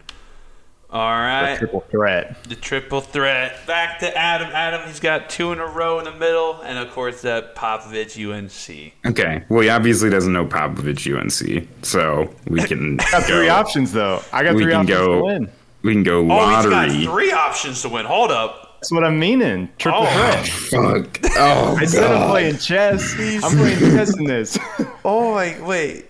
All 0.91 1.09
right. 1.09 1.53
The 1.53 1.59
Triple 1.59 1.79
threat. 1.89 2.43
The 2.49 2.55
triple 2.55 2.99
threat. 2.99 3.65
Back 3.65 3.99
to 3.99 4.17
Adam. 4.17 4.49
Adam, 4.51 4.85
he's 4.87 4.99
got 4.99 5.29
two 5.29 5.53
in 5.53 5.59
a 5.59 5.65
row 5.65 5.99
in 5.99 6.05
the 6.05 6.11
middle, 6.13 6.59
and 6.63 6.77
of 6.77 6.91
course 6.91 7.21
that 7.21 7.55
Popovich 7.55 8.17
UNC. 8.19 8.93
Okay. 9.05 9.43
Well, 9.47 9.61
he 9.61 9.69
obviously 9.69 10.09
doesn't 10.09 10.33
know 10.33 10.45
Popovich 10.45 11.07
UNC, 11.07 11.65
so 11.81 12.33
we 12.47 12.61
can 12.67 12.97
Got 12.97 13.23
three 13.23 13.47
options 13.47 13.93
though. 13.93 14.21
I 14.33 14.43
got 14.43 14.55
We 14.55 14.63
three 14.63 14.73
can 14.73 14.81
options 14.81 14.97
go- 14.99 15.15
to 15.19 15.23
win. 15.23 15.51
We 15.83 15.93
can 15.93 16.03
go 16.03 16.19
Oh, 16.29 16.55
he's 16.57 16.65
got 16.65 16.89
lottery. 16.89 17.05
three 17.05 17.31
options 17.31 17.81
to 17.83 17.89
win. 17.89 18.05
Hold 18.05 18.29
up. 18.31 18.79
That's 18.81 18.91
what 18.91 19.05
I'm 19.05 19.17
meaning. 19.17 19.69
Triple 19.77 20.01
Oh. 20.03 20.05
threat. 20.11 20.47
Fuck. 21.15 21.19
Oh, 21.37 21.75
I 21.79 21.85
said 21.85 22.03
I'm 22.11 22.29
playing 22.31 22.57
chess. 22.57 23.13
I'm 23.17 23.57
playing 23.57 23.79
chess 23.95 24.17
in 24.17 24.25
this. 24.25 24.57
Oh, 25.05 25.35
wait, 25.37 25.61
wait. 25.61 26.05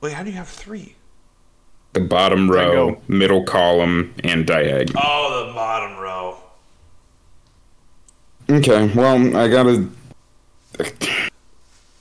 Wait, 0.00 0.12
how 0.12 0.24
do 0.24 0.30
you 0.30 0.36
have 0.36 0.48
three? 0.48 0.95
The 1.96 2.04
bottom 2.04 2.50
row, 2.50 2.90
go. 2.90 3.02
middle 3.08 3.42
column, 3.42 4.14
and 4.22 4.46
diagonal. 4.46 5.00
Oh, 5.02 5.46
the 5.46 5.54
bottom 5.54 5.96
row. 5.96 6.36
Okay, 8.50 8.92
well, 8.94 9.34
I 9.34 9.48
gotta. 9.48 9.88
I 10.78 11.30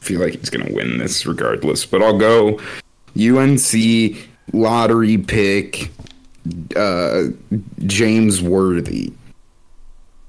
feel 0.01 0.19
like 0.19 0.33
he's 0.33 0.49
gonna 0.49 0.73
win 0.73 0.97
this 0.97 1.25
regardless, 1.25 1.85
but 1.85 2.01
I'll 2.01 2.17
go 2.17 2.59
UNC 3.17 4.17
lottery 4.51 5.17
pick 5.17 5.91
uh, 6.75 7.27
James 7.85 8.41
Worthy. 8.41 9.13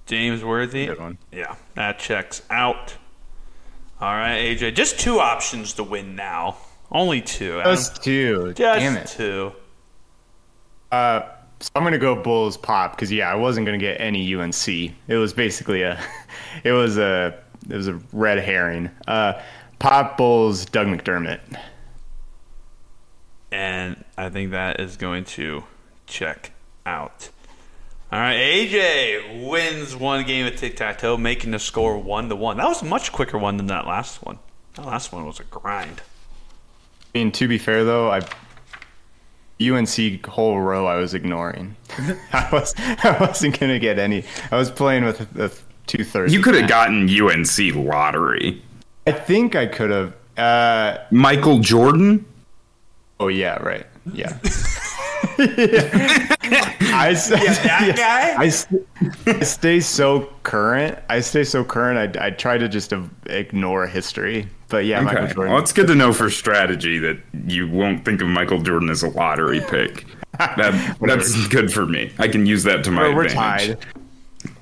James 0.07 0.45
Worthy. 0.45 0.87
Good 0.87 1.01
one. 1.01 1.19
Yeah, 1.33 1.57
that 1.75 1.99
checks 1.99 2.43
out. 2.51 2.95
All 4.01 4.15
right, 4.15 4.39
AJ. 4.39 4.77
Just 4.77 5.01
two 5.01 5.19
options 5.19 5.73
to 5.73 5.83
win 5.83 6.15
now. 6.15 6.59
Only 6.97 7.21
two. 7.21 7.61
Adam. 7.61 7.75
Just 7.75 8.03
two. 8.03 8.55
Just 8.55 8.81
Damn 8.81 8.97
it. 8.97 9.07
two. 9.07 9.53
Uh, 10.91 11.29
so 11.61 11.71
I'm 11.75 11.85
gonna 11.85 11.99
go 11.99 12.17
Bulls 12.17 12.57
pop 12.57 12.93
because 12.93 13.13
yeah, 13.13 13.31
I 13.31 13.35
wasn't 13.35 13.67
gonna 13.67 13.77
get 13.77 14.01
any 14.01 14.35
UNC. 14.35 14.67
It 14.67 15.17
was 15.17 15.35
basically 15.35 15.83
a, 15.83 16.03
it 16.65 16.73
was 16.73 16.97
a, 16.97 17.39
it 17.69 17.77
was 17.77 17.89
a 17.89 18.01
red 18.15 18.39
herring. 18.39 18.89
Uh, 19.07 19.35
pop 19.79 20.17
Bulls 20.17 20.65
Doug 20.65 20.87
McDermott. 20.87 21.41
And 23.53 24.03
I 24.17 24.31
think 24.31 24.53
that 24.53 24.81
is 24.81 24.97
going 24.97 25.25
to 25.25 25.65
check 26.07 26.53
out. 26.87 27.29
All 28.11 28.21
right, 28.21 28.37
AJ 28.37 29.47
wins 29.47 29.95
one 29.95 30.25
game 30.25 30.47
of 30.47 30.57
tic 30.57 30.77
tac 30.77 30.99
toe, 30.99 31.19
making 31.19 31.51
the 31.51 31.59
score 31.59 31.99
one 31.99 32.31
to 32.31 32.37
one. 32.37 32.57
That 32.57 32.69
was 32.69 32.81
a 32.81 32.87
much 32.87 33.13
quicker 33.13 33.37
one 33.37 33.59
than 33.59 33.67
that 33.67 33.87
last 33.87 34.25
one. 34.25 34.39
That 34.77 34.87
last 34.87 35.13
one 35.13 35.27
was 35.27 35.41
a 35.41 35.45
grind. 35.45 36.01
I 37.17 37.19
mean, 37.19 37.33
to 37.33 37.49
be 37.49 37.57
fair 37.57 37.83
though, 37.83 38.11
I 38.11 38.21
UNC 39.59 40.27
whole 40.27 40.61
row 40.61 40.85
I 40.85 40.97
was 40.97 41.15
ignoring. 41.15 41.75
I 42.35 42.47
was 42.53 42.75
I 42.77 43.17
wasn't 43.19 43.59
gonna 43.59 43.79
get 43.79 43.99
any. 43.99 44.23
I 44.51 44.57
was 44.59 44.71
playing 44.71 45.07
with 45.07 45.33
the 45.33 45.51
two 45.87 46.05
thirds. 46.05 46.35
You 46.35 46.43
could 46.43 46.55
have 46.57 46.69
gotten 46.69 47.09
UNC 47.09 47.75
lottery. 47.75 48.63
I 49.07 49.13
think 49.13 49.57
I 49.57 49.65
could 49.65 49.89
have. 49.89 50.15
Uh, 50.37 50.99
Michael 51.11 51.61
Jordan? 51.61 52.27
oh 53.19 53.29
yeah, 53.29 53.63
right. 53.63 53.87
Yeah. 54.13 54.39
I 55.39 57.13
s- 57.13 57.31
that 57.31 57.95
guy? 57.97 58.45
I, 58.45 59.39
I 59.39 59.43
stay 59.43 59.81
so 59.81 60.31
current. 60.43 60.99
I 61.09 61.21
stay 61.21 61.45
so 61.45 61.65
current. 61.65 62.19
I, 62.19 62.27
I 62.27 62.31
try 62.31 62.59
to 62.59 62.69
just 62.69 62.93
ignore 63.25 63.87
history. 63.87 64.49
But 64.69 64.85
yeah, 64.85 65.01
Michael 65.01 65.25
Okay. 65.25 65.35
Jordan. 65.35 65.53
Well, 65.53 65.63
it's 65.63 65.73
good 65.73 65.87
to 65.87 65.95
know 65.95 66.13
for 66.13 66.29
strategy 66.29 66.99
that 66.99 67.19
you 67.47 67.69
won't 67.69 68.05
think 68.05 68.21
of 68.21 68.29
Michael 68.29 68.61
Jordan 68.61 68.91
as 68.91 69.03
a 69.03 69.09
lottery 69.09 69.61
pick. 69.61 70.05
That, 70.39 70.99
that's 71.01 71.49
good 71.49 71.73
for 71.73 71.87
me. 71.87 72.13
I 72.19 72.29
can 72.29 72.45
use 72.45 72.63
that 72.65 72.85
to 72.85 72.91
my 72.91 73.05
We're- 73.05 73.15
we're 73.15 73.25
advantage. 73.25 73.79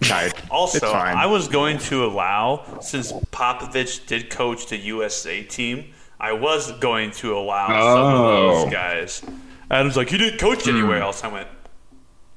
tied. 0.02 0.32
Also. 0.52 0.92
I 0.92 1.26
was 1.26 1.48
going 1.48 1.78
to 1.78 2.04
allow, 2.04 2.78
since 2.80 3.10
Popovich 3.32 4.06
did 4.06 4.30
coach 4.30 4.68
the 4.68 4.76
USA 4.76 5.42
team, 5.42 5.86
I 6.20 6.32
was 6.32 6.70
going 6.78 7.10
to 7.12 7.36
allow 7.36 7.66
some 7.66 8.14
of 8.14 8.14
Oh. 8.14 8.64
those 8.64 8.72
guys. 8.72 9.22
Adam's 9.68 9.96
like, 9.96 10.10
he 10.10 10.16
didn't 10.18 10.38
coach 10.38 10.62
hmm. 10.64 10.70
anywhere 10.76 11.02
else. 11.02 11.24
I 11.24 11.28
went, 11.28 11.48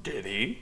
did 0.01 0.25
he? 0.25 0.59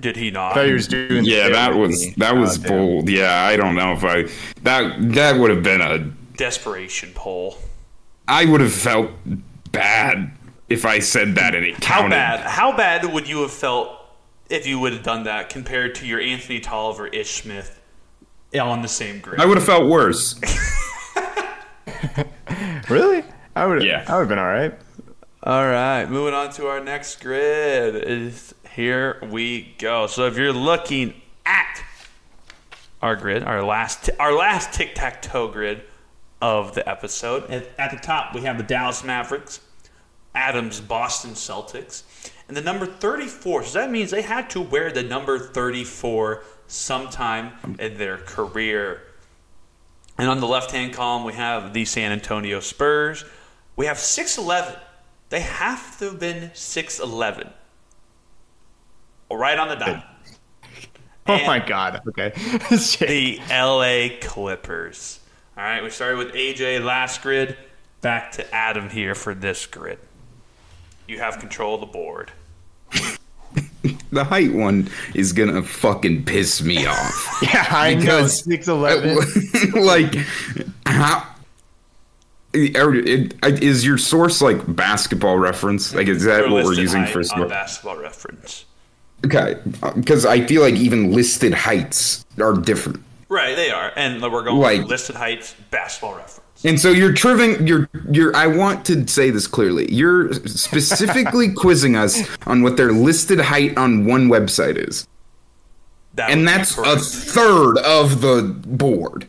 Did 0.00 0.16
he 0.16 0.30
not? 0.30 0.52
I 0.52 0.54
thought 0.54 0.68
you 0.68 0.74
was 0.74 0.88
doing. 0.88 1.24
Yeah, 1.24 1.48
that 1.50 1.74
was 1.74 2.14
that 2.16 2.34
was 2.36 2.58
Oh, 2.58 2.62
damn. 2.62 2.70
bold. 2.78 3.08
Yeah, 3.10 3.44
I 3.44 3.56
don't 3.56 3.74
know 3.74 3.92
if 3.92 4.04
I 4.04 4.24
that 4.62 4.94
that 5.14 5.38
would 5.38 5.50
have 5.50 5.62
been 5.62 5.80
a 5.80 5.98
Desperation 6.36 7.12
poll. 7.14 7.58
I 8.28 8.44
would 8.44 8.60
have 8.60 8.72
felt 8.72 9.10
bad 9.72 10.32
if 10.68 10.84
I 10.84 10.98
said 10.98 11.36
that 11.36 11.54
and 11.54 11.64
it 11.64 11.82
How 11.82 12.08
bad? 12.08 12.40
How 12.40 12.76
bad 12.76 13.04
would 13.12 13.28
you 13.28 13.42
have 13.42 13.52
felt 13.52 13.90
if 14.50 14.66
you 14.66 14.78
would 14.80 14.92
have 14.92 15.02
done 15.02 15.24
that 15.24 15.48
compared 15.48 15.94
to 15.96 16.06
your 16.06 16.20
Anthony 16.20 16.60
Tolliver, 16.60 17.06
Ish 17.06 17.42
Smith, 17.42 17.80
on 18.60 18.82
the 18.82 18.88
same 18.88 19.20
grid? 19.20 19.40
I 19.40 19.46
would 19.46 19.56
have 19.56 19.66
felt 19.66 19.88
worse. 19.88 20.40
Really? 22.88 23.24
I 23.54 23.66
would. 23.66 23.82
Yeah. 23.82 24.04
I 24.06 24.12
would 24.12 24.20
have 24.20 24.28
been 24.28 24.38
all 24.38 24.44
right. 24.44 24.78
All 25.42 25.64
right, 25.64 26.06
moving 26.06 26.34
on 26.34 26.50
to 26.52 26.66
our 26.66 26.80
next 26.80 27.20
grid. 27.20 27.96
Is 27.96 28.54
here 28.72 29.18
we 29.30 29.74
go. 29.78 30.06
So 30.06 30.26
if 30.26 30.36
you're 30.36 30.52
looking 30.52 31.14
at 31.44 31.82
our 33.00 33.14
grid, 33.14 33.44
our 33.44 33.62
last 33.62 34.10
our 34.18 34.32
last 34.32 34.72
tic 34.72 34.94
tac 34.94 35.22
toe 35.22 35.48
grid 35.48 35.82
of 36.40 36.74
the 36.74 36.88
episode, 36.88 37.50
at, 37.50 37.68
at 37.78 37.90
the 37.90 37.96
top 37.96 38.34
we 38.34 38.42
have 38.42 38.58
the 38.58 38.64
Dallas 38.64 39.02
Mavericks, 39.04 39.60
Adams 40.34 40.80
Boston 40.80 41.30
Celtics, 41.32 42.02
and 42.48 42.56
the 42.56 42.60
number 42.60 42.86
34. 42.86 43.64
So 43.64 43.78
that 43.80 43.90
means 43.90 44.10
they 44.10 44.22
had 44.22 44.50
to 44.50 44.60
wear 44.60 44.92
the 44.92 45.02
number 45.02 45.38
34 45.38 46.44
sometime 46.66 47.52
in 47.78 47.96
their 47.98 48.18
career. 48.18 49.02
And 50.18 50.28
on 50.28 50.40
the 50.40 50.46
left 50.46 50.70
hand 50.70 50.94
column, 50.94 51.24
we 51.24 51.34
have 51.34 51.72
the 51.72 51.84
San 51.84 52.12
Antonio 52.12 52.60
Spurs. 52.60 53.24
We 53.76 53.86
have 53.86 53.98
6'11. 53.98 54.78
They 55.28 55.40
have 55.40 55.98
to 55.98 56.06
have 56.06 56.20
been 56.20 56.50
6'11. 56.50 57.52
Right 59.30 59.58
on 59.58 59.68
the 59.68 59.76
dot. 59.76 60.04
Oh 61.28 61.34
And 61.34 61.46
my 61.46 61.58
god. 61.58 62.02
Okay. 62.08 62.32
The 63.00 63.40
LA 63.50 64.16
Clippers. 64.20 65.20
All 65.56 65.62
right, 65.64 65.82
we 65.82 65.90
started 65.90 66.18
with 66.18 66.34
AJ 66.34 66.84
last 66.84 67.22
grid. 67.22 67.56
Back 68.02 68.32
to 68.32 68.54
Adam 68.54 68.90
here 68.90 69.14
for 69.14 69.34
this 69.34 69.64
grid. 69.66 69.98
You 71.08 71.18
have 71.18 71.38
control 71.38 71.74
of 71.76 71.80
the 71.80 71.86
board. 71.86 72.30
The 74.10 74.24
height 74.24 74.52
one 74.52 74.88
is 75.14 75.32
gonna 75.32 75.62
fucking 75.62 76.24
piss 76.24 76.62
me 76.62 76.86
off. 76.86 77.38
yeah, 77.42 77.66
I 77.70 77.94
know. 77.94 78.00
Because- 78.00 78.44
Six 78.44 78.68
eleven. 78.68 79.16
like 79.74 80.14
how 80.86 81.26
is 82.54 83.84
your 83.84 83.98
source 83.98 84.40
like 84.40 84.74
basketball 84.74 85.38
reference? 85.38 85.94
Like 85.94 86.08
is 86.08 86.24
that 86.24 86.42
They're 86.42 86.50
what 86.50 86.64
we're 86.64 86.74
using 86.74 87.04
for 87.06 87.22
on 87.34 87.48
basketball 87.48 87.96
reference? 87.96 88.64
Okay, 89.24 89.56
uh, 89.82 89.92
because 89.92 90.24
I 90.24 90.46
feel 90.46 90.62
like 90.62 90.74
even 90.74 91.12
listed 91.12 91.52
heights 91.52 92.24
are 92.38 92.54
different. 92.54 93.02
Right, 93.28 93.54
they 93.56 93.70
are. 93.70 93.92
And 93.96 94.22
we're 94.22 94.44
going 94.44 94.56
Like- 94.58 94.84
listed 94.86 95.16
heights, 95.16 95.54
basketball 95.70 96.14
reference. 96.16 96.40
And 96.64 96.80
so 96.80 96.90
you're 96.90 97.12
triving 97.12 97.66
you're 97.68 97.86
you're 98.10 98.34
I 98.34 98.46
want 98.46 98.86
to 98.86 99.06
say 99.06 99.28
this 99.30 99.46
clearly. 99.46 99.92
You're 99.92 100.32
specifically 100.46 101.52
quizzing 101.54 101.96
us 101.96 102.22
on 102.46 102.62
what 102.62 102.78
their 102.78 102.92
listed 102.92 103.38
height 103.40 103.76
on 103.76 104.06
one 104.06 104.28
website 104.28 104.76
is. 104.88 105.06
That 106.14 106.30
And 106.30 106.48
that's 106.48 106.78
a 106.78 106.96
third 106.98 107.76
of 107.78 108.22
the 108.22 108.42
board. 108.66 109.26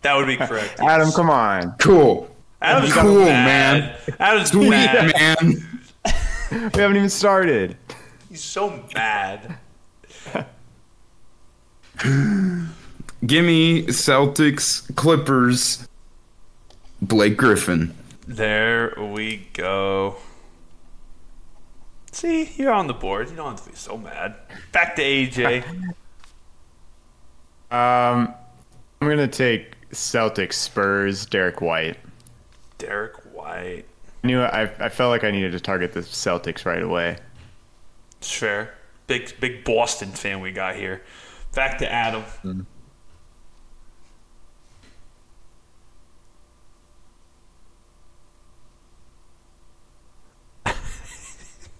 That 0.00 0.16
would 0.16 0.26
be 0.28 0.38
correct. 0.38 0.80
Adam, 0.80 1.12
come 1.12 1.28
on. 1.28 1.72
Cool. 1.78 2.26
Adam's 2.62 2.94
cool, 2.94 3.24
mad. 3.26 3.98
man. 4.08 4.16
Adam's 4.18 4.50
Sweet 4.50 4.70
mad. 4.70 5.12
man. 5.14 5.66
We 6.74 6.80
haven't 6.80 6.96
even 6.96 7.10
started. 7.10 7.76
He's 8.30 8.42
so 8.42 8.82
mad. 8.94 9.58
Gimme 13.26 13.82
Celtics, 13.84 14.94
Clippers, 14.96 15.86
Blake 17.02 17.36
Griffin. 17.36 17.94
There 18.26 18.94
we 18.98 19.48
go. 19.52 20.16
See, 22.12 22.50
you're 22.56 22.72
on 22.72 22.86
the 22.86 22.94
board. 22.94 23.30
You 23.30 23.36
don't 23.36 23.50
have 23.50 23.64
to 23.64 23.70
be 23.70 23.76
so 23.76 23.96
mad. 23.96 24.34
Back 24.72 24.96
to 24.96 25.02
AJ. 25.02 25.64
Um, 27.70 28.34
I'm 29.00 29.08
gonna 29.08 29.28
take 29.28 29.76
Celtics, 29.92 30.54
Spurs, 30.54 31.24
Derek 31.24 31.60
White. 31.60 31.96
Derek 32.78 33.14
White. 33.32 33.84
I 34.24 34.26
knew 34.26 34.40
I, 34.40 34.62
I 34.62 34.88
felt 34.88 35.10
like 35.10 35.22
I 35.22 35.30
needed 35.30 35.52
to 35.52 35.60
target 35.60 35.92
the 35.92 36.00
Celtics 36.00 36.66
right 36.66 36.82
away. 36.82 37.16
It's 38.18 38.32
fair. 38.32 38.74
Big 39.06 39.38
big 39.38 39.62
Boston 39.62 40.10
fan 40.10 40.40
we 40.40 40.50
got 40.50 40.74
here. 40.74 41.02
Back 41.54 41.78
to 41.78 41.88
Adam. 41.88 42.24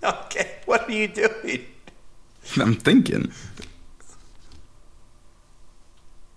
okay, 0.04 0.56
what 0.66 0.88
are 0.88 0.92
you 0.92 1.08
doing? 1.08 1.66
I'm 2.56 2.74
thinking. 2.74 3.32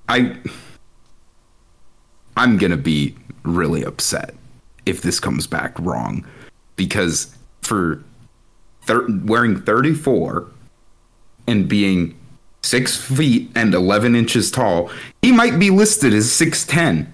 I 0.09 0.35
I'm 2.35 2.57
gonna 2.57 2.77
be 2.77 3.15
really 3.43 3.83
upset 3.83 4.35
if 4.85 5.01
this 5.01 5.19
comes 5.19 5.47
back 5.47 5.77
wrong 5.79 6.25
because 6.75 7.35
for 7.61 8.03
thir- 8.83 9.07
wearing 9.23 9.61
34 9.61 10.47
and 11.47 11.67
being 11.67 12.17
six 12.61 12.97
feet 12.97 13.49
and 13.55 13.73
11 13.73 14.15
inches 14.15 14.51
tall, 14.51 14.89
he 15.21 15.31
might 15.31 15.59
be 15.59 15.69
listed 15.69 16.13
as 16.13 16.25
6'10. 16.27 17.07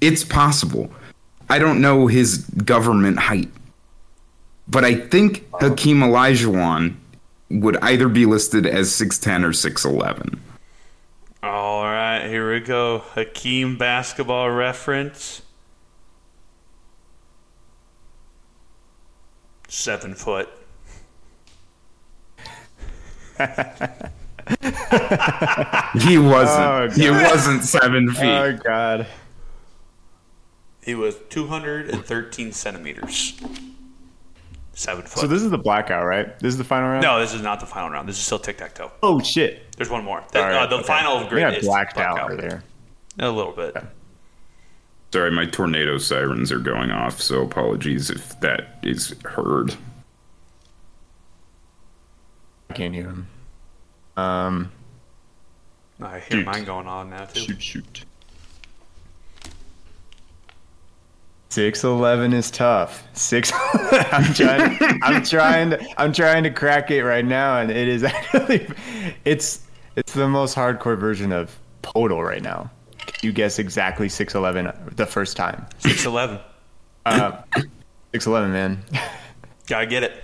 It's 0.00 0.24
possible. 0.24 0.90
I 1.48 1.58
don't 1.58 1.80
know 1.80 2.06
his 2.06 2.38
government 2.64 3.18
height, 3.18 3.50
but 4.70 4.84
I 4.84 4.94
think 4.94 5.46
Hakeem 5.60 5.98
Olajuwon 6.00 6.94
would 7.50 7.76
either 7.78 8.08
be 8.08 8.26
listed 8.26 8.66
as 8.66 8.88
6'10 8.90 9.44
or 9.44 9.50
6'11. 9.50 10.38
All 11.42 11.84
right, 11.84 12.26
here 12.28 12.52
we 12.52 12.60
go. 12.60 12.98
Hakeem 13.14 13.76
basketball 13.76 14.50
reference. 14.50 15.42
Seven 19.68 20.14
foot. 20.14 20.48
He 26.00 26.18
wasn't. 26.18 26.60
Oh, 26.60 26.88
he 26.90 27.10
wasn't 27.10 27.62
seven 27.62 28.08
oh, 28.10 28.14
feet. 28.14 28.24
Oh 28.26 28.58
God. 28.64 29.06
He 30.82 30.94
was 30.94 31.16
213 31.28 32.52
centimeters. 32.52 33.38
Seven 34.80 35.04
foot. 35.04 35.20
So 35.20 35.26
this 35.26 35.42
is 35.42 35.50
the 35.50 35.58
blackout, 35.58 36.06
right? 36.06 36.38
This 36.38 36.54
is 36.54 36.56
the 36.56 36.64
final 36.64 36.88
round. 36.88 37.02
no, 37.02 37.20
this 37.20 37.34
is 37.34 37.42
not 37.42 37.60
the 37.60 37.66
final 37.66 37.90
round. 37.90 38.08
This 38.08 38.16
is 38.16 38.24
still 38.24 38.38
tic 38.38 38.56
tac 38.56 38.74
toe. 38.74 38.90
Oh 39.02 39.20
shit. 39.20 39.76
There's 39.76 39.90
one 39.90 40.02
more. 40.04 40.24
The, 40.32 40.38
All 40.38 40.46
right, 40.46 40.54
uh, 40.62 40.66
the 40.68 40.76
okay. 40.76 40.84
final 40.86 41.18
I 41.18 41.28
grid 41.28 41.54
is 41.58 41.66
blacked 41.66 41.98
out 41.98 42.16
blackout. 42.16 42.30
earlier. 42.30 42.64
A 43.18 43.30
little 43.30 43.52
bit. 43.52 43.76
Sorry, 45.12 45.30
my 45.32 45.44
tornado 45.44 45.98
sirens 45.98 46.50
are 46.50 46.58
going 46.58 46.90
off, 46.90 47.20
so 47.20 47.42
apologies 47.42 48.08
if 48.08 48.40
that 48.40 48.78
is 48.82 49.14
heard. 49.22 49.74
I 52.70 52.72
can't 52.72 52.94
hear 52.94 53.04
them. 53.04 53.28
Um. 54.16 54.72
I 56.00 56.20
hear 56.20 56.38
Shoot. 56.38 56.46
mine 56.46 56.64
going 56.64 56.86
on 56.86 57.10
now 57.10 57.26
too. 57.26 57.40
Shoot, 57.40 57.60
shoot. 57.62 58.04
Six 61.50 61.82
eleven 61.82 62.32
is 62.32 62.48
tough. 62.48 63.02
Six. 63.12 63.52
I'm 64.12 64.32
trying. 64.34 64.78
To, 64.78 64.98
I'm 65.02 65.24
trying. 65.24 65.70
To, 65.70 66.00
I'm 66.00 66.12
trying 66.12 66.44
to 66.44 66.50
crack 66.50 66.92
it 66.92 67.02
right 67.02 67.24
now, 67.24 67.58
and 67.58 67.72
it 67.72 67.88
is 67.88 68.04
actually. 68.04 68.68
It's 69.24 69.66
it's 69.96 70.12
the 70.12 70.28
most 70.28 70.54
hardcore 70.54 70.96
version 70.96 71.32
of 71.32 71.58
Poeltl 71.82 72.24
right 72.24 72.42
now. 72.42 72.70
You 73.20 73.32
guess 73.32 73.58
exactly 73.58 74.08
six 74.08 74.36
eleven 74.36 74.72
the 74.94 75.06
first 75.06 75.36
time. 75.36 75.66
Six 75.80 76.06
eleven. 76.06 76.38
Uh, 77.04 77.42
six 78.12 78.28
eleven, 78.28 78.52
man. 78.52 78.84
Gotta 79.66 79.86
get 79.86 80.04
it. 80.04 80.22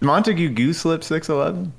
Montague 0.00 0.54
Gooslip 0.54 1.04
six 1.04 1.28
eleven. 1.28 1.74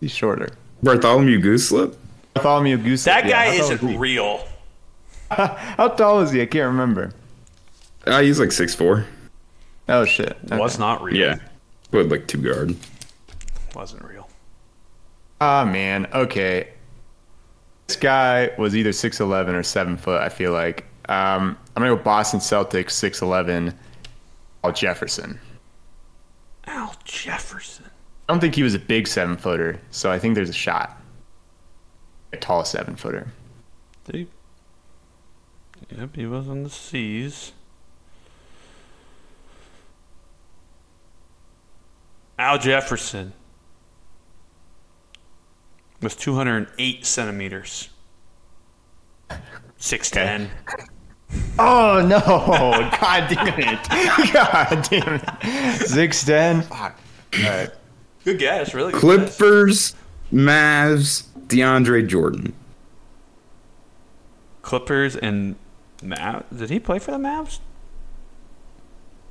He's 0.00 0.10
shorter. 0.10 0.48
Bartholomew 0.82 1.38
Gooslip? 1.38 1.94
Bartholomew 2.32 2.78
Gooslip. 2.78 3.04
That 3.04 3.28
guy 3.28 3.50
how 3.50 3.58
tall 3.58 3.72
isn't 3.72 3.90
is 3.90 3.96
real. 3.98 4.48
How 5.30 5.88
tall 5.88 6.22
is 6.22 6.32
he? 6.32 6.42
I 6.42 6.46
can't 6.46 6.66
remember. 6.66 7.12
Uh, 8.06 8.20
he's 8.20 8.40
like 8.40 8.52
six 8.52 8.74
four. 8.74 9.06
Oh 9.88 10.04
shit. 10.04 10.36
Okay. 10.46 10.58
Was 10.58 10.78
not 10.78 11.02
real. 11.02 11.16
Yeah. 11.16 11.36
But 11.90 12.08
like 12.08 12.26
two 12.28 12.38
guard. 12.38 12.76
Wasn't 13.74 14.04
real. 14.04 14.28
Ah 15.40 15.64
man, 15.64 16.06
okay. 16.12 16.68
this 17.86 17.96
guy 17.96 18.50
was 18.58 18.76
either 18.76 18.92
six 18.92 19.20
eleven 19.20 19.54
or 19.54 19.62
seven 19.62 19.96
foot. 19.96 20.20
I 20.20 20.28
feel 20.28 20.52
like. 20.52 20.86
Um, 21.08 21.58
I'm 21.74 21.82
gonna 21.82 21.96
go 21.96 22.02
Boston 22.02 22.40
Celtics 22.40 22.92
six 22.92 23.20
eleven. 23.22 23.74
Al 24.62 24.72
Jefferson. 24.72 25.40
Al 26.64 26.94
Jefferson. 27.04 27.86
I 28.28 28.32
don't 28.32 28.40
think 28.40 28.54
he 28.54 28.62
was 28.62 28.74
a 28.74 28.78
big 28.78 29.08
seven 29.08 29.36
footer, 29.36 29.80
so 29.90 30.10
I 30.10 30.18
think 30.18 30.36
there's 30.36 30.50
a 30.50 30.52
shot. 30.52 31.00
A 32.32 32.36
tall 32.36 32.64
seven 32.64 32.94
footer. 32.94 33.26
Did? 34.04 34.28
Yep, 35.96 36.14
he 36.14 36.26
was 36.26 36.48
on 36.48 36.62
the 36.62 36.70
seas. 36.70 37.52
Al 42.40 42.56
Jefferson 42.56 43.34
was 46.00 46.16
208 46.16 47.04
centimeters. 47.04 47.90
6'10. 49.78 50.48
Oh 51.60 52.04
no! 52.04 52.18
God 53.00 53.28
damn 53.28 53.54
it! 53.56 53.78
God 54.32 54.88
damn 54.90 55.20
it! 55.22 55.86
Six 55.86 56.24
ten. 56.24 56.62
Fuck. 56.62 56.98
All 57.36 57.42
right. 57.44 57.70
Good 58.24 58.40
guess, 58.40 58.74
really 58.74 58.90
good 58.90 59.00
guess. 59.00 59.36
Clippers, 59.36 59.94
Mavs, 60.32 61.28
DeAndre 61.46 62.08
Jordan. 62.08 62.52
Clippers 64.62 65.14
and 65.14 65.54
Mavs. 66.02 66.46
Did 66.58 66.68
he 66.68 66.80
play 66.80 66.98
for 66.98 67.12
the 67.12 67.18
Mavs? 67.18 67.60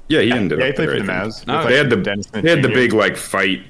Yeah, 0.09 0.21
he 0.21 0.31
ended 0.31 0.59
Yeah, 0.59 0.65
he 0.65 0.69
up 0.71 0.75
played 0.75 0.89
there, 0.89 0.97
for 0.97 1.03
the 1.03 1.11
Mavs. 1.11 1.47
No, 1.47 1.59
With, 1.59 1.67
They 1.67 1.77
had 1.77 1.89
the 1.89 1.95
Dennis 1.97 2.27
they 2.27 2.49
had 2.49 2.61
the 2.63 2.69
big 2.69 2.93
like 2.93 3.15
fight 3.15 3.61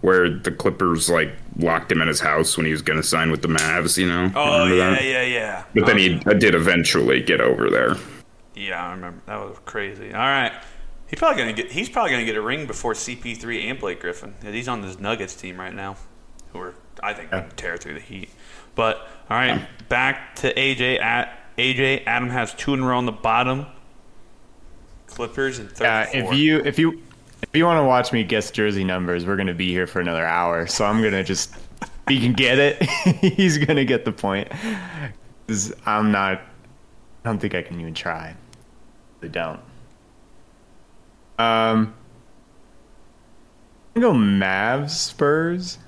where 0.00 0.28
the 0.28 0.50
Clippers 0.50 1.08
like 1.08 1.30
locked 1.58 1.92
him 1.92 2.02
in 2.02 2.08
his 2.08 2.20
house 2.20 2.56
when 2.56 2.66
he 2.66 2.72
was 2.72 2.82
going 2.82 2.98
to 2.98 3.06
sign 3.06 3.30
with 3.30 3.42
the 3.42 3.48
Mavs. 3.48 3.96
You 3.96 4.08
know? 4.08 4.32
Oh 4.34 4.64
Remember 4.68 4.76
yeah, 4.76 4.90
that? 4.90 5.04
yeah, 5.04 5.22
yeah. 5.22 5.64
But 5.74 5.86
then 5.86 5.96
Oh, 5.96 6.32
he 6.32 6.38
did 6.38 6.54
eventually 6.54 7.20
get 7.22 7.40
over 7.40 7.70
there. 7.70 7.94
Yeah, 8.54 8.86
I 8.86 8.92
remember. 8.92 9.20
That 9.26 9.36
was 9.40 9.58
crazy. 9.64 10.12
All 10.12 10.18
right. 10.20 10.52
He's 11.06 11.18
probably 11.18 11.38
gonna 11.38 11.52
get. 11.52 11.70
He's 11.70 11.88
probably 11.88 12.10
gonna 12.12 12.24
get 12.24 12.36
a 12.36 12.40
ring 12.42 12.66
before 12.66 12.94
CP3 12.94 13.64
and 13.70 13.78
Blake 13.78 14.00
Griffin. 14.00 14.34
Yeah, 14.42 14.50
he's 14.52 14.68
on 14.68 14.80
this 14.80 14.98
Nuggets 14.98 15.34
team 15.34 15.60
right 15.60 15.74
now, 15.74 15.96
who 16.52 16.60
are 16.60 16.74
I 17.02 17.12
think 17.12 17.30
gonna 17.30 17.48
tear 17.56 17.76
through 17.76 17.94
the 17.94 18.00
Heat. 18.00 18.30
But 18.74 18.96
all 19.28 19.36
right, 19.36 19.66
back 19.88 20.34
to 20.36 20.52
AJ. 20.54 21.00
At 21.00 21.38
AJ, 21.56 22.04
Adam 22.06 22.30
has 22.30 22.54
two 22.54 22.74
in 22.74 22.80
a 22.80 22.86
row 22.86 22.96
on 22.98 23.06
the 23.06 23.12
bottom. 23.12 23.66
Clippers 25.14 25.58
and 25.58 25.70
Yeah, 25.80 26.04
34. 26.06 26.32
if 26.32 26.38
you 26.38 26.58
if 26.64 26.78
you 26.78 27.02
if 27.42 27.48
you 27.54 27.64
want 27.64 27.78
to 27.78 27.84
watch 27.84 28.12
me 28.12 28.24
guess 28.24 28.50
jersey 28.50 28.84
numbers, 28.84 29.24
we're 29.26 29.36
gonna 29.36 29.54
be 29.54 29.70
here 29.70 29.86
for 29.86 30.00
another 30.00 30.24
hour. 30.26 30.66
So 30.66 30.84
I'm 30.84 31.02
gonna 31.02 31.22
just 31.22 31.54
if 31.82 31.90
he 32.08 32.20
can 32.20 32.32
get 32.32 32.58
it, 32.58 32.82
he's 33.36 33.58
gonna 33.58 33.84
get 33.84 34.04
the 34.04 34.12
point. 34.12 34.48
I'm 35.86 36.10
not. 36.10 36.38
I 36.40 37.28
don't 37.28 37.38
think 37.38 37.54
I 37.54 37.62
can 37.62 37.80
even 37.80 37.94
try. 37.94 38.34
I 39.22 39.28
don't. 39.28 39.60
Um. 41.38 41.94
I'm 43.94 44.02
go 44.02 44.12
Mavs 44.12 44.90
Spurs. 44.90 45.78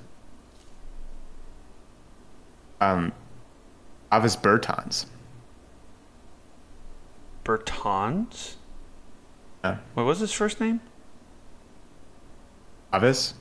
Um, 2.80 3.12
Avis 4.12 4.36
Bertans. 4.36 5.06
Bertans. 7.44 8.54
Yeah. 9.66 9.78
What 9.94 10.06
was 10.06 10.20
his 10.20 10.32
first 10.32 10.60
name? 10.60 10.80
Avis. 12.92 13.34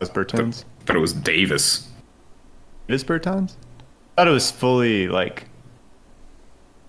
Was 0.00 0.10
Bertans? 0.10 0.64
But 0.86 0.96
it 0.96 0.98
was 0.98 1.12
Davis. 1.12 1.88
It 2.88 2.94
is 2.94 3.02
Bertans? 3.04 3.54
I 4.16 4.20
thought 4.20 4.28
it 4.28 4.32
was 4.32 4.50
fully 4.50 5.08
like 5.08 5.46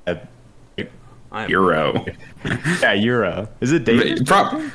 a 0.07 0.19
I 1.31 1.47
Euro. 1.47 2.05
yeah, 2.81 2.93
Euro. 2.93 3.47
Is 3.61 3.71
it 3.71 3.83
Davis? 3.85 4.21
Pro- 4.25 4.69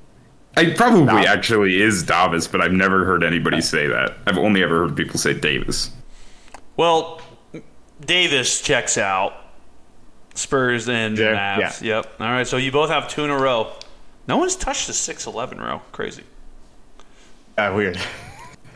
I 0.57 0.70
probably 0.74 1.05
Nah. 1.05 1.20
actually 1.24 1.80
is 1.80 2.03
Davis, 2.03 2.46
but 2.48 2.61
I've 2.61 2.72
never 2.72 3.05
heard 3.05 3.22
anybody 3.22 3.61
say 3.61 3.86
that. 3.86 4.14
I've 4.26 4.36
only 4.38 4.62
ever 4.62 4.80
heard 4.86 4.96
people 4.96 5.18
say 5.18 5.32
Davis. 5.32 5.90
Well, 6.76 7.20
Davis 8.05 8.61
checks 8.62 8.96
out. 8.98 9.34
Spurs 10.34 10.88
and 10.88 11.18
Yeah, 11.18 11.59
Mavs. 11.61 11.82
Yep. 11.82 12.14
All 12.20 12.26
right. 12.26 12.46
So 12.46 12.57
you 12.57 12.72
both 12.72 12.88
have 12.90 13.09
two 13.09 13.24
in 13.24 13.30
a 13.30 13.36
row. 13.38 13.72
No 14.30 14.36
one's 14.36 14.54
touched 14.54 14.86
the 14.86 14.92
six 14.92 15.26
eleven 15.26 15.60
row. 15.60 15.82
Crazy. 15.90 16.22
Ah, 17.58 17.74
weird. 17.74 17.98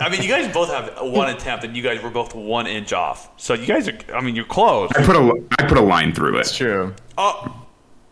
I 0.01 0.09
mean, 0.09 0.21
you 0.21 0.29
guys 0.29 0.53
both 0.53 0.69
have 0.69 0.99
one 1.01 1.31
attempt, 1.31 1.65
and 1.65 1.77
you 1.77 1.83
guys 1.83 2.03
were 2.03 2.11
both 2.11 2.35
one 2.35 2.67
inch 2.67 2.93
off. 2.93 3.31
So 3.41 3.55
you 3.55 3.65
guys 3.65 3.87
are. 3.89 3.97
I 4.13 4.21
mean, 4.21 4.35
you're 4.35 4.45
close. 4.45 4.91
I 4.97 5.05
put 5.07 5.15
a 5.15 5.45
I 5.61 5.69
put 5.69 5.79
a 5.79 5.81
line 5.81 6.13
through 6.13 6.31
it. 6.35 6.37
That's 6.39 6.57
true. 6.57 6.93
Oh, 7.17 7.65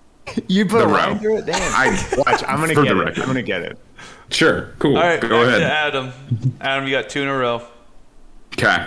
You 0.46 0.66
put 0.66 0.78
The 0.78 0.84
a 0.84 0.86
row. 0.86 0.92
line 0.94 1.18
through 1.18 1.38
it? 1.38 1.46
Damn. 1.46 1.60
I 1.74 1.88
Watch, 2.16 2.44
I'm 2.46 2.60
gonna 2.60 2.74
get 2.76 2.84
the 2.84 2.90
it. 3.00 3.04
record. 3.04 3.18
I'm 3.22 3.26
gonna 3.26 3.42
get 3.42 3.62
it. 3.62 3.76
sure, 4.30 4.72
cool. 4.78 4.96
all 4.96 5.02
right. 5.02 5.20
Go 5.20 5.42
ahead. 5.42 5.62
Adam. 5.62 6.12
Adam, 6.60 6.84
you 6.86 6.92
got 6.92 7.10
two 7.10 7.22
in 7.22 7.28
a 7.28 7.36
row. 7.36 7.60
Okay. 8.54 8.86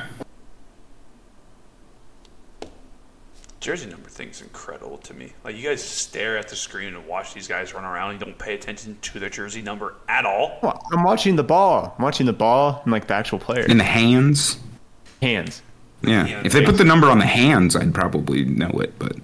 Jersey 3.60 3.90
number 3.90 4.05
thing's 4.16 4.42
incredible 4.42 4.98
to 5.00 5.14
me. 5.14 5.34
Like 5.44 5.56
you 5.58 5.64
guys 5.64 5.84
stare 5.84 6.38
at 6.38 6.48
the 6.48 6.56
screen 6.56 6.96
and 6.96 7.06
watch 7.06 7.34
these 7.34 7.48
guys 7.48 7.74
run 7.74 7.84
around. 7.84 8.12
and 8.12 8.20
You 8.20 8.26
don't 8.26 8.40
pay 8.40 8.56
attention 8.56 8.98
to 9.02 9.20
their 9.20 9.30
jersey 9.30 9.62
number 9.62 9.96
at 10.08 10.26
all. 10.26 10.58
Well, 10.64 10.82
I'm 10.92 11.04
watching 11.04 11.36
the 11.36 11.44
ball. 11.44 11.94
I'm 11.98 12.04
watching 12.04 12.26
the 12.26 12.34
ball 12.34 12.82
and 12.84 12.92
like 12.92 13.08
the 13.08 13.14
actual 13.14 13.40
player. 13.40 13.66
In 13.66 13.78
the 13.78 13.84
hands. 13.84 14.58
Hands. 15.22 15.62
Yeah. 16.02 16.26
Yeah, 16.26 16.42
if 16.46 16.54
they 16.54 16.64
put 16.64 16.78
the 16.78 16.84
number 16.84 17.08
on 17.08 17.20
the 17.20 17.26
hands, 17.26 17.76
I'd 17.76 17.94
probably 17.94 18.46
know 18.46 18.70
it. 18.80 18.98
But 19.00 19.18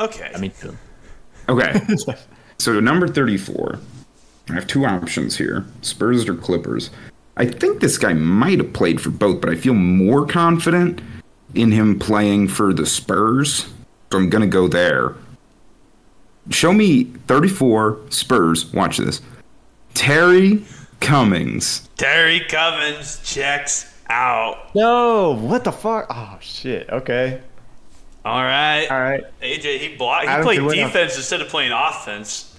Okay. 0.00 0.30
I 0.34 0.38
mean, 0.38 0.52
too. 0.60 0.76
okay. 1.48 1.80
so 2.58 2.80
number 2.80 3.06
thirty-four. 3.06 3.78
I 4.48 4.52
have 4.54 4.66
two 4.66 4.84
options 4.86 5.36
here: 5.36 5.64
Spurs 5.82 6.28
or 6.28 6.34
Clippers. 6.34 6.90
I 7.36 7.46
think 7.46 7.80
this 7.80 7.98
guy 7.98 8.12
might 8.14 8.58
have 8.58 8.72
played 8.72 9.00
for 9.00 9.10
both, 9.10 9.40
but 9.40 9.50
I 9.50 9.54
feel 9.54 9.74
more 9.74 10.26
confident 10.26 11.00
in 11.54 11.72
him 11.72 11.98
playing 11.98 12.48
for 12.48 12.72
the 12.72 12.86
Spurs. 12.86 13.66
So 14.10 14.18
I'm 14.18 14.30
gonna 14.30 14.46
go 14.46 14.68
there. 14.68 15.14
Show 16.50 16.72
me 16.72 17.04
34 17.04 18.00
Spurs. 18.10 18.72
Watch 18.72 18.98
this. 18.98 19.20
Terry 19.94 20.64
Cummings. 21.00 21.88
Terry 21.96 22.40
Cummings 22.40 23.20
checks 23.24 23.94
out. 24.08 24.74
No, 24.74 25.36
what 25.36 25.64
the 25.64 25.72
fuck? 25.72 26.06
Oh 26.10 26.38
shit. 26.40 26.88
Okay. 26.90 27.40
All 28.24 28.42
right. 28.42 28.86
All 28.90 29.00
right. 29.00 29.24
AJ, 29.42 29.78
he 29.78 29.96
blocked. 29.96 30.28
He 30.28 30.42
played 30.42 30.58
can 30.58 30.66
win 30.66 30.76
defense 30.76 31.16
instead 31.16 31.40
of 31.40 31.48
playing 31.48 31.72
offense. 31.72 32.54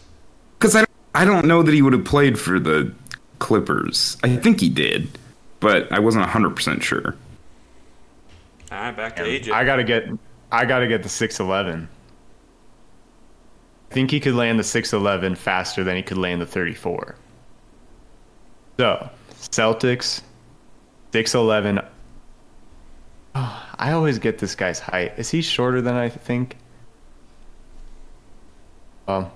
Because 0.58 0.76
I, 0.76 0.86
I 1.14 1.26
don't 1.26 1.46
know 1.46 1.62
that 1.64 1.74
he 1.74 1.82
would 1.82 1.94
have 1.94 2.06
played 2.06 2.40
for 2.40 2.60
the 2.60 2.94
Clippers. 3.40 4.18
I 4.24 4.36
think 4.36 4.60
he 4.60 4.70
did, 4.70 5.10
but 5.60 5.92
I 5.92 6.00
wasn't 6.00 6.26
100% 6.26 6.82
sure. 6.82 7.16
All 8.72 8.78
right, 8.78 8.96
back 8.96 9.18
to 9.18 9.24
AJ. 9.24 9.52
I 9.52 9.66
gotta 9.66 9.84
get. 9.84 10.08
I 10.50 10.64
gotta 10.66 10.88
get 10.88 11.04
the 11.04 11.10
six 11.10 11.42
eleven. 11.42 11.90
I 13.90 13.94
think 13.94 14.12
he 14.12 14.22
could 14.22 14.36
land 14.36 14.58
the 14.58 14.64
six 14.64 14.94
eleven 14.94 15.36
faster 15.36 15.84
than 15.84 15.98
he 15.98 16.02
could 16.02 16.18
land 16.18 16.42
the 16.42 16.46
thirty 16.46 16.74
four. 16.74 17.16
So 18.80 19.10
Celtics, 19.32 20.22
six 21.12 21.36
eleven. 21.36 21.82
Oh, 23.36 23.68
I 23.78 23.92
always 23.92 24.20
get 24.20 24.38
this 24.38 24.56
guy's 24.56 24.80
height. 24.80 25.14
Is 25.18 25.30
he 25.30 25.42
shorter 25.42 25.82
than 25.82 25.96
I 25.96 26.08
think? 26.08 26.56
Um. 29.10 29.30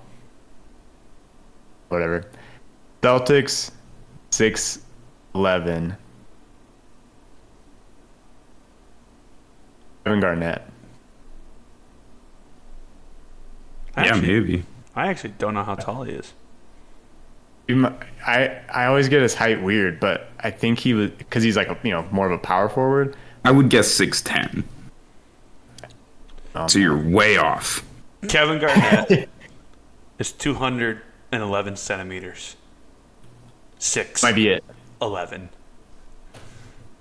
Whatever. 1.88 2.24
Celtics, 3.02 3.70
six 4.30 4.80
eleven. 5.34 5.94
Kevin 10.06 10.20
Garnett. 10.20 10.62
I 13.96 14.04
yeah, 14.04 14.12
actually, 14.14 14.28
maybe. 14.40 14.62
I 14.94 15.08
actually 15.08 15.34
don't 15.36 15.52
know 15.52 15.64
how 15.64 15.74
tall 15.74 16.04
he 16.04 16.12
is. 16.12 16.32
I 18.24 18.60
I 18.72 18.86
always 18.86 19.08
get 19.08 19.22
his 19.22 19.34
height 19.34 19.60
weird, 19.60 19.98
but 19.98 20.28
I 20.38 20.52
think 20.52 20.78
he 20.78 20.94
was 20.94 21.10
because 21.10 21.42
he's 21.42 21.56
like 21.56 21.66
a, 21.70 21.76
you 21.82 21.90
know 21.90 22.04
more 22.12 22.24
of 22.26 22.30
a 22.30 22.38
power 22.38 22.68
forward. 22.68 23.16
I 23.44 23.50
would 23.50 23.68
guess 23.68 23.88
6'10. 23.98 24.62
Um, 26.54 26.68
So 26.68 26.78
you're 26.78 26.96
way 26.96 27.36
off. 27.36 27.84
Kevin 28.28 28.60
Garnett 28.60 29.28
is 30.20 30.30
211 30.30 31.76
centimeters. 31.76 32.54
Six. 33.80 34.22
might 34.22 34.36
be 34.36 34.48
it. 34.50 34.62
11. 35.02 35.48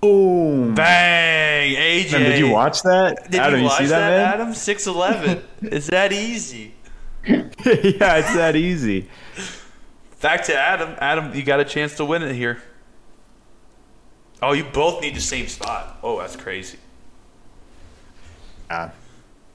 Boom! 0.05 0.75
Bang! 0.75 1.75
AJ. 1.75 2.11
Did 2.11 2.39
you 2.39 2.49
watch 2.49 2.83
that? 2.83 3.31
Did 3.31 3.39
Adam, 3.39 3.59
you 3.59 3.65
watch 3.65 3.79
see 3.79 3.85
that, 3.87 4.09
that, 4.09 4.35
Adam? 4.35 4.49
6'11. 4.49 5.41
Is 5.63 5.87
that 5.87 6.13
easy? 6.13 6.75
yeah, 7.25 7.41
it's 7.57 8.33
that 8.35 8.55
easy. 8.55 9.09
Back 10.21 10.43
to 10.43 10.55
Adam. 10.55 10.95
Adam, 10.99 11.33
you 11.33 11.41
got 11.41 11.59
a 11.59 11.65
chance 11.65 11.95
to 11.97 12.05
win 12.05 12.21
it 12.21 12.35
here. 12.35 12.61
Oh, 14.43 14.53
you 14.53 14.63
both 14.63 15.01
need 15.01 15.15
the 15.15 15.21
same 15.21 15.47
spot. 15.47 15.97
Oh, 16.03 16.19
that's 16.19 16.35
crazy. 16.35 16.77
Uh, 18.69 18.89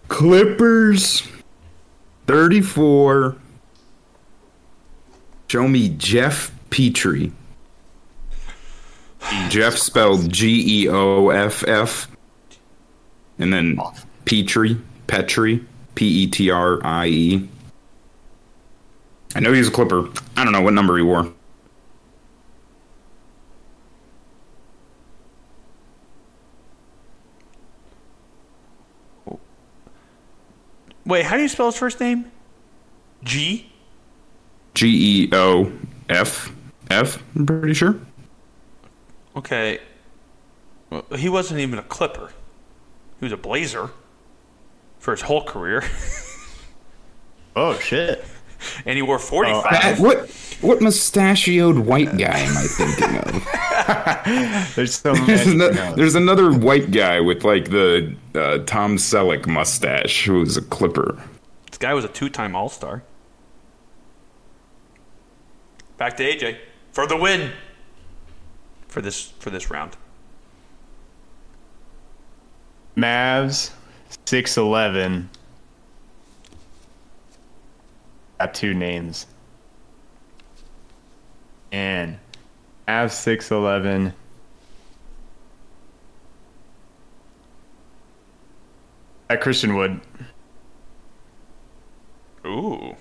Clippers 0.08 1.28
34. 2.26 3.36
Show 5.46 5.68
me 5.68 5.90
Geoff 5.90 6.52
Petrie. 6.70 7.32
Geoff 9.48 9.76
spelled 9.76 10.32
G 10.32 10.84
E 10.84 10.88
O 10.88 11.28
F 11.30 11.62
F. 11.66 12.08
And 13.38 13.52
then 13.52 13.78
Petrie, 14.24 14.80
Petrie, 15.06 15.64
P 15.94 16.06
E 16.06 16.26
T 16.26 16.50
R 16.50 16.84
I 16.84 17.06
E. 17.06 17.48
I 19.34 19.40
know 19.40 19.52
he's 19.52 19.68
a 19.68 19.70
Clipper. 19.70 20.08
I 20.36 20.44
don't 20.44 20.52
know 20.52 20.60
what 20.60 20.74
number 20.74 20.96
he 20.96 21.02
wore. 21.02 21.32
Wait, 31.06 31.24
how 31.24 31.36
do 31.36 31.42
you 31.42 31.48
spell 31.48 31.66
his 31.66 31.76
first 31.76 31.98
name? 31.98 32.30
G? 33.24 33.72
G 34.74 35.24
E 35.24 35.28
O 35.32 35.72
F 36.08 36.52
F, 36.90 37.22
I'm 37.34 37.46
pretty 37.46 37.74
sure. 37.74 38.00
Okay. 39.36 39.78
Well, 40.90 41.04
he 41.16 41.28
wasn't 41.28 41.60
even 41.60 41.78
a 41.78 41.82
Clipper. 41.82 42.32
He 43.20 43.24
was 43.26 43.32
a 43.32 43.36
Blazer 43.36 43.90
for 44.98 45.12
his 45.12 45.22
whole 45.22 45.44
career. 45.44 45.84
oh 47.56 47.78
shit! 47.78 48.24
and 48.84 48.96
he 48.96 49.02
wore 49.02 49.18
45. 49.18 49.62
That- 49.70 49.98
what 49.98 50.30
what 50.60 50.82
mustachioed 50.82 51.78
white 51.78 52.16
guy 52.18 52.38
am 52.40 52.56
I 52.56 52.66
thinking 52.66 53.16
of? 53.16 54.74
There's 54.76 54.94
so 54.94 55.14
There's, 55.14 55.46
many. 55.46 55.64
ano- 55.64 55.72
no. 55.74 55.94
there's 55.94 56.14
another 56.14 56.52
white 56.52 56.90
guy 56.90 57.18
with 57.20 57.44
like 57.44 57.70
the 57.70 58.14
uh, 58.34 58.58
Tom 58.66 58.96
Selleck 58.96 59.46
mustache 59.46 60.26
who 60.26 60.40
was 60.40 60.56
a 60.58 60.62
Clipper. 60.62 61.18
This 61.70 61.78
guy 61.78 61.94
was 61.94 62.04
a 62.04 62.08
two-time 62.08 62.54
All-Star. 62.54 63.02
Back 65.96 66.16
to 66.18 66.22
AJ 66.24 66.58
for 66.92 67.06
the 67.06 67.16
win. 67.16 67.52
For 68.90 69.00
this 69.00 69.32
for 69.38 69.50
this 69.50 69.70
round. 69.70 69.96
Mavs, 72.96 73.70
six 74.26 74.56
eleven. 74.56 75.30
Got 78.40 78.52
two 78.52 78.74
names. 78.74 79.26
And 81.70 82.18
Mavs 82.88 83.12
six 83.12 83.52
eleven. 83.52 84.12
At 89.28 89.40
Christian 89.40 89.76
Wood. 89.76 90.00
Ooh. 92.44 92.96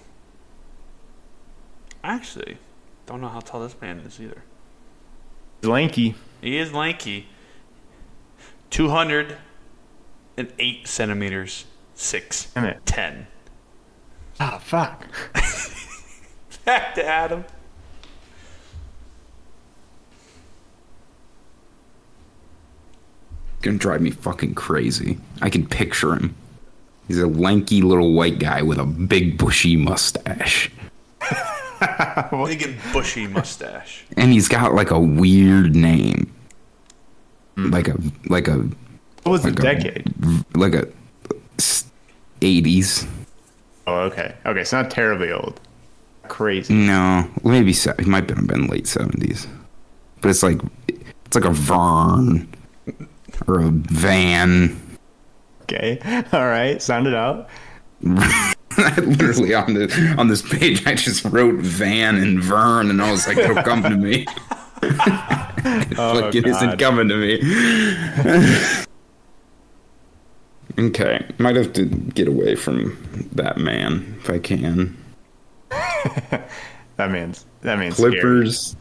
Actually, 2.04 2.60
don't 3.08 3.22
know 3.22 3.28
how 3.28 3.40
tall 3.40 3.62
this 3.62 3.76
man 3.82 4.00
is 4.02 4.22
either. 4.22 4.44
He's 5.62 5.70
lanky. 5.70 6.16
He 6.42 6.58
is 6.58 6.74
lanky. 6.74 7.28
208 8.70 10.88
centimeters, 10.88 11.66
6 11.96 12.52
Damn 12.54 12.66
it. 12.66 12.86
10. 12.86 13.28
Ah, 14.40 14.60
fuck. 14.64 15.06
Back 16.66 16.94
to 16.96 17.06
Adam. 17.06 17.46
Gonna 23.62 23.78
drive 23.78 24.02
me 24.02 24.12
fucking 24.12 24.56
crazy. 24.56 25.18
I 25.42 25.50
can 25.50 25.68
picture 25.68 26.14
him. 26.14 26.34
He's 27.10 27.20
a 27.20 27.28
lanky 27.28 27.82
little 27.82 28.14
white 28.14 28.40
guy 28.40 28.62
with 28.62 28.78
a 28.78 28.86
big 28.86 29.38
bushy 29.38 29.76
mustache. 29.76 30.72
Big 32.46 32.62
and 32.64 32.78
bushy 32.94 33.28
mustache. 33.28 34.06
And 34.18 34.32
he's 34.32 34.48
got 34.48 34.74
like 34.74 34.92
a 34.92 35.00
weird 35.00 35.76
name. 35.76 36.32
Hmm. 37.56 37.70
Like 37.72 37.88
a 37.88 37.98
like 38.28 38.48
a 38.48 38.58
What 39.24 39.32
was 39.32 39.44
the 39.44 39.50
like 39.50 39.60
a 39.60 39.62
decade? 39.62 40.14
like 40.56 40.74
a 40.76 40.88
s- 41.58 41.86
80s. 42.42 43.08
Oh, 43.88 44.02
okay. 44.02 44.36
Okay, 44.46 44.62
it's 44.62 44.72
not 44.72 44.92
terribly 44.92 45.32
old. 45.32 45.60
Crazy. 46.28 46.74
No, 46.74 47.28
maybe 47.44 47.74
se- 47.74 47.96
it 47.98 48.06
might 48.08 48.30
have 48.30 48.46
been 48.48 48.68
late 48.68 48.86
70s. 48.86 49.48
But 50.22 50.30
it's 50.30 50.44
like 50.44 50.60
it's 50.88 51.36
like 51.36 51.46
a 51.46 51.52
Vern 51.52 52.48
or 53.48 53.62
a 53.62 53.70
Van. 53.72 54.80
Okay. 55.64 56.00
All 56.34 56.46
right. 56.48 56.82
Sound 56.82 57.08
it 57.08 57.14
out. 57.16 57.50
Literally 58.98 59.54
on 59.54 59.74
the 59.74 60.16
on 60.18 60.28
this 60.28 60.42
page, 60.42 60.86
I 60.88 60.96
just 60.96 61.26
wrote 61.26 61.56
Van 61.56 62.16
and 62.16 62.42
Vern, 62.42 62.90
and 62.90 63.02
I 63.02 63.12
was 63.12 63.28
like, 63.28 63.38
"It'll 63.38 63.62
come 63.64 63.84
to 63.84 63.90
me." 63.98 64.26
Oh, 65.98 66.22
Fucking 66.22 66.48
isn't 66.48 66.80
coming 66.80 67.10
to 67.10 67.18
me. 67.18 68.86
Oh, 70.78 70.86
okay, 70.86 71.26
might 71.38 71.56
have 71.58 71.74
to 71.74 71.86
get 71.86 72.28
away 72.28 72.56
from 72.56 72.98
that 73.34 73.58
man 73.58 74.16
if 74.20 74.30
I 74.30 74.40
can. 74.40 74.96
That 75.70 77.12
means 77.12 77.46
that 77.62 77.78
man's 77.80 77.98
scary. 77.98 78.12
Clippers, 78.14 78.76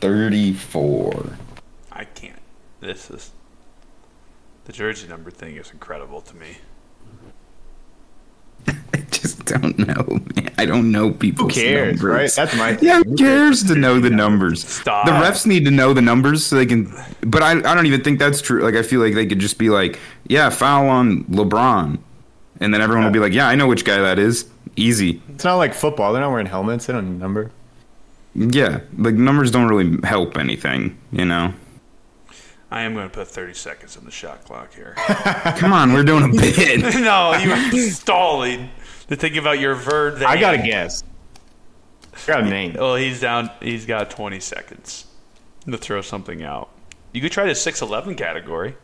thirty-four. 0.00 1.36
I 1.92 2.04
can't. 2.04 2.40
This 2.80 3.10
is. 3.10 3.32
The 4.64 4.72
jersey 4.72 5.08
number 5.08 5.30
thing 5.30 5.56
is 5.56 5.70
incredible 5.70 6.22
to 6.22 6.36
me. 6.36 6.56
I 9.52 9.54
just 9.60 9.62
don't 9.62 9.78
know, 9.78 10.18
man. 10.36 10.54
I 10.58 10.66
don't 10.66 10.90
know 10.92 11.10
people's 11.10 11.52
cares, 11.52 12.00
numbers. 12.00 12.36
right? 12.38 12.46
That's 12.48 12.56
my 12.56 12.78
Yeah, 12.82 13.02
who 13.02 13.16
cares 13.16 13.62
to 13.64 13.74
know 13.74 14.00
the 14.00 14.10
numbers? 14.24 14.66
Stop. 14.66 15.06
The 15.06 15.12
refs 15.12 15.46
need 15.46 15.64
to 15.64 15.70
know 15.70 15.92
the 15.92 16.02
numbers 16.02 16.44
so 16.46 16.56
they 16.56 16.66
can. 16.66 16.92
But 17.22 17.42
I, 17.42 17.50
I 17.52 17.74
don't 17.74 17.86
even 17.86 18.02
think 18.02 18.18
that's 18.18 18.40
true. 18.40 18.62
Like, 18.62 18.74
I 18.74 18.82
feel 18.82 19.00
like 19.00 19.14
they 19.14 19.26
could 19.26 19.38
just 19.40 19.58
be 19.58 19.70
like, 19.70 19.98
yeah, 20.28 20.50
foul 20.50 20.88
on 20.88 21.24
LeBron. 21.24 21.98
And 22.60 22.72
then 22.72 22.80
everyone 22.80 23.04
will 23.04 23.12
be 23.12 23.18
like, 23.18 23.32
yeah, 23.32 23.48
I 23.48 23.54
know 23.56 23.66
which 23.66 23.84
guy 23.84 23.98
that 23.98 24.18
is. 24.18 24.46
Easy. 24.76 25.20
It's 25.30 25.44
not 25.44 25.56
like 25.56 25.74
football. 25.74 26.12
They're 26.12 26.22
not 26.22 26.30
wearing 26.30 26.46
helmets. 26.46 26.86
They 26.86 26.92
don't 26.92 27.08
need 27.10 27.16
a 27.16 27.18
number. 27.18 27.50
Yeah, 28.34 28.80
like 28.98 29.14
numbers 29.14 29.50
don't 29.50 29.68
really 29.68 29.98
help 30.04 30.36
anything, 30.36 30.98
you 31.12 31.24
know? 31.24 31.54
I 32.70 32.82
am 32.82 32.94
going 32.94 33.08
to 33.08 33.14
put 33.14 33.28
30 33.28 33.54
seconds 33.54 33.96
on 33.96 34.04
the 34.04 34.10
shot 34.10 34.44
clock 34.44 34.74
here. 34.74 34.94
Come 35.58 35.72
on, 35.72 35.92
we're 35.92 36.02
doing 36.02 36.24
a 36.24 36.28
bid. 36.28 36.80
no, 36.80 37.34
you 37.34 37.52
are 37.52 37.70
stalling 37.90 38.68
to 39.08 39.16
think 39.16 39.36
about 39.36 39.58
your 39.58 39.74
Verd. 39.74 40.22
I 40.22 40.38
got 40.40 40.54
a 40.54 40.58
guess. 40.58 41.02
I 42.14 42.26
got 42.26 42.40
a 42.44 42.48
name. 42.48 42.74
Well, 42.74 42.96
he's 42.96 43.20
down. 43.20 43.50
He's 43.60 43.86
got 43.86 44.10
20 44.10 44.40
seconds 44.40 45.06
to 45.70 45.76
throw 45.78 46.00
something 46.00 46.42
out. 46.42 46.70
You 47.12 47.20
could 47.20 47.32
try 47.32 47.44
the 47.46 47.52
6'11 47.52 48.16
category. 48.16 48.76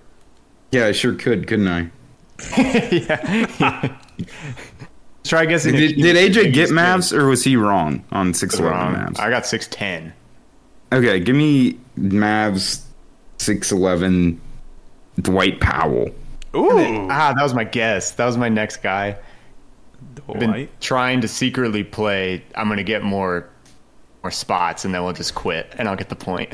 yeah, 0.73 0.87
I 0.87 0.93
sure 0.93 1.15
could, 1.15 1.47
couldn't 1.47 1.69
I? 1.69 1.91
Yeah. 2.57 3.97
Try 5.25 5.45
guessing. 5.45 5.75
Did, 5.77 5.97
did 5.97 6.17
AJ 6.17 6.55
get 6.55 6.71
Mavs 6.71 7.13
or 7.17 7.27
was 7.27 7.45
he 7.45 7.55
wrong 7.57 8.03
on 8.11 8.33
spin 8.33 8.49
6'11 8.49 8.71
wrong. 8.71 8.95
Mavs? 8.95 9.21
I 9.21 9.29
got 9.29 9.45
six 9.47 9.69
ten. 9.69 10.15
Okay, 10.93 11.21
give 11.21 11.37
me 11.37 11.79
Mavs 11.99 12.83
6'11 13.39 14.39
Dwight 15.21 15.61
Powell. 15.61 16.09
Ooh, 16.57 17.07
Ah, 17.11 17.33
that 17.37 17.43
was 17.43 17.53
my 17.55 17.65
guess. 17.65 18.13
That 18.13 18.25
was 18.25 18.37
my 18.39 18.49
next 18.49 18.79
guy. 18.79 19.17
I've 20.29 20.39
been 20.39 20.51
Dwight. 20.51 20.81
trying 20.81 21.21
to 21.23 21.29
secretly 21.29 21.85
play. 21.85 22.45
I'm 22.55 22.69
gonna 22.69 22.83
get 22.83 23.03
more, 23.03 23.49
more 24.23 24.31
spots, 24.31 24.85
and 24.85 24.95
then 24.95 25.03
we'll 25.05 25.13
just 25.13 25.35
quit, 25.35 25.75
and 25.79 25.89
I'll 25.89 25.97
get 25.97 26.09
the 26.09 26.17
point. 26.17 26.53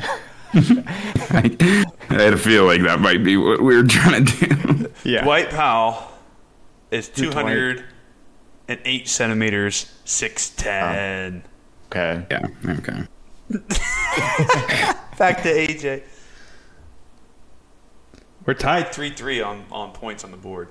I, 0.54 1.84
I 2.10 2.14
had 2.14 2.32
a 2.32 2.36
feel 2.36 2.64
like 2.64 2.82
that 2.82 3.00
might 3.00 3.22
be 3.22 3.36
what 3.36 3.60
we 3.60 3.76
were 3.76 3.82
trying 3.84 4.24
to 4.24 4.46
do. 4.46 4.92
yeah. 5.04 5.24
Dwight 5.24 5.50
Powell 5.50 6.10
is 6.90 7.08
Dwight. 7.08 7.32
208 7.32 9.08
centimeters, 9.08 9.92
6'10. 10.04 11.42
Okay. 11.86 12.26
yeah, 12.30 12.46
okay. 12.68 13.06
Back 15.18 15.42
to 15.42 15.48
AJ. 15.48 16.02
We're 18.44 18.54
tied 18.54 18.92
3 18.92 19.10
3 19.10 19.40
on, 19.42 19.64
on 19.72 19.92
points 19.92 20.24
on 20.24 20.30
the 20.30 20.36
board. 20.36 20.68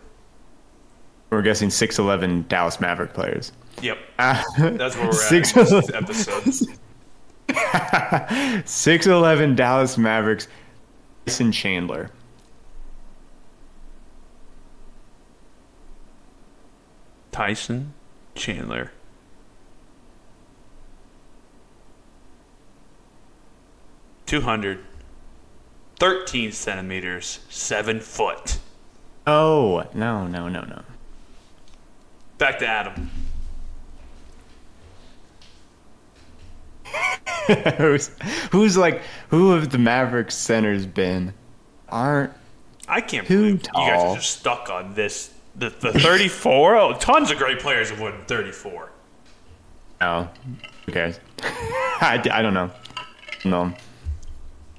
We're 1.30 1.42
guessing 1.42 1.70
six 1.70 1.98
eleven 2.00 2.46
Dallas 2.48 2.80
Maverick 2.80 3.14
players. 3.14 3.52
Yep. 3.82 3.98
Ah, 4.20 4.44
That's 4.58 4.96
where 4.96 5.08
we're 5.08 5.12
Six- 5.14 5.56
at 5.58 5.70
in 5.72 6.06
this 6.06 6.28
episode. 6.28 6.78
Six 8.68 9.08
eleven 9.08 9.56
Dallas 9.56 9.98
Mavericks. 9.98 10.48
Tyson 11.26 11.52
Chandler. 11.52 12.12
Tyson 17.32 17.94
Chandler. 18.36 18.92
Two 24.26 24.42
hundred 24.42 24.84
13 26.00 26.52
centimeters, 26.52 27.40
7 27.50 28.00
foot. 28.02 28.58
Oh 29.26 29.86
no 29.94 30.28
no 30.28 30.50
no 30.50 30.62
no. 30.62 30.82
Back 32.38 32.60
to 32.60 32.68
Adam. 32.68 33.10
who's 37.78 38.12
who's 38.52 38.78
like 38.78 39.02
who 39.30 39.52
have 39.52 39.70
the 39.70 39.78
Mavericks 39.78 40.36
centers 40.36 40.86
been? 40.86 41.34
Aren't 41.90 42.32
I 42.88 43.02
can't 43.02 43.26
Too 43.28 43.42
believe 43.42 43.62
you 43.64 43.72
guys 43.74 44.02
are 44.02 44.16
just 44.16 44.40
stuck 44.40 44.70
on 44.70 44.94
this. 44.94 45.32
The, 45.58 45.70
the 45.70 45.94
34? 45.94 46.76
Oh, 46.76 46.94
tons 46.94 47.32
of 47.32 47.38
great 47.38 47.60
players 47.60 47.90
have 47.90 48.00
won 48.00 48.22
34. 48.28 48.92
oh 50.02 50.30
Who 50.86 50.92
cares? 50.92 51.20
I, 51.42 52.22
I 52.32 52.42
don't 52.42 52.54
know. 52.54 52.70
No. 53.46 53.74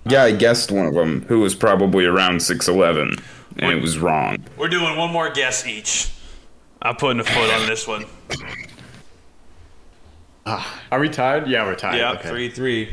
Yeah, 0.04 0.24
I 0.24 0.32
guessed 0.32 0.70
one 0.70 0.86
of 0.86 0.94
them 0.94 1.22
who 1.22 1.40
was 1.40 1.54
probably 1.54 2.04
around 2.04 2.36
6'11, 2.38 3.20
and 3.58 3.72
it 3.72 3.80
was 3.80 3.98
wrong. 3.98 4.36
We're 4.56 4.68
doing 4.68 4.96
one 4.96 5.10
more 5.10 5.30
guess 5.30 5.66
each. 5.66 6.10
I'm 6.86 6.94
putting 6.94 7.18
a 7.18 7.24
foot 7.24 7.50
on 7.52 7.66
this 7.66 7.88
one. 7.88 8.04
Are 10.46 11.00
we 11.00 11.08
tied? 11.08 11.48
Yeah, 11.48 11.64
we're 11.64 11.74
tied. 11.74 11.98
Yeah, 11.98 12.12
Okay. 12.12 12.28
3 12.28 12.48
3. 12.50 12.88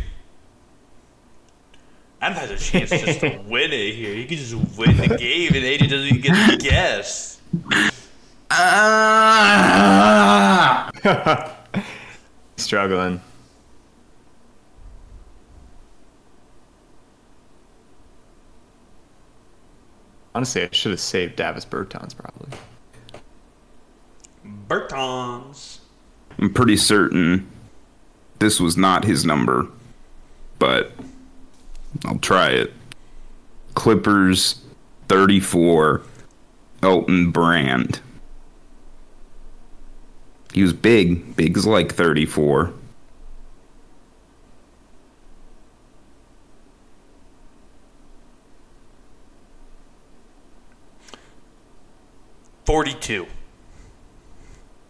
Adam 2.20 2.38
has 2.38 2.50
a 2.50 2.58
chance 2.58 2.90
just 2.90 3.20
to 3.20 3.38
win 3.48 3.72
it 3.72 3.94
here. 3.94 4.16
He 4.16 4.26
could 4.26 4.40
just 4.40 4.56
win 4.78 4.98
the 4.98 5.10
game, 5.10 5.54
and 5.54 5.64
AJ 5.64 5.90
doesn't 5.90 6.08
even 6.08 6.22
get 6.22 6.50
to 6.50 6.58
guess. 6.58 7.40
Ah! 9.76 9.92
Struggling. 12.58 13.22
Honestly, 20.34 20.64
I 20.64 20.70
should 20.72 20.92
have 20.92 21.00
saved 21.00 21.36
Davis 21.36 21.66
Bertans 21.66 22.16
probably. 22.18 22.58
Bertans. 24.46 25.80
I'm 26.40 26.54
pretty 26.54 26.78
certain 26.78 27.50
this 28.40 28.60
was 28.60 28.76
not 28.76 29.06
his 29.06 29.26
number, 29.26 29.68
but 30.60 30.92
I'll 32.06 32.18
try 32.18 32.50
it. 32.50 32.74
Clippers 33.74 34.62
34, 35.08 36.02
Elton 36.82 37.32
Brand. 37.32 38.02
He 40.54 40.62
was 40.62 40.74
big. 40.74 41.36
Big's 41.36 41.66
like 41.66 41.94
34. 41.94 42.74
Forty-two. 52.66 53.28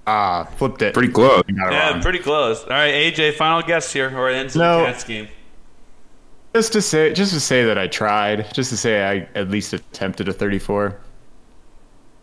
Ah, 0.05 0.43
flipped 0.57 0.81
it. 0.81 0.93
Pretty 0.93 1.11
close. 1.13 1.43
Got 1.43 1.71
it 1.71 1.73
Yeah, 1.75 1.91
wrong. 1.91 2.01
pretty 2.01 2.19
close. 2.19 2.63
All 2.63 2.69
right, 2.71 2.93
AJ, 2.93 3.35
final 3.35 3.61
guess 3.61 3.91
here, 3.93 4.15
or 4.17 4.29
it 4.29 4.35
ends 4.35 4.55
No. 4.55 4.79
the 4.79 4.85
Cats 4.85 5.03
game. 5.03 5.27
Just 6.53 6.73
to 6.73 6.81
say, 6.81 7.13
just 7.13 7.33
to 7.33 7.39
say 7.39 7.63
that 7.65 7.77
I 7.77 7.87
tried. 7.87 8.53
Just 8.53 8.69
to 8.71 8.77
say 8.77 9.03
I 9.03 9.27
at 9.39 9.49
least 9.49 9.73
attempted 9.73 10.27
a 10.27 10.33
34. 10.33 10.97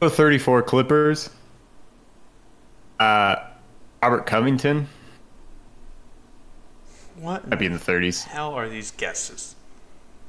Oh, 0.03 0.09
34 0.09 0.62
Clippers. 0.62 1.31
Uh, 3.01 3.37
Robert 4.03 4.26
Covington. 4.26 4.87
What 7.16 7.45
in 7.45 7.51
Might 7.51 7.59
be 7.59 7.66
in 7.66 7.72
the 7.72 7.78
30s. 7.78 8.24
hell 8.24 8.53
are 8.55 8.68
these 8.68 8.91
guesses? 8.93 9.55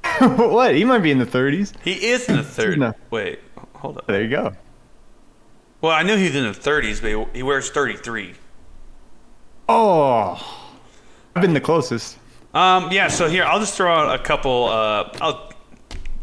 what? 0.20 0.74
He 0.76 0.84
might 0.84 1.00
be 1.00 1.12
in 1.12 1.20
the 1.20 1.26
30s. 1.26 1.74
He 1.84 1.94
is 2.08 2.28
in 2.28 2.38
the 2.38 2.44
third. 2.58 2.80
No. 2.80 2.94
Wait, 3.12 3.40
hold 3.76 3.98
up. 4.00 4.08
There 4.08 4.22
you 4.22 4.30
go. 4.30 4.54
Well, 5.82 5.92
I 5.92 6.04
knew 6.04 6.16
he 6.16 6.26
was 6.26 6.36
in 6.36 6.44
the 6.44 6.52
30s, 6.52 7.02
but 7.02 7.36
he 7.36 7.44
wears 7.44 7.70
33. 7.72 8.36
Oh, 9.68 10.68
I've 11.36 11.42
been 11.42 11.54
the 11.54 11.62
closest. 11.62 12.18
Um, 12.54 12.92
yeah. 12.92 13.08
So 13.08 13.28
here, 13.30 13.44
I'll 13.46 13.60
just 13.60 13.76
throw 13.76 13.94
out 13.94 14.20
a 14.20 14.22
couple. 14.24 14.66
Uh, 14.66 15.10
I'll, 15.22 15.52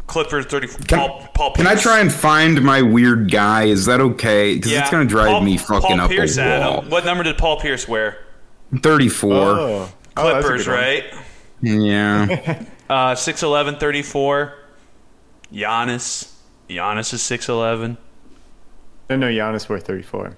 Clippers 0.07 0.45
34. 0.47 0.77
Can, 0.85 0.97
Paul, 0.99 1.27
Paul 1.35 1.53
can 1.53 1.67
I 1.67 1.75
try 1.75 1.99
and 1.99 2.11
find 2.11 2.63
my 2.63 2.81
weird 2.81 3.31
guy? 3.31 3.65
Is 3.65 3.85
that 3.85 4.01
okay? 4.01 4.55
Because 4.55 4.71
Yeah, 4.71 4.81
it's 4.81 4.89
going 4.89 5.07
to 5.07 5.11
drive 5.11 5.27
Paul- 5.29 5.41
me 5.41 5.57
fucking 5.57 5.81
Paul 5.81 6.01
up 6.01 6.09
Pierce, 6.09 6.37
a 6.37 6.41
wall. 6.41 6.77
Adam. 6.79 6.89
What 6.89 7.05
number 7.05 7.23
did 7.23 7.37
Paul 7.37 7.59
Pierce 7.59 7.87
wear? 7.87 8.17
34. 8.81 9.33
Oh, 9.35 9.91
Clippers, 10.15 10.65
good 10.65 10.71
one. 10.71 10.79
right? 10.81 11.03
Yeah. 11.61 12.63
Uh, 12.89 13.13
6'11", 13.13 13.79
34. 13.79 14.55
Giannis. 15.53 16.33
Giannis 16.67 17.13
is 17.13 17.21
6'11". 17.21 17.97
No, 19.09 19.15
no, 19.17 19.27
Giannis 19.27 19.67
wore 19.67 19.79
34. 19.79 20.35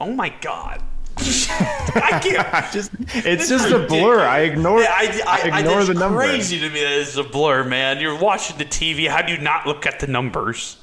Oh 0.00 0.12
my 0.12 0.30
god. 0.40 0.82
I 1.18 2.20
can't. 2.22 2.72
Just, 2.72 2.92
it's 3.14 3.48
just 3.48 3.66
is 3.66 3.72
a 3.72 3.86
blur. 3.86 4.20
I 4.20 4.40
ignore. 4.40 4.80
Yeah, 4.80 4.90
I, 4.90 5.22
I, 5.26 5.50
I, 5.50 5.58
ignore 5.60 5.78
it's 5.78 5.88
the 5.88 5.94
number. 5.94 6.18
crazy 6.18 6.58
to 6.60 6.68
me 6.68 6.80
that 6.80 7.00
it's 7.00 7.16
a 7.16 7.24
blur, 7.24 7.64
man. 7.64 8.00
You're 8.00 8.18
watching 8.18 8.58
the 8.58 8.66
TV. 8.66 9.08
How 9.08 9.22
do 9.22 9.32
you 9.32 9.38
not 9.38 9.66
look 9.66 9.86
at 9.86 9.98
the 9.98 10.06
numbers? 10.06 10.76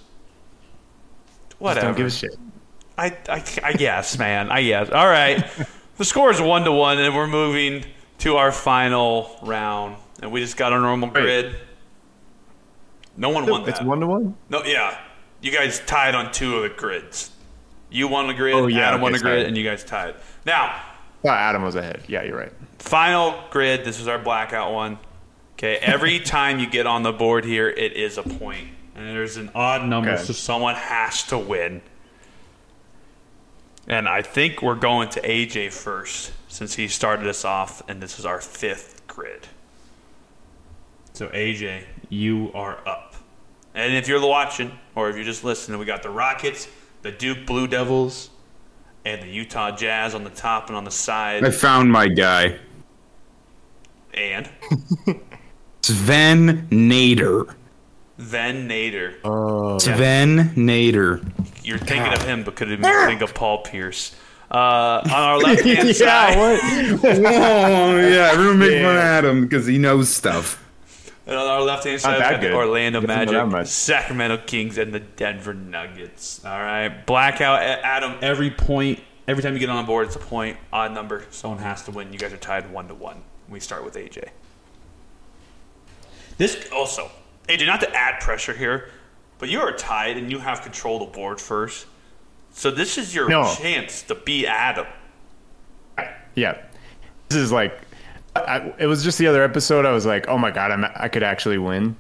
Whatever. 1.60 1.88
Don't 1.88 1.98
give 1.98 2.08
a 2.08 2.10
shit. 2.10 2.36
I, 2.98 3.16
I, 3.30 3.44
I 3.64 3.74
guess, 3.74 4.18
man. 4.18 4.52
I 4.52 4.64
guess. 4.64 4.90
All 4.90 5.08
right. 5.08 5.46
the 5.98 6.06
score 6.06 6.32
is 6.32 6.42
one 6.42 6.64
to 6.64 6.72
one, 6.72 6.98
and 7.00 7.16
we're 7.16 7.28
moving 7.28 7.86
to 8.20 8.38
our 8.38 8.52
final 8.52 9.38
round. 9.44 9.98
And 10.22 10.32
we 10.32 10.40
just 10.40 10.58
got 10.58 10.74
our 10.74 10.80
normal 10.80 11.10
grid. 11.10 11.56
No 13.18 13.30
one 13.30 13.46
won 13.46 13.70
It's 13.70 13.82
one 13.82 14.00
to 14.00 14.08
one. 14.08 14.36
No, 14.50 14.64
yeah. 14.64 15.00
You 15.44 15.52
guys 15.52 15.82
tied 15.86 16.16
on 16.16 16.32
two 16.32 16.56
of 16.56 16.64
the 16.64 16.70
grids. 16.70 17.30
You 17.92 18.08
won 18.08 18.28
the 18.28 18.34
grid, 18.34 18.56
Oh, 18.56 18.66
yeah, 18.68 18.88
Adam 18.88 19.02
won 19.02 19.12
okay, 19.12 19.20
the 19.20 19.24
grid, 19.24 19.40
sorry. 19.42 19.48
and 19.48 19.58
you 19.58 19.64
guys 19.64 19.84
tied. 19.84 20.16
Now, 20.46 20.82
Oh, 21.26 21.30
Adam 21.30 21.62
was 21.64 21.76
ahead. 21.76 22.04
Yeah, 22.08 22.24
you're 22.24 22.38
right. 22.38 22.52
final 22.80 23.36
grid. 23.52 23.86
This 23.86 24.00
is 24.00 24.08
our 24.08 24.18
blackout 24.20 24.74
one. 24.74 24.98
Okay, 25.54 25.76
every 25.78 26.20
time 26.36 26.60
you 26.60 26.68
get 26.70 26.88
on 26.88 27.04
the 27.04 27.14
board 27.14 27.46
here, 27.46 27.70
it 27.70 27.94
is 27.94 28.18
a 28.18 28.24
point, 28.24 28.70
and 28.96 29.08
there's 29.08 29.38
an 29.38 29.52
odd 29.54 29.86
number, 29.86 30.12
Okay. 30.12 30.24
so 30.24 30.34
someone 30.34 30.76
has 30.76 31.24
to 31.26 31.38
win. 31.38 31.82
And 33.88 34.08
I 34.08 34.22
think 34.22 34.62
we're 34.62 34.76
going 34.76 35.10
to 35.10 35.22
AJ 35.22 35.72
first, 35.74 36.32
since 36.48 36.76
he 36.76 36.88
started 36.88 37.28
us 37.28 37.44
off, 37.46 37.82
and 37.90 38.02
this 38.02 38.18
is 38.18 38.26
our 38.26 38.40
fifth 38.42 39.06
grid. 39.08 39.48
So 41.14 41.28
AJ, 41.30 41.84
you 42.10 42.50
are 42.54 42.80
up. 42.88 43.13
And 43.76 43.96
if 43.96 44.08
you're 44.08 44.26
watching, 44.26 44.72
or 44.96 45.10
if 45.10 45.16
you're 45.16 45.26
just 45.26 45.44
listening, 45.44 45.80
we 45.80 45.86
got 45.86 46.04
the 46.04 46.10
Rockets, 46.10 46.68
the 47.02 47.12
Duke 47.12 47.46
Blue 47.46 47.68
Devils, 47.68 48.30
and 49.06 49.22
the 49.22 49.28
Utah 49.28 49.76
Jazz 49.76 50.16
on 50.16 50.24
the 50.24 50.30
top 50.30 50.68
and 50.68 50.76
on 50.76 50.84
the 50.84 50.92
side. 50.92 51.44
I 51.44 51.50
found 51.50 51.92
my 51.92 52.08
guy. 52.08 52.60
And 54.14 54.50
Swen 55.82 56.68
Nater. 56.70 57.56
Swen 58.20 58.68
Nater. 58.68 59.16
Oh, 59.24 59.80
Swen 59.80 60.54
Nater. 60.56 61.22
You're 61.64 61.80
thinking 61.80 62.14
of 62.14 62.24
him, 62.24 62.44
but 62.44 62.56
could 62.56 62.70
have 62.70 62.82
been 62.82 63.08
thinking 63.08 63.24
of 63.24 63.34
Paul 63.34 63.64
Pierce. 63.64 64.16
Uh, 64.52 65.02
on 65.06 65.12
our 65.12 65.38
left 65.40 65.64
hand 65.64 65.96
side, 65.96 66.38
oh, 66.38 67.98
yeah. 67.98 68.30
Everyone 68.34 68.60
make 68.60 68.82
fun 68.84 68.96
of 68.96 69.02
Adam 69.02 69.42
because 69.42 69.66
he 69.66 69.80
knows 69.80 70.10
stuff. 70.10 70.63
And 71.26 71.36
on 71.38 71.48
our 71.48 71.62
left 71.62 71.86
hand 71.86 72.02
side, 72.02 72.42
the. 72.42 72.54
Orlando 72.54 73.00
Doesn't 73.02 73.26
know 73.32 73.46
that 73.46 73.48
Magic. 73.52 73.68
Sacramento 73.72 74.38
Kings, 74.46 74.78
and 74.78 74.94
the 74.94 75.00
Denver 75.00 75.54
Nuggets. 75.54 76.44
All 76.46 76.52
right, 76.60 76.90
blackout. 77.06 77.62
Adam, 77.62 78.18
every 78.22 78.52
point, 78.52 79.00
every 79.28 79.42
time 79.44 79.54
you 79.54 79.60
get 79.60 79.70
on 79.70 79.86
board, 79.86 80.08
it's 80.08 80.16
a 80.16 80.20
point. 80.20 80.58
Odd 80.72 80.92
number, 80.94 81.26
someone 81.30 81.60
has 81.60 81.84
to 81.84 81.92
win. 81.92 82.12
You 82.12 82.20
guys 82.20 82.34
are 82.34 82.38
tied 82.38 82.72
one 82.72 82.88
to 82.90 82.96
one. 82.96 83.24
We 83.50 83.60
start 83.60 83.86
with 83.86 83.96
AJ. 83.96 84.30
This 86.38 86.68
also, 86.72 87.12
AJ, 87.48 87.66
not 87.68 87.80
to 87.82 87.96
add 87.96 88.20
pressure 88.22 88.54
here, 88.54 88.90
but 89.38 89.50
you 89.50 89.60
are 89.60 89.72
tied 89.74 90.18
and 90.18 90.32
you 90.32 90.40
have 90.40 90.62
control 90.62 91.02
of 91.04 91.12
the 91.12 91.18
board 91.18 91.40
first. 91.40 91.86
So 92.52 92.72
this 92.72 92.98
is 92.98 93.14
your 93.14 93.30
No. 93.30 93.54
chance 93.56 94.02
to 94.04 94.16
be 94.16 94.46
Adam. 94.48 94.88
yeah. 96.36 96.58
This 97.30 97.38
is 97.40 97.52
like, 97.52 97.80
I, 98.36 98.74
it 98.80 98.88
was 98.88 99.04
just 99.04 99.18
the 99.18 99.28
other 99.28 99.44
episode. 99.44 99.86
I 99.86 99.92
was 99.92 100.06
like, 100.06 100.28
oh 100.28 100.38
my 100.38 100.52
god, 100.52 100.72
I'm, 100.72 100.86
I 100.96 101.08
could 101.08 101.24
actually 101.24 101.58
win. 101.58 101.96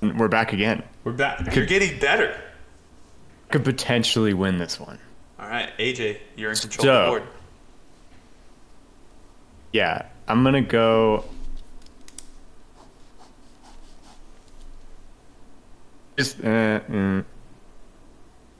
And 0.00 0.18
we're 0.18 0.28
back 0.28 0.52
again. 0.52 0.82
We're 1.04 1.12
back. 1.12 1.54
You're 1.54 1.66
getting 1.66 1.98
better. 1.98 2.36
Could 3.50 3.64
potentially 3.64 4.34
win 4.34 4.58
this 4.58 4.78
one. 4.78 4.98
All 5.38 5.48
right, 5.48 5.70
AJ, 5.78 6.18
you're 6.36 6.50
in 6.50 6.56
control 6.56 6.84
So- 6.84 6.92
of 6.94 7.04
the 7.04 7.20
board. 7.20 7.28
Yeah, 9.72 10.06
I'm 10.28 10.44
gonna 10.44 10.60
go. 10.60 11.24
Just 16.18 16.40
uh, 16.40 16.80
mm. 16.80 17.24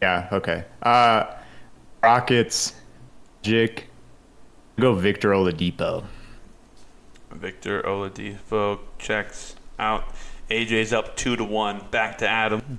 yeah, 0.01 0.29
okay. 0.33 0.65
Uh, 0.83 1.27
Rockets, 2.03 2.75
Jick, 3.43 3.91
go 4.81 4.95
Victor 4.95 5.31
Oladipo. 5.33 6.05
Victor 7.35 7.83
Oladipo 7.83 8.80
checks 8.99 9.57
out. 9.78 10.05
AJ's 10.51 10.93
up 10.93 11.16
two 11.16 11.37
to 11.37 11.45
one. 11.45 11.87
Back 11.91 12.18
to 12.18 12.28
Adam. 12.28 12.78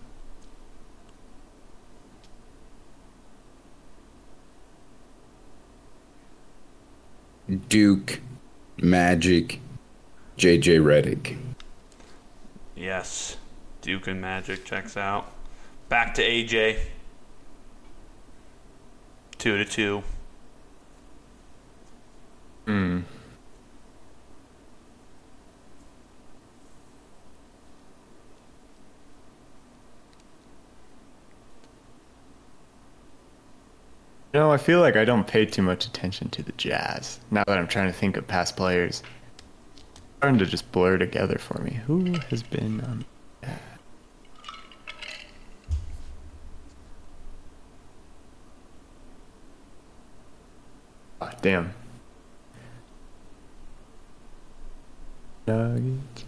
Duke, 7.68 8.22
Magic, 8.78 9.60
JJ 10.38 10.80
Redick. 10.80 11.38
Yes. 12.76 13.38
Duke 13.82 14.08
and 14.08 14.22
Magic 14.22 14.64
checks 14.64 14.96
out. 14.96 15.32
Back 15.90 16.14
to 16.16 16.22
AJ. 16.22 16.80
Two 19.38 19.58
to 19.58 19.66
two. 19.66 20.04
Hmm. 22.66 23.02
You 34.34 34.40
know, 34.40 34.52
I 34.52 34.58
feel 34.58 34.80
like 34.80 34.96
I 34.96 35.06
don't 35.06 35.28
pay 35.28 35.46
too 35.46 35.62
much 35.62 35.86
attention 35.86 36.30
to 36.30 36.42
the 36.42 36.54
Jazz. 36.54 37.20
Now 37.30 37.44
that 37.46 37.56
I'm 37.58 37.68
trying 37.68 37.86
to 37.88 37.94
think 37.94 38.18
of 38.18 38.28
past 38.28 38.58
players, 38.58 39.04
It's 39.86 40.02
starting 40.18 40.40
to 40.40 40.46
just 40.48 40.72
blur 40.72 40.98
together 40.98 41.38
for 41.38 41.62
me. 41.62 41.74
Who 41.86 42.18
has 42.30 42.42
been 42.42 42.82
on? 42.82 43.06
Ah, 51.22 51.34
damn. 51.42 51.74
Nuggets. 55.46 56.26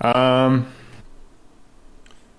Um. 0.00 0.72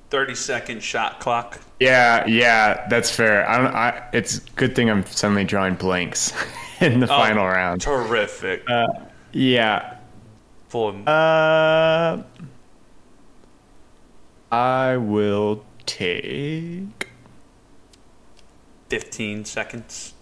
30 0.10 0.36
second 0.36 0.82
shot 0.82 1.20
clock. 1.20 1.60
Yeah, 1.82 2.26
yeah, 2.28 2.88
that's 2.90 3.12
fair. 3.14 3.48
I 3.50 3.58
don't. 3.58 3.76
I. 3.76 4.10
It's 4.14 4.40
good 4.40 4.76
thing 4.76 4.90
I'm 4.90 5.06
suddenly 5.06 5.44
drawing 5.44 5.76
blanks 5.76 6.34
in 6.80 7.00
the 7.02 7.06
Oh, 7.06 7.10
final 7.10 7.46
round. 7.46 7.82
Terrific. 7.82 8.64
Yeah. 9.34 9.96
Full 10.70 10.90
of 10.90 11.08
Uh. 11.08 12.24
I 14.52 14.96
will 14.98 15.66
take. 15.86 17.10
15 18.90 19.44
seconds. 19.44 20.14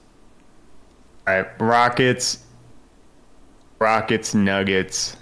All 1.27 1.35
right, 1.41 1.61
Rockets. 1.61 2.43
Rockets, 3.77 4.33
Nuggets. 4.33 5.15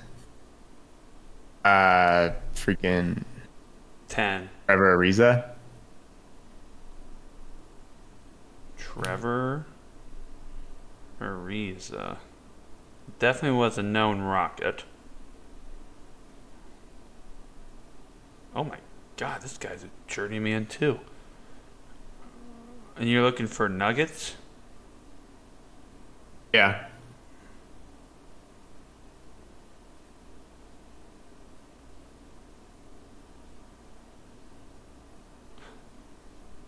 Uh, 1.64 2.32
freaking 2.54 3.24
10. 4.10 4.50
Trevor 4.66 4.98
Ariza. 4.98 5.50
Trevor 8.78 9.66
Ariza. 11.22 12.18
Definitely 13.20 13.58
was 13.58 13.78
a 13.78 13.84
known 13.84 14.22
rocket. 14.22 14.84
Oh 18.56 18.64
my 18.64 18.78
god, 19.18 19.42
this 19.42 19.58
guy's 19.58 19.84
a 19.84 19.90
journeyman 20.08 20.66
too. 20.66 21.00
And 22.96 23.10
you're 23.10 23.24
looking 23.24 23.48
for 23.48 23.68
nuggets? 23.68 24.36
Yeah. 26.54 26.88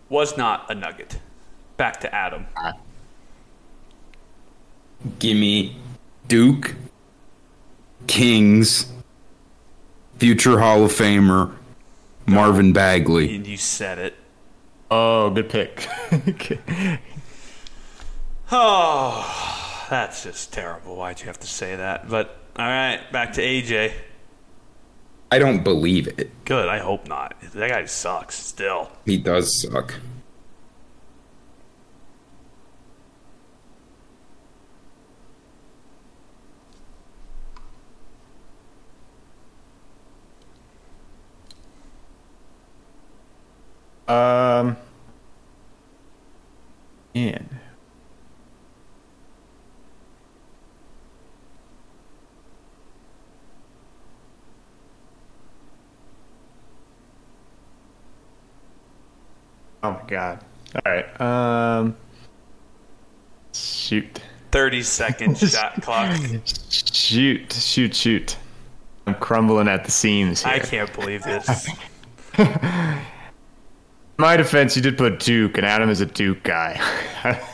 Was 0.08 0.36
not 0.36 0.70
a 0.70 0.74
nugget. 0.74 1.18
Back 1.76 2.00
to 2.00 2.14
Adam. 2.14 2.46
Gimme 5.18 5.76
Duke, 6.28 6.74
Kings, 8.06 8.92
future 10.18 10.58
Hall 10.58 10.84
of 10.84 10.92
Famer, 10.92 11.52
Marvin 12.26 12.72
Bagley. 12.72 13.34
And 13.36 13.46
you 13.46 13.56
said 13.56 13.98
it. 13.98 14.14
Oh, 14.90 15.30
good 15.30 15.48
pick. 15.48 15.88
Oh, 18.52 19.86
that's 19.90 20.22
just 20.22 20.52
terrible. 20.52 20.94
Why'd 20.96 21.18
you 21.20 21.26
have 21.26 21.40
to 21.40 21.48
say 21.48 21.74
that? 21.74 22.08
But 22.08 22.38
all 22.56 22.64
right, 22.66 23.00
back 23.10 23.32
to 23.34 23.42
AJ. 23.42 23.92
I 25.30 25.38
don't 25.38 25.64
believe 25.64 26.06
it. 26.18 26.30
Good. 26.44 26.68
I 26.68 26.78
hope 26.78 27.08
not. 27.08 27.34
That 27.52 27.70
guy 27.70 27.84
sucks. 27.86 28.36
Still. 28.36 28.90
He 29.04 29.16
does 29.18 29.60
suck. 29.60 29.94
um. 44.08 44.76
Man. 47.14 47.60
Oh 59.86 59.92
my 59.92 60.08
god. 60.08 60.44
All 60.74 60.92
right. 60.92 61.20
Um. 61.20 61.96
Shoot. 63.54 64.20
Thirty 64.50 64.82
second 64.82 65.38
shot 65.38 65.80
clock. 65.82 66.18
Shoot. 66.44 67.52
Shoot. 67.52 67.94
Shoot. 67.94 68.36
I'm 69.06 69.14
crumbling 69.14 69.68
at 69.68 69.84
the 69.84 69.90
seams 69.90 70.42
here. 70.42 70.52
I 70.54 70.58
can't 70.58 70.92
believe 70.92 71.22
this. 71.24 71.68
My 74.18 74.36
defense, 74.36 74.74
you 74.76 74.82
did 74.82 74.96
put 74.98 75.20
Duke, 75.20 75.56
and 75.58 75.66
Adam 75.66 75.90
is 75.90 76.00
a 76.00 76.06
Duke 76.06 76.42
guy. 76.42 76.80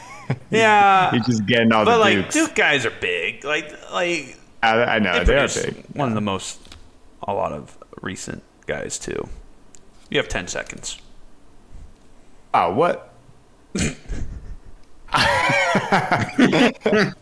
Yeah. 0.51 1.11
He's 1.11 1.27
just 1.27 1.45
getting 1.45 1.73
all 1.73 1.85
But 1.85 1.95
the 1.97 1.99
like 1.99 2.15
Dukes. 2.17 2.35
Duke 2.35 2.55
guys 2.55 2.87
are 2.87 2.93
big. 3.03 3.45
Like 3.45 3.71
like 3.93 4.39
I, 4.63 4.83
I 4.83 4.99
know 4.99 5.19
they 5.19 5.25
they 5.25 5.39
are 5.39 5.49
big. 5.49 5.85
one 5.93 6.09
of 6.09 6.15
the 6.15 6.23
most 6.23 6.59
a 7.29 7.35
lot 7.35 7.53
of 7.53 7.77
recent 8.01 8.43
guys 8.67 8.99
too. 8.99 9.29
You 10.09 10.17
have 10.19 10.29
ten 10.29 10.49
seconds. 10.49 10.99
Oh, 12.55 12.75
what? 12.75 13.15
I'm 15.13 17.15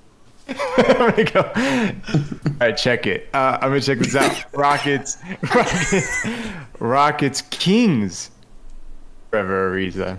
gonna 0.86 1.24
go. 1.24 1.52
All 1.54 2.52
right, 2.60 2.76
check 2.76 3.06
it. 3.06 3.28
Uh, 3.32 3.58
I'm 3.60 3.70
gonna 3.70 3.80
check 3.80 3.98
this 3.98 4.16
out. 4.16 4.44
Rockets, 4.52 5.18
Rockets, 5.54 6.26
Rockets, 6.78 7.42
Kings. 7.42 8.30
Trevor 9.30 9.72
Ariza. 9.72 10.18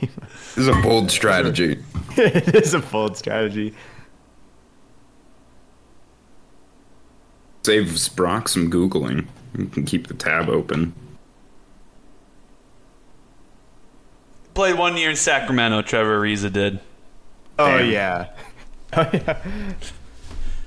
This 0.00 0.56
is 0.56 0.68
a 0.68 0.74
bold 0.82 1.10
strategy. 1.10 1.78
it 2.16 2.54
is 2.54 2.74
a 2.74 2.80
bold 2.80 3.16
strategy. 3.16 3.74
Saves 7.64 8.08
Brock 8.08 8.48
some 8.48 8.70
Googling. 8.70 9.26
You 9.56 9.66
can 9.66 9.84
keep 9.84 10.08
the 10.08 10.14
tab 10.14 10.48
open. 10.48 10.92
Played 14.54 14.78
one 14.78 14.96
year 14.96 15.10
in 15.10 15.16
Sacramento. 15.16 15.82
Trevor 15.82 16.20
Ariza 16.20 16.52
did. 16.52 16.80
Oh 17.58 17.78
Damn. 17.78 17.90
yeah. 17.90 18.28
Oh 18.94 19.10
yeah. 19.12 19.74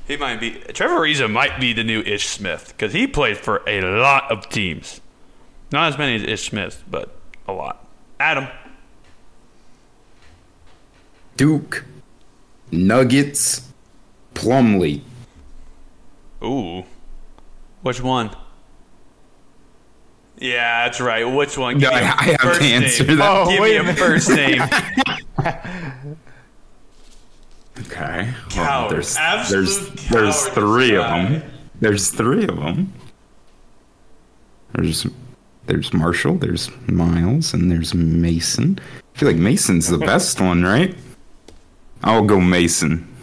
He 0.07 0.17
might 0.17 0.39
be. 0.39 0.51
Trevor 0.73 0.99
Ariza 0.99 1.31
might 1.31 1.59
be 1.59 1.73
the 1.73 1.83
new 1.83 2.01
Ish 2.01 2.27
Smith 2.27 2.69
because 2.69 2.93
he 2.93 3.07
played 3.07 3.37
for 3.37 3.61
a 3.67 3.81
lot 3.81 4.31
of 4.31 4.49
teams. 4.49 5.01
Not 5.71 5.91
as 5.93 5.97
many 5.97 6.15
as 6.15 6.23
Ish 6.23 6.49
Smith, 6.49 6.83
but 6.89 7.15
a 7.47 7.53
lot. 7.53 7.87
Adam. 8.19 8.47
Duke, 11.37 11.83
Nuggets, 12.71 13.71
Plumlee. 14.33 15.01
Ooh. 16.43 16.85
Which 17.81 18.01
one? 18.01 18.35
Yeah, 20.39 20.85
that's 20.85 20.99
right. 20.99 21.23
Which 21.23 21.57
one? 21.57 21.77
No, 21.79 21.89
me 21.89 21.95
I- 21.95 21.99
a 22.01 22.03
I 22.03 22.23
have 22.41 22.57
to 22.59 22.63
answer 22.65 23.05
name. 23.05 23.17
that. 23.17 23.31
Oh, 23.31 23.49
Give 23.49 23.59
wait 23.61 23.71
me 23.71 23.75
a 23.77 23.79
a 23.79 23.83
minute. 23.83 23.97
first 23.97 24.29
name. 24.29 24.61
Okay. 27.79 28.33
Coward. 28.49 28.91
there's 28.93 29.17
Absolute 29.17 29.65
there's 29.65 30.09
there's 30.09 30.47
three 30.49 30.91
this 30.91 31.03
of 31.03 31.09
them. 31.09 31.43
There's 31.81 32.09
three 32.09 32.47
of 32.47 32.55
them. 32.55 32.93
There's 34.73 35.05
there's 35.65 35.93
Marshall, 35.93 36.35
there's 36.35 36.69
Miles, 36.87 37.53
and 37.53 37.69
there's 37.71 37.93
Mason. 37.93 38.79
I 39.15 39.17
feel 39.19 39.27
like 39.29 39.37
Mason's 39.37 39.87
the 39.89 39.97
best 39.97 40.39
one, 40.39 40.63
right? 40.63 40.95
I'll 42.03 42.23
go 42.23 42.39
Mason. 42.39 43.13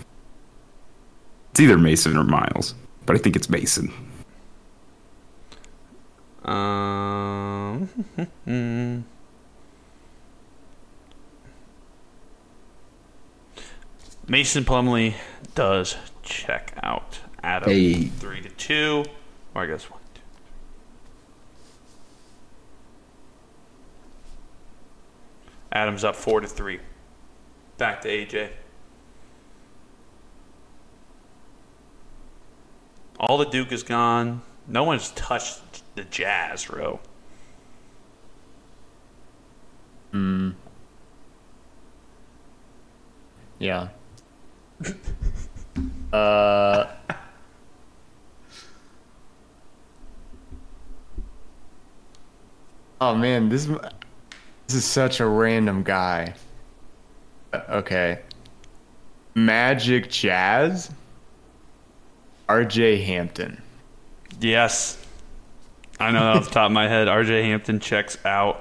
It's 1.53 1.61
either 1.61 1.79
Mason 1.79 2.17
or 2.17 2.25
Miles, 2.25 2.75
but 3.07 3.17
I 3.17 3.19
think 3.19 3.37
it's 3.37 3.49
Mason. 3.49 3.93
Um, 6.44 7.89
Mason 14.28 14.64
Plumlee 14.64 15.14
does 15.55 15.97
check 16.23 16.74
out. 16.82 17.20
Adam 17.43 17.70
Hey. 17.70 18.05
three 18.05 18.40
to 18.40 18.48
two, 18.51 19.05
or 19.55 19.62
I 19.62 19.66
guess 19.66 19.90
one. 19.90 20.01
Two. 20.14 20.20
Adam's 25.73 26.05
up 26.05 26.14
four 26.16 26.40
to 26.40 26.47
three. 26.47 26.81
Back 27.78 28.01
to 28.02 28.09
AJ. 28.09 28.51
All 33.19 33.39
the 33.39 33.47
Duke 33.47 33.73
is 33.73 33.82
gone. 33.82 34.43
No 34.66 34.85
one's 34.85 35.10
touched 35.12 35.60
the 35.94 36.05
Jazz, 36.05 36.70
row. 36.70 37.01
Yeah. 43.59 43.89
uh. 46.12 46.86
Oh 53.01 53.14
man, 53.14 53.48
this 53.48 53.66
is 53.69 53.77
this 54.66 54.77
is 54.77 54.85
such 54.85 55.20
a 55.20 55.27
random 55.27 55.82
guy. 55.82 56.35
Uh, 57.52 57.60
Okay. 57.70 58.20
Magic 59.35 60.10
Jazz. 60.10 60.90
R.J. 62.48 63.02
Hampton. 63.02 63.62
Yes. 64.40 64.98
I 66.01 66.10
know 66.10 66.20
that 66.20 66.36
off 66.36 66.44
the 66.47 66.51
top 66.51 66.66
of 66.66 66.73
my 66.73 66.89
head. 66.89 67.09
RJ 67.09 67.43
Hampton 67.44 67.78
checks 67.81 68.19
out. 68.24 68.60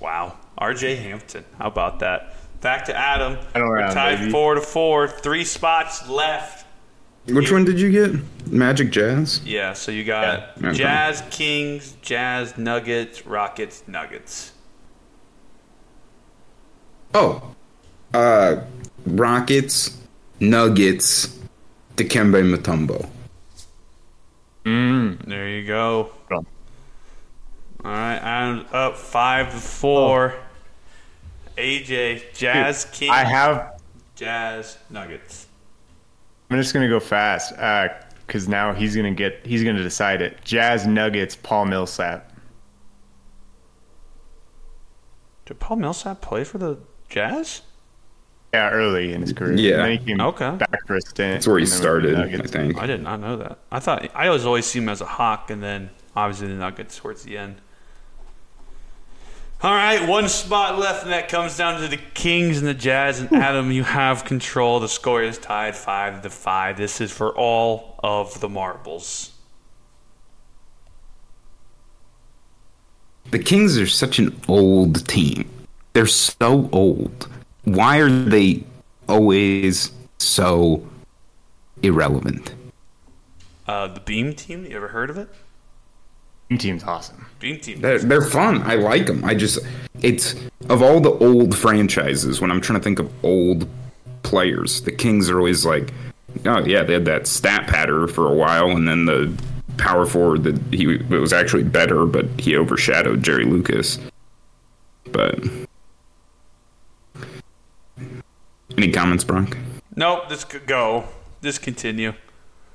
Wow. 0.00 0.36
RJ 0.58 0.96
Hampton. 0.98 1.44
How 1.58 1.66
about 1.68 1.98
that? 2.00 2.34
Back 2.60 2.86
to 2.86 2.96
Adam. 2.96 3.36
Final 3.52 3.68
We're 3.68 3.76
round, 3.78 3.94
tied 3.94 4.18
baby. 4.20 4.30
four 4.30 4.54
to 4.54 4.60
four. 4.60 5.08
Three 5.08 5.44
spots 5.44 6.08
left. 6.08 6.66
Which 7.26 7.50
one 7.50 7.64
did 7.64 7.80
you 7.80 7.90
get? 7.90 8.12
Magic 8.50 8.90
Jazz? 8.90 9.40
Yeah, 9.44 9.72
so 9.72 9.90
you 9.92 10.04
got 10.04 10.50
Yeah. 10.60 10.72
Jazz 10.72 11.22
Kings, 11.30 11.96
Jazz 12.02 12.56
Nuggets, 12.58 13.26
Rockets, 13.26 13.82
Nuggets. 13.86 14.52
Oh. 17.14 17.54
Uh 18.12 18.60
Rockets, 19.06 19.98
Nuggets, 20.40 21.38
Dikembe 21.96 22.42
Mutombo. 22.54 23.08
There 24.64 25.48
you 25.48 25.66
go. 25.66 26.10
All 26.30 27.90
right, 27.90 28.16
Adam's 28.16 28.66
up 28.72 28.96
five 28.96 29.50
to 29.52 29.58
four. 29.58 30.34
AJ, 31.58 32.32
Jazz 32.34 32.86
King. 32.86 33.10
I 33.10 33.24
have. 33.24 33.80
Jazz 34.16 34.78
Nuggets. 34.90 35.48
I'm 36.50 36.56
just 36.56 36.72
gonna 36.72 36.88
go 36.88 37.00
fast, 37.00 37.52
uh, 37.58 37.88
cause 38.26 38.48
now 38.48 38.72
he's 38.72 38.96
gonna 38.96 39.10
get. 39.10 39.44
He's 39.44 39.62
gonna 39.62 39.82
decide 39.82 40.22
it. 40.22 40.38
Jazz 40.44 40.86
Nuggets. 40.86 41.36
Paul 41.36 41.66
Millsap. 41.66 42.32
Did 45.46 45.60
Paul 45.60 45.76
Millsap 45.76 46.22
play 46.22 46.42
for 46.44 46.58
the 46.58 46.78
Jazz? 47.10 47.62
Yeah, 48.54 48.70
early 48.70 49.12
in 49.12 49.20
his 49.20 49.32
career. 49.32 49.54
Yeah. 49.54 49.72
And 49.72 49.82
then 49.82 49.98
he 49.98 50.04
came 50.06 50.20
Okay. 50.20 50.50
back 50.52 50.86
for 50.86 50.94
a 50.94 51.00
stint. 51.00 51.34
That's 51.34 51.46
where 51.48 51.58
he 51.58 51.64
and 51.64 51.72
then 51.72 51.82
went 51.90 52.04
to 52.04 52.08
the 52.12 52.18
started, 52.22 52.40
I 52.40 52.46
think. 52.46 52.82
I 52.82 52.86
did 52.86 53.02
not 53.02 53.18
know 53.20 53.36
that. 53.36 53.58
I 53.72 53.80
thought 53.80 54.08
I 54.14 54.28
always 54.28 54.46
always 54.46 54.64
see 54.64 54.78
him 54.78 54.88
as 54.88 55.00
a 55.00 55.06
hawk, 55.06 55.50
and 55.50 55.60
then 55.60 55.90
obviously 56.14 56.46
the 56.46 56.54
Nuggets 56.54 56.96
towards 56.96 57.24
the 57.24 57.36
end. 57.36 57.56
All 59.60 59.72
right, 59.72 60.06
one 60.08 60.28
spot 60.28 60.78
left, 60.78 61.02
and 61.02 61.10
that 61.10 61.28
comes 61.28 61.56
down 61.56 61.80
to 61.80 61.88
the 61.88 61.96
Kings 61.96 62.58
and 62.58 62.66
the 62.66 62.74
Jazz. 62.74 63.18
And 63.18 63.32
Adam, 63.32 63.72
you 63.72 63.82
have 63.82 64.24
control. 64.24 64.78
The 64.78 64.88
score 64.88 65.22
is 65.22 65.36
tied 65.36 65.74
five 65.74 66.22
to 66.22 66.30
five. 66.30 66.76
This 66.76 67.00
is 67.00 67.10
for 67.10 67.36
all 67.36 67.98
of 68.04 68.40
the 68.40 68.48
marbles. 68.48 69.32
The 73.32 73.38
Kings 73.40 73.76
are 73.78 73.86
such 73.86 74.20
an 74.20 74.40
old 74.46 75.08
team. 75.08 75.50
They're 75.92 76.06
so 76.06 76.68
old. 76.72 77.28
Why 77.64 77.98
are 77.98 78.10
they 78.10 78.64
always 79.08 79.90
so 80.18 80.86
irrelevant? 81.82 82.54
Uh, 83.66 83.88
the 83.88 84.00
Beam 84.00 84.34
Team. 84.34 84.64
You 84.64 84.76
ever 84.76 84.88
heard 84.88 85.10
of 85.10 85.18
it? 85.18 85.28
Beam 86.48 86.58
Team's 86.58 86.84
awesome. 86.84 87.26
Beam 87.40 87.58
Team. 87.58 87.80
They're, 87.80 87.98
they're 87.98 88.22
fun. 88.22 88.62
I 88.62 88.74
like 88.74 89.06
them. 89.06 89.24
I 89.24 89.34
just, 89.34 89.58
it's, 90.02 90.34
of 90.68 90.82
all 90.82 91.00
the 91.00 91.12
old 91.12 91.56
franchises, 91.56 92.40
when 92.40 92.50
I'm 92.50 92.60
trying 92.60 92.78
to 92.78 92.84
think 92.84 92.98
of 92.98 93.10
old 93.24 93.66
players, 94.22 94.82
the 94.82 94.92
Kings 94.92 95.30
are 95.30 95.38
always 95.38 95.64
like, 95.64 95.92
oh, 96.44 96.64
yeah, 96.64 96.82
they 96.82 96.92
had 96.92 97.06
that 97.06 97.26
stat 97.26 97.66
patter 97.66 98.06
for 98.06 98.30
a 98.30 98.34
while, 98.34 98.70
and 98.70 98.86
then 98.86 99.06
the 99.06 99.32
power 99.78 100.04
forward 100.06 100.44
that 100.44 100.60
he 100.72 100.94
it 100.94 101.10
was 101.10 101.32
actually 101.32 101.64
better, 101.64 102.04
but 102.06 102.26
he 102.38 102.56
overshadowed 102.56 103.22
Jerry 103.22 103.44
Lucas. 103.44 103.98
But, 105.10 105.38
any 108.76 108.90
comments, 108.90 109.24
Bronk? 109.24 109.56
Nope. 109.96 110.28
This 110.28 110.44
could 110.44 110.66
go. 110.66 111.04
This 111.40 111.58
continue. 111.58 112.14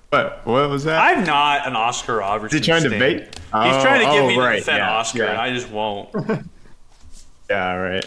What? 0.09 0.41
What 0.45 0.69
was 0.69 0.83
that? 0.85 0.99
I'm 0.99 1.23
not 1.23 1.67
an 1.67 1.75
Oscar 1.75 2.17
Robertson. 2.17 2.59
Is 2.59 2.65
he 2.65 2.71
trying 2.71 2.83
to 2.83 2.89
stan. 2.89 2.99
bait? 2.99 3.19
He's 3.23 3.33
Oh, 3.53 3.81
trying 3.81 3.99
to 3.99 4.05
get 4.05 4.21
oh, 4.23 4.27
me 4.27 4.35
to 4.35 4.41
right, 4.41 4.55
defend 4.57 4.77
yeah, 4.77 4.91
Oscar, 4.97 5.19
yeah. 5.19 5.29
and 5.31 5.37
I 5.39 5.53
just 5.53 5.69
won't. 5.69 6.09
yeah, 7.49 7.73
right. 7.75 8.05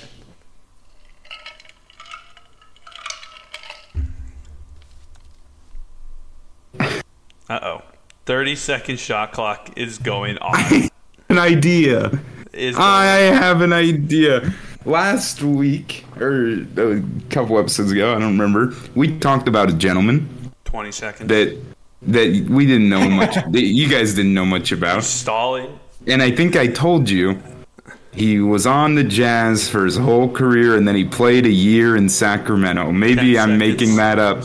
Uh 7.48 7.58
oh. 7.62 7.82
30 8.26 8.56
second 8.56 9.00
shot 9.00 9.32
clock 9.32 9.70
is 9.76 9.98
going 9.98 10.38
on. 10.38 10.88
An 11.28 11.38
idea. 11.38 12.10
Is 12.52 12.76
I 12.78 13.04
have 13.32 13.62
an 13.62 13.72
idea. 13.72 14.52
Last 14.84 15.42
week, 15.42 16.04
or 16.20 16.54
a 16.76 17.02
couple 17.30 17.58
episodes 17.58 17.92
ago, 17.92 18.10
I 18.14 18.18
don't 18.18 18.38
remember. 18.38 18.74
We 18.94 19.18
talked 19.18 19.48
about 19.48 19.70
a 19.70 19.72
gentleman 19.74 20.50
20 20.64 20.92
seconds. 20.92 21.28
that 21.28 21.58
that 22.02 22.46
we 22.50 22.66
didn't 22.66 22.88
know 22.88 23.08
much. 23.08 23.34
that 23.50 23.62
you 23.62 23.88
guys 23.88 24.14
didn't 24.14 24.34
know 24.34 24.44
much 24.46 24.72
about, 24.72 25.04
Stalling. 25.04 25.78
and 26.06 26.20
I 26.22 26.30
think 26.32 26.56
I 26.56 26.66
told 26.66 27.08
you 27.08 27.40
he 28.12 28.40
was 28.40 28.66
on 28.66 28.94
the 28.96 29.04
Jazz 29.04 29.68
for 29.68 29.84
his 29.84 29.96
whole 29.96 30.28
career, 30.28 30.76
and 30.76 30.86
then 30.86 30.94
he 30.96 31.04
played 31.04 31.46
a 31.46 31.50
year 31.50 31.96
in 31.96 32.08
Sacramento. 32.08 32.90
Maybe 32.92 33.38
I'm 33.38 33.56
making 33.58 33.96
that 33.96 34.18
up. 34.18 34.42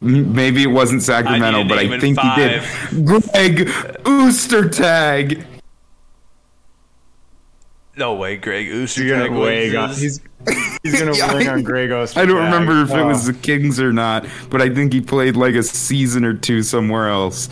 Maybe 0.00 0.62
it 0.62 0.66
wasn't 0.68 1.02
Sacramento, 1.02 1.60
I 1.60 1.68
but 1.68 1.78
I 1.78 1.82
in 1.82 2.00
think 2.00 2.18
he 2.18 2.34
did. 2.36 2.62
Greg 3.06 3.68
Ostertag. 4.04 5.44
No 7.96 8.14
way, 8.14 8.36
Greg 8.36 8.66
He's 8.66 8.96
Ostertag 8.96 9.28
gonna 9.28 9.40
wing 9.40 9.76
on. 9.76 9.88
He's 9.90 10.20
he's 10.82 10.98
gonna 10.98 11.14
Yeah, 11.16 11.34
wing 11.34 11.48
on 11.48 11.62
Greg 11.62 11.90
Ostertag. 11.90 12.16
I 12.16 12.26
don't 12.26 12.44
remember 12.44 12.82
if 12.82 12.90
it 12.90 12.96
Oh. 12.98 13.06
was 13.06 13.26
the 13.26 13.32
Kings 13.34 13.78
or 13.78 13.92
not, 13.92 14.26
but 14.50 14.60
I 14.60 14.68
think 14.68 14.92
he 14.92 15.00
played 15.00 15.36
like 15.36 15.54
a 15.54 15.62
season 15.62 16.24
or 16.24 16.34
two 16.34 16.62
somewhere 16.62 17.08
else. 17.08 17.48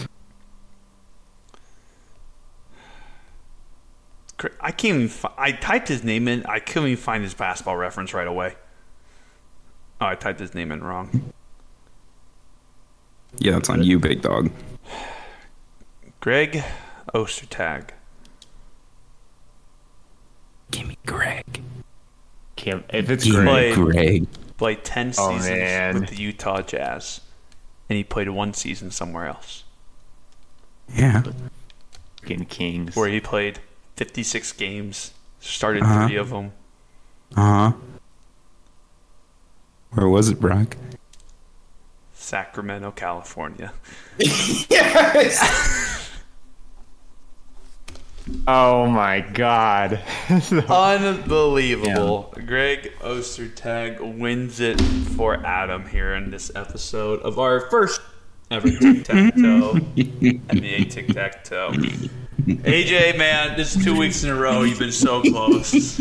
I 4.60 4.72
can't 4.72 4.96
even. 4.96 5.08
Fi- 5.08 5.32
I 5.38 5.52
typed 5.52 5.86
his 5.86 6.02
name 6.02 6.26
in. 6.26 6.44
I 6.46 6.58
couldn't 6.58 6.88
even 6.88 7.02
find 7.02 7.22
his 7.22 7.32
basketball 7.34 7.76
reference 7.76 8.12
right 8.12 8.26
away. 8.26 8.56
Oh, 10.00 10.06
I 10.06 10.16
typed 10.16 10.40
his 10.40 10.52
name 10.54 10.72
in 10.72 10.82
wrong. 10.82 11.32
Yeah, 13.38 13.52
that's 13.52 13.70
on 13.70 13.84
you, 13.84 14.00
big 14.00 14.20
dog. 14.22 14.50
Greg 16.18 16.64
Ostertag. 17.14 17.90
Give 20.72 20.88
me 20.88 20.98
Greg. 21.06 21.62
Can't- 22.56 22.84
If 22.92 23.08
it's 23.10 23.24
Give 23.24 23.34
Greg, 23.36 23.78
me 23.78 23.84
Greg. 23.84 24.26
Played 24.56 24.84
10 24.84 25.12
Oh, 25.18 25.30
seasons 25.38 25.48
man. 25.48 25.94
with 26.00 26.08
the 26.10 26.16
Utah 26.16 26.60
Jazz. 26.62 27.20
And 27.88 27.96
he 27.96 28.02
played 28.04 28.28
one 28.28 28.52
season 28.54 28.90
somewhere 28.90 29.26
else. 29.26 29.62
Yeah. 30.92 31.22
fucking 32.20 32.46
Kings. 32.46 32.94
Where 32.96 33.08
he 33.08 33.20
played 33.20 33.60
56 33.96 34.52
games. 34.52 35.12
Started 35.40 35.82
Uh-huh. 35.82 36.06
three 36.08 36.16
of 36.16 36.30
them. 36.30 36.52
Uh 37.36 37.40
huh. 37.40 37.72
Where 39.90 40.08
was 40.08 40.28
it, 40.28 40.40
Brock? 40.40 40.76
Sacramento, 42.14 42.90
California. 42.92 43.72
Yes. 44.18 46.01
Oh 48.46 48.86
my 48.86 49.20
god. 49.20 50.00
Unbelievable. 50.68 52.34
Greg 52.46 52.92
Ostertag 53.00 54.18
wins 54.18 54.60
it 54.60 54.80
for 55.16 55.44
Adam 55.46 55.86
here 55.86 56.14
in 56.14 56.30
this 56.30 56.50
episode 56.54 57.20
of 57.20 57.38
our 57.38 57.68
first 57.70 58.00
ever 58.50 58.68
tic 58.68 59.04
tac 59.04 59.34
toe. 59.34 59.74
NBA 59.96 60.90
tic 60.90 61.08
tac 61.08 61.44
toe. 61.44 61.70
AJ, 61.72 63.16
man, 63.16 63.56
this 63.56 63.76
is 63.76 63.84
two 63.84 63.96
weeks 63.96 64.24
in 64.24 64.30
a 64.30 64.34
row. 64.34 64.62
You've 64.62 64.78
been 64.78 64.92
so 64.92 65.22
close. 65.22 65.72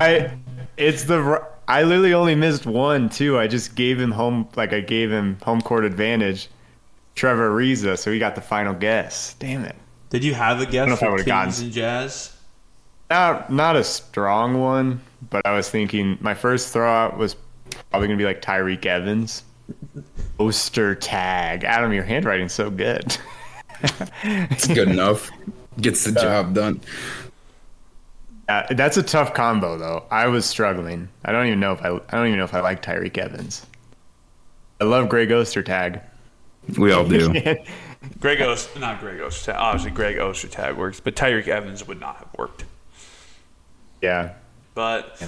I 0.00 0.32
it's 0.76 1.04
the 1.04 1.18
r- 1.18 1.48
I 1.66 1.82
literally 1.84 2.14
only 2.14 2.34
missed 2.34 2.66
one 2.66 3.08
too. 3.08 3.38
I 3.38 3.46
just 3.46 3.74
gave 3.74 3.98
him 3.98 4.10
home 4.10 4.48
like 4.56 4.72
I 4.72 4.80
gave 4.80 5.10
him 5.10 5.38
home 5.42 5.62
court 5.62 5.84
advantage. 5.84 6.48
Trevor 7.14 7.50
Ariza, 7.50 7.98
so 7.98 8.12
he 8.12 8.18
got 8.18 8.34
the 8.34 8.40
final 8.40 8.72
guess. 8.72 9.34
Damn 9.38 9.64
it. 9.64 9.76
Did 10.10 10.24
you 10.24 10.34
have 10.34 10.60
a 10.60 10.64
know 10.64 10.70
guess 10.70 10.88
if 10.88 11.02
I 11.02 11.06
for 11.06 11.10
would've 11.12 11.26
gotten- 11.26 11.64
and 11.64 11.72
Jazz? 11.72 12.36
Not 13.08 13.50
not 13.52 13.74
a 13.76 13.82
strong 13.84 14.60
one, 14.60 15.00
but 15.30 15.44
I 15.44 15.52
was 15.54 15.68
thinking 15.68 16.16
my 16.20 16.34
first 16.34 16.72
throw 16.72 16.88
out 16.88 17.16
was 17.18 17.34
probably 17.90 18.06
gonna 18.08 18.18
be 18.18 18.24
like 18.24 18.42
Tyreke 18.42 18.86
Evans. 18.86 19.42
Ostertag. 20.38 21.64
Adam, 21.64 21.92
your 21.92 22.04
handwriting's 22.04 22.52
so 22.52 22.70
good. 22.70 23.16
It's 24.22 24.66
good 24.66 24.88
enough. 24.88 25.30
Gets 25.80 26.04
the 26.04 26.12
job 26.12 26.52
done. 26.54 26.82
Uh, 28.46 28.64
that's 28.74 28.98
a 28.98 29.02
tough 29.02 29.32
combo 29.32 29.78
though. 29.78 30.04
I 30.10 30.26
was 30.26 30.44
struggling. 30.44 31.08
I 31.24 31.32
don't 31.32 31.46
even 31.46 31.60
know 31.60 31.72
if 31.72 31.80
I 31.82 31.88
I 31.88 32.16
don't 32.18 32.26
even 32.26 32.38
know 32.38 32.44
if 32.44 32.52
I 32.52 32.60
like 32.60 32.82
Tyreke 32.82 33.16
Evans. 33.16 33.64
I 34.80 34.84
love 34.84 35.08
Greg 35.08 35.30
Ostertag. 35.30 36.02
We 36.76 36.92
all 36.92 37.06
do. 37.08 37.32
Greg 38.18 38.40
Oster, 38.40 38.78
not 38.80 39.00
Greg 39.00 39.18
Ostertag. 39.18 39.56
Obviously, 39.56 39.90
Greg 39.90 40.16
Ostertag 40.16 40.76
works, 40.76 41.00
but 41.00 41.14
Tyreke 41.16 41.48
Evans 41.48 41.86
would 41.86 42.00
not 42.00 42.16
have 42.16 42.28
worked. 42.38 42.64
yeah. 44.00 44.34
But 44.74 45.20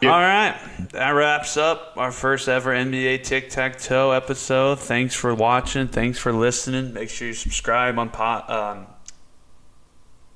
Yep. 0.00 0.12
all 0.12 0.20
right, 0.20 0.56
that 0.92 1.10
wraps 1.10 1.56
up 1.56 1.94
our 1.96 2.12
first 2.12 2.48
ever 2.48 2.72
NBA 2.72 3.18
Tic 3.24 3.50
Tac 3.50 3.78
Toe 3.80 4.10
episode. 4.12 4.78
Thanks 4.80 5.14
for 5.14 5.34
watching. 5.34 5.88
Thanks 5.88 6.18
for 6.18 6.32
listening. 6.32 6.92
Make 6.92 7.08
sure 7.10 7.28
you 7.28 7.34
subscribe 7.34 7.98
on 7.98 8.10
pod, 8.10 8.48
um, 8.50 8.86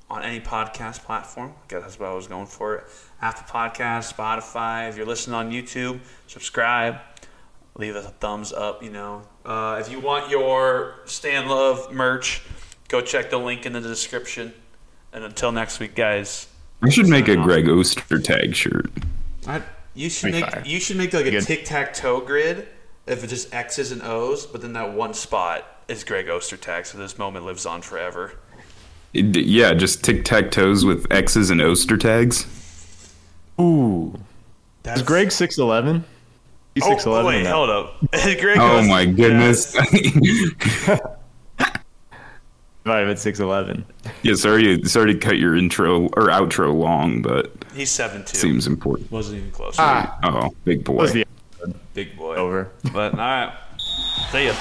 on 0.09 0.23
any 0.23 0.39
podcast 0.39 1.03
platform. 1.03 1.51
I 1.51 1.67
guess 1.67 1.81
that's 1.81 1.99
what 1.99 2.09
I 2.09 2.13
was 2.13 2.27
going 2.27 2.47
for. 2.47 2.75
It. 2.75 2.83
Apple 3.21 3.43
Podcast, 3.47 4.13
Spotify. 4.13 4.89
If 4.89 4.95
you're 4.97 5.05
listening 5.05 5.35
on 5.35 5.51
YouTube, 5.51 5.99
subscribe. 6.27 6.97
Leave 7.77 7.95
us 7.95 8.05
a 8.05 8.09
thumbs 8.09 8.51
up. 8.51 8.83
You 8.83 8.89
know, 8.89 9.21
uh, 9.45 9.77
if 9.79 9.91
you 9.91 9.99
want 9.99 10.29
your 10.29 10.95
Stan 11.05 11.47
Love 11.47 11.93
merch, 11.93 12.41
go 12.87 13.01
check 13.01 13.29
the 13.29 13.37
link 13.37 13.65
in 13.65 13.73
the 13.73 13.81
description. 13.81 14.53
And 15.13 15.23
until 15.23 15.51
next 15.51 15.79
week, 15.79 15.95
guys. 15.95 16.47
I 16.83 16.89
should 16.89 17.07
make 17.07 17.27
a 17.27 17.35
Greg 17.35 17.65
Ostertag 17.65 18.53
shirt. 18.53 18.91
I, 19.47 19.61
you 19.95 20.09
should 20.09 20.31
make 20.31 20.45
fire. 20.45 20.63
you 20.65 20.79
should 20.79 20.97
make 20.97 21.13
like 21.13 21.25
a 21.25 21.41
tic 21.41 21.65
tac 21.65 21.93
toe 21.93 22.19
grid 22.19 22.67
if 23.07 23.23
it's 23.23 23.31
just 23.31 23.53
X's 23.53 23.91
and 23.91 24.03
O's, 24.03 24.45
but 24.45 24.61
then 24.61 24.73
that 24.73 24.93
one 24.93 25.13
spot 25.13 25.65
is 25.87 26.03
Greg 26.03 26.27
Ostertag, 26.27 26.85
so 26.85 26.97
this 26.97 27.17
moment 27.17 27.45
lives 27.45 27.65
on 27.65 27.81
forever. 27.81 28.33
It- 29.13 29.35
yeah, 29.37 29.73
just 29.73 30.03
tic 30.03 30.25
tac 30.25 30.51
toes 30.51 30.83
with 30.85 31.11
X's 31.11 31.49
and 31.49 31.61
Oster 31.61 31.97
tags. 31.97 32.45
Ooh. 33.59 34.19
That's 34.83 34.99
Is 35.01 35.07
Greg 35.07 35.31
six 35.31 35.57
eleven? 35.57 36.03
He's 36.77 36.85
Oh, 36.85 36.89
six 36.91 37.05
eleven. 37.07 37.25
wait, 37.25 37.45
hold 37.47 37.71
up. 37.71 37.95
Greg 38.11 38.59
Oh 38.59 38.77
Oster- 38.77 38.87
my 38.87 39.05
goodness. 39.07 39.75
Might 42.85 42.99
have 42.99 43.07
been 43.07 43.17
six 43.17 43.39
eleven. 43.39 43.83
yeah, 44.21 44.35
sorry, 44.35 44.81
sorry 44.83 45.11
to 45.13 45.19
cut 45.19 45.37
your 45.39 45.55
intro 45.57 46.03
or 46.15 46.27
outro 46.29 46.73
long, 46.73 47.21
but 47.23 47.51
He's 47.73 47.89
seven 47.89 48.23
two. 48.23 48.37
seems 48.37 48.65
important. 48.67 49.11
Wasn't 49.11 49.37
even 49.39 49.51
close. 49.51 49.75
Ah. 49.79 50.17
Oh, 50.23 50.51
big 50.63 50.83
boy. 50.83 50.93
Was 50.93 51.11
the 51.13 51.25
Big 51.95 52.15
boy. 52.15 52.35
over? 52.35 52.71
But 52.93 53.13
all 53.13 53.17
right. 53.19 53.53
See 54.31 54.45
ya. 54.45 54.53